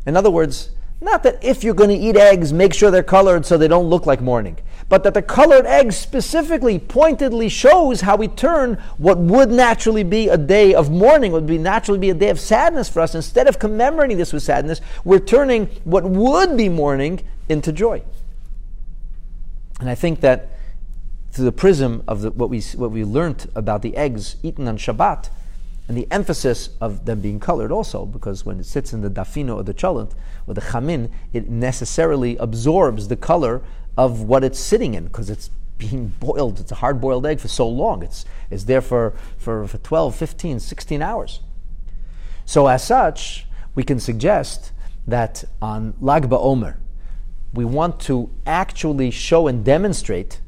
In 0.06 0.18
other 0.18 0.30
words, 0.30 0.72
Not 1.06 1.22
that 1.22 1.44
if 1.44 1.64
you're 1.64 1.76
going 1.76 1.92
to 1.92 1.96
eat 1.96 2.18
eggs, 2.18 2.52
make 2.52 2.74
sure 2.74 2.90
they're 2.90 3.04
colored 3.04 3.46
so 3.46 3.60
they 3.60 3.68
don't 3.68 3.92
look 3.92 4.08
like 4.08 4.22
morning, 4.22 4.58
but 4.90 5.04
that 5.04 5.14
the 5.14 5.22
colored 5.22 5.68
egg 5.68 5.92
specifically, 5.94 6.80
pointedly 6.80 7.48
shows 7.48 8.02
how 8.02 8.16
we 8.16 8.28
turn 8.28 8.82
what 8.98 9.20
would 9.20 9.52
naturally 9.52 10.02
be 10.02 10.30
a 10.30 10.38
day 10.38 10.74
of 10.74 10.90
mourning, 10.90 11.32
would 11.32 11.46
be 11.46 11.60
naturally 11.60 12.00
be 12.00 12.10
a 12.10 12.16
day 12.16 12.30
of 12.30 12.40
sadness 12.40 12.90
for 12.90 13.02
us. 13.02 13.14
Instead 13.14 13.48
of 13.48 13.60
commemorating 13.60 14.18
this 14.18 14.34
with 14.34 14.42
sadness, 14.42 14.82
we're 15.04 15.20
turning 15.20 15.68
what 15.84 16.06
would 16.06 16.58
be 16.58 16.70
mourning 16.70 17.22
into 17.50 17.72
joy. 17.72 18.02
And 19.80 19.88
I 19.88 19.94
think 19.94 20.22
that 20.22 20.50
through 21.30 21.46
the 21.46 21.52
prism 21.52 22.04
of 22.08 22.22
the, 22.22 22.32
what 22.32 22.50
we 22.50 22.62
what 22.62 22.90
we 22.90 23.04
learned 23.04 23.48
about 23.54 23.84
the 23.84 23.96
eggs 23.96 24.38
eaten 24.42 24.68
on 24.68 24.80
Shabbat, 24.80 25.30
and 25.88 25.96
the 25.96 26.08
emphasis 26.12 26.70
of 26.82 27.06
them 27.06 27.22
being 27.22 27.40
colored 27.40 27.72
also, 27.72 28.06
because 28.06 28.46
when 28.46 28.60
it 28.60 28.66
sits 28.66 28.92
in 28.92 29.02
the 29.02 29.10
dafino 29.10 29.56
or 29.56 29.64
the 29.64 29.74
cholent 29.74 30.14
or 30.48 30.54
the 30.54 30.62
chamin, 30.62 31.12
it 31.32 31.50
necessarily 31.50 32.38
absorbs 32.38 33.08
the 33.08 33.16
color 33.16 33.62
of 33.98 34.22
what 34.22 34.44
it's 34.44 34.60
sitting 34.60 34.96
in, 34.96 35.06
because 35.06 35.30
it's 35.30 35.50
being 35.78 36.08
boiled. 36.20 36.60
It's 36.60 36.72
a 36.72 36.76
hard 36.76 37.00
boiled 37.00 37.26
egg 37.26 37.40
for 37.40 37.48
so 37.48 37.68
long. 37.68 38.02
It's, 38.02 38.26
it's 38.50 38.64
there 38.64 38.82
for, 38.82 39.14
for, 39.38 39.68
for 39.68 39.78
12, 39.78 40.16
15, 40.16 40.60
16 40.60 41.02
hours. 41.02 41.42
So, 42.46 42.68
as 42.68 42.86
such, 42.86 43.46
we 43.76 43.84
can 43.84 44.00
suggest 44.00 44.72
that 45.08 45.44
on 45.62 45.94
Lag 46.00 46.30
BaOmer, 46.30 46.78
we 47.54 47.66
want 47.66 48.00
to 48.02 48.30
actually 48.46 49.12
show 49.12 49.48
and 49.48 49.64
demonstrate 49.64 50.42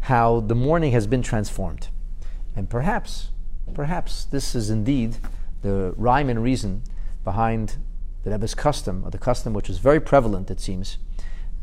how 0.00 0.40
the 0.40 0.54
morning 0.54 0.92
has 0.92 1.06
been 1.06 1.22
transformed. 1.22 1.88
And 2.54 2.70
perhaps 2.70 3.30
Perhaps 3.74 4.24
this 4.26 4.54
is 4.54 4.70
indeed 4.70 5.18
the 5.62 5.94
rhyme 5.96 6.28
and 6.28 6.42
reason 6.42 6.82
behind 7.24 7.76
the 8.24 8.30
Rebbe's 8.30 8.54
custom, 8.54 9.04
or 9.04 9.10
the 9.10 9.18
custom 9.18 9.52
which 9.52 9.70
is 9.70 9.78
very 9.78 10.00
prevalent, 10.00 10.50
it 10.50 10.60
seems, 10.60 10.98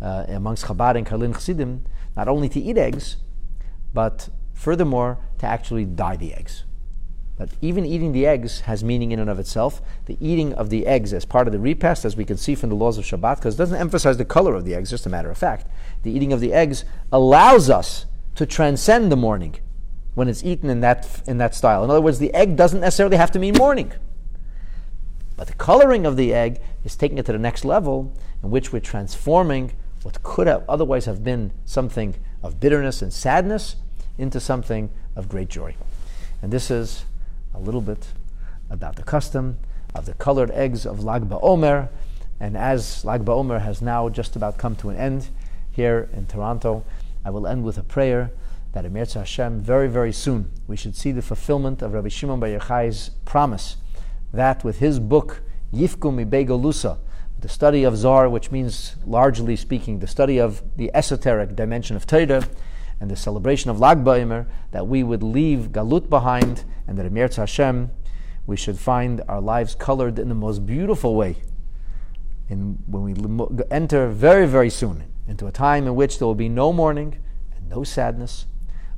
uh, 0.01 0.25
amongst 0.27 0.65
Chabad 0.65 0.95
and 0.95 1.05
Karlin 1.05 1.34
Chassidim, 1.34 1.85
not 2.15 2.27
only 2.27 2.49
to 2.49 2.59
eat 2.59 2.77
eggs, 2.77 3.17
but 3.93 4.30
furthermore 4.53 5.17
to 5.39 5.45
actually 5.45 5.85
dye 5.85 6.15
the 6.15 6.34
eggs. 6.34 6.63
But 7.35 7.49
even 7.61 7.85
eating 7.85 8.11
the 8.11 8.27
eggs 8.27 8.61
has 8.61 8.84
meaning 8.84 9.11
in 9.11 9.19
and 9.19 9.30
of 9.30 9.39
itself. 9.39 9.81
The 10.05 10.17
eating 10.21 10.53
of 10.53 10.69
the 10.69 10.85
eggs 10.85 11.13
as 11.13 11.25
part 11.25 11.47
of 11.47 11.53
the 11.53 11.59
repast, 11.59 12.05
as 12.05 12.15
we 12.15 12.25
can 12.25 12.38
see 12.38 12.53
from 12.53 12.69
the 12.69 12.75
laws 12.75 12.97
of 12.97 13.05
Shabbat, 13.05 13.38
because 13.38 13.55
it 13.55 13.57
doesn't 13.57 13.80
emphasize 13.80 14.17
the 14.17 14.25
color 14.25 14.53
of 14.53 14.65
the 14.65 14.75
eggs, 14.75 14.91
just 14.91 15.05
a 15.05 15.09
matter 15.09 15.31
of 15.31 15.38
fact. 15.38 15.67
The 16.03 16.11
eating 16.11 16.31
of 16.31 16.39
the 16.39 16.53
eggs 16.53 16.85
allows 17.11 17.69
us 17.69 18.05
to 18.35 18.45
transcend 18.45 19.11
the 19.11 19.17
morning 19.17 19.55
when 20.15 20.27
it's 20.27 20.44
eaten 20.44 20.69
in 20.69 20.81
that, 20.81 21.22
in 21.26 21.38
that 21.40 21.56
style. 21.56 21.84
In 21.84 21.90
other 21.90 22.02
words, 22.02 22.19
the 22.19 22.34
egg 22.34 22.56
doesn't 22.56 22.81
necessarily 22.81 23.18
have 23.18 23.31
to 23.31 23.40
mean 23.40 23.56
morning. 23.57 23.91
But 25.35 25.48
the 25.48 25.53
coloring 25.53 26.06
of 26.06 26.15
the 26.15 26.34
egg 26.34 26.61
is 26.84 26.95
taking 26.95 27.18
it 27.18 27.26
to 27.26 27.31
the 27.31 27.40
next 27.40 27.65
level 27.65 28.14
in 28.44 28.52
which 28.52 28.72
we're 28.72 28.80
transforming 28.80 29.72
what 30.03 30.22
could 30.22 30.48
have 30.48 30.64
otherwise 30.69 31.06
have 31.06 31.23
been 31.23 31.52
something 31.65 32.15
of 32.44 32.60
bitterness 32.60 33.02
and 33.02 33.11
sadness 33.11 33.77
into 34.18 34.40
something 34.40 34.91
of 35.15 35.30
great 35.30 35.49
joy. 35.49 35.76
And 36.41 36.52
this 36.52 36.69
is 36.69 37.06
a 37.53 37.60
little 37.60 37.81
bit 37.81 38.07
about 38.69 38.95
the 38.95 39.03
custom 39.03 39.57
of 39.95 40.06
the 40.06 40.14
colored 40.14 40.52
eggs 40.52 40.85
of 40.85 41.03
Lag 41.03 41.30
BaOmer. 41.30 41.90
And 42.40 42.57
as 42.57 43.06
Lag 43.06 43.23
BaOmer 43.23 43.61
has 43.61 43.81
now 43.81 44.10
just 44.10 44.35
about 44.35 44.57
come 44.57 44.76
to 44.77 44.90
an 44.90 44.98
end 44.98 45.30
here 45.72 46.10
in 46.14 46.27
Toronto, 46.27 46.84
I 47.23 47.30
will 47.30 47.48
end 47.48 47.64
with 47.64 47.77
a 47.77 47.84
prayer 47.84 48.31
that 48.73 48.85
Emir 48.85 49.05
Hashem, 49.05 49.59
very, 49.59 49.87
very 49.87 50.11
soon, 50.11 50.51
we 50.67 50.75
should 50.75 50.95
see 50.95 51.11
the 51.11 51.21
fulfillment 51.21 51.81
of 51.81 51.93
Rabbi 51.93 52.09
Shimon 52.09 52.39
Bar 52.39 52.49
Yochai's 52.49 53.11
promise 53.23 53.77
that 54.33 54.63
with 54.63 54.79
his 54.79 54.99
book, 54.99 55.43
Yifkum 55.71 56.23
Lusa, 56.25 56.97
the 57.39 57.49
study 57.49 57.83
of 57.83 57.95
Zohar, 57.95 58.29
which 58.29 58.51
means, 58.51 58.95
largely 59.05 59.55
speaking, 59.55 59.99
the 59.99 60.07
study 60.07 60.39
of 60.39 60.63
the 60.75 60.89
esoteric 60.95 61.55
dimension 61.55 61.95
of 61.95 62.07
Torah, 62.07 62.47
and 62.99 63.11
the 63.11 63.15
celebration 63.15 63.69
of 63.69 63.79
Lag 63.79 64.03
BaOmer, 64.03 64.47
that 64.71 64.87
we 64.87 65.03
would 65.03 65.21
leave 65.21 65.71
Galut 65.71 66.09
behind, 66.09 66.63
and 66.87 66.97
that 66.97 67.05
Emir 67.05 67.29
Hashem, 67.35 67.91
we 68.47 68.57
should 68.57 68.79
find 68.79 69.21
our 69.27 69.41
lives 69.41 69.75
colored 69.75 70.17
in 70.17 70.29
the 70.29 70.35
most 70.35 70.65
beautiful 70.65 71.15
way. 71.15 71.37
In, 72.49 72.79
when 72.87 73.03
we 73.03 73.63
enter 73.69 74.09
very, 74.09 74.47
very 74.47 74.69
soon 74.69 75.03
into 75.27 75.45
a 75.45 75.51
time 75.51 75.85
in 75.85 75.95
which 75.95 76.17
there 76.17 76.27
will 76.27 76.35
be 76.35 76.49
no 76.49 76.73
mourning 76.73 77.19
and 77.55 77.69
no 77.69 77.83
sadness, 77.83 78.47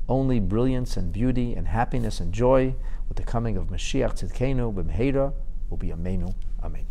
only 0.07 0.39
brilliance 0.39 0.97
and 0.97 1.11
beauty 1.11 1.53
and 1.53 1.67
happiness 1.67 2.19
and 2.19 2.33
joy 2.33 2.75
with 3.07 3.17
the 3.17 3.23
coming 3.23 3.57
of 3.57 3.67
Mashiach 3.67 4.13
Tzidkenu 4.13 4.73
b'mheira 4.73 5.33
will 5.69 5.77
be 5.77 5.89
Amenu. 5.89 6.33
Amen. 6.63 6.85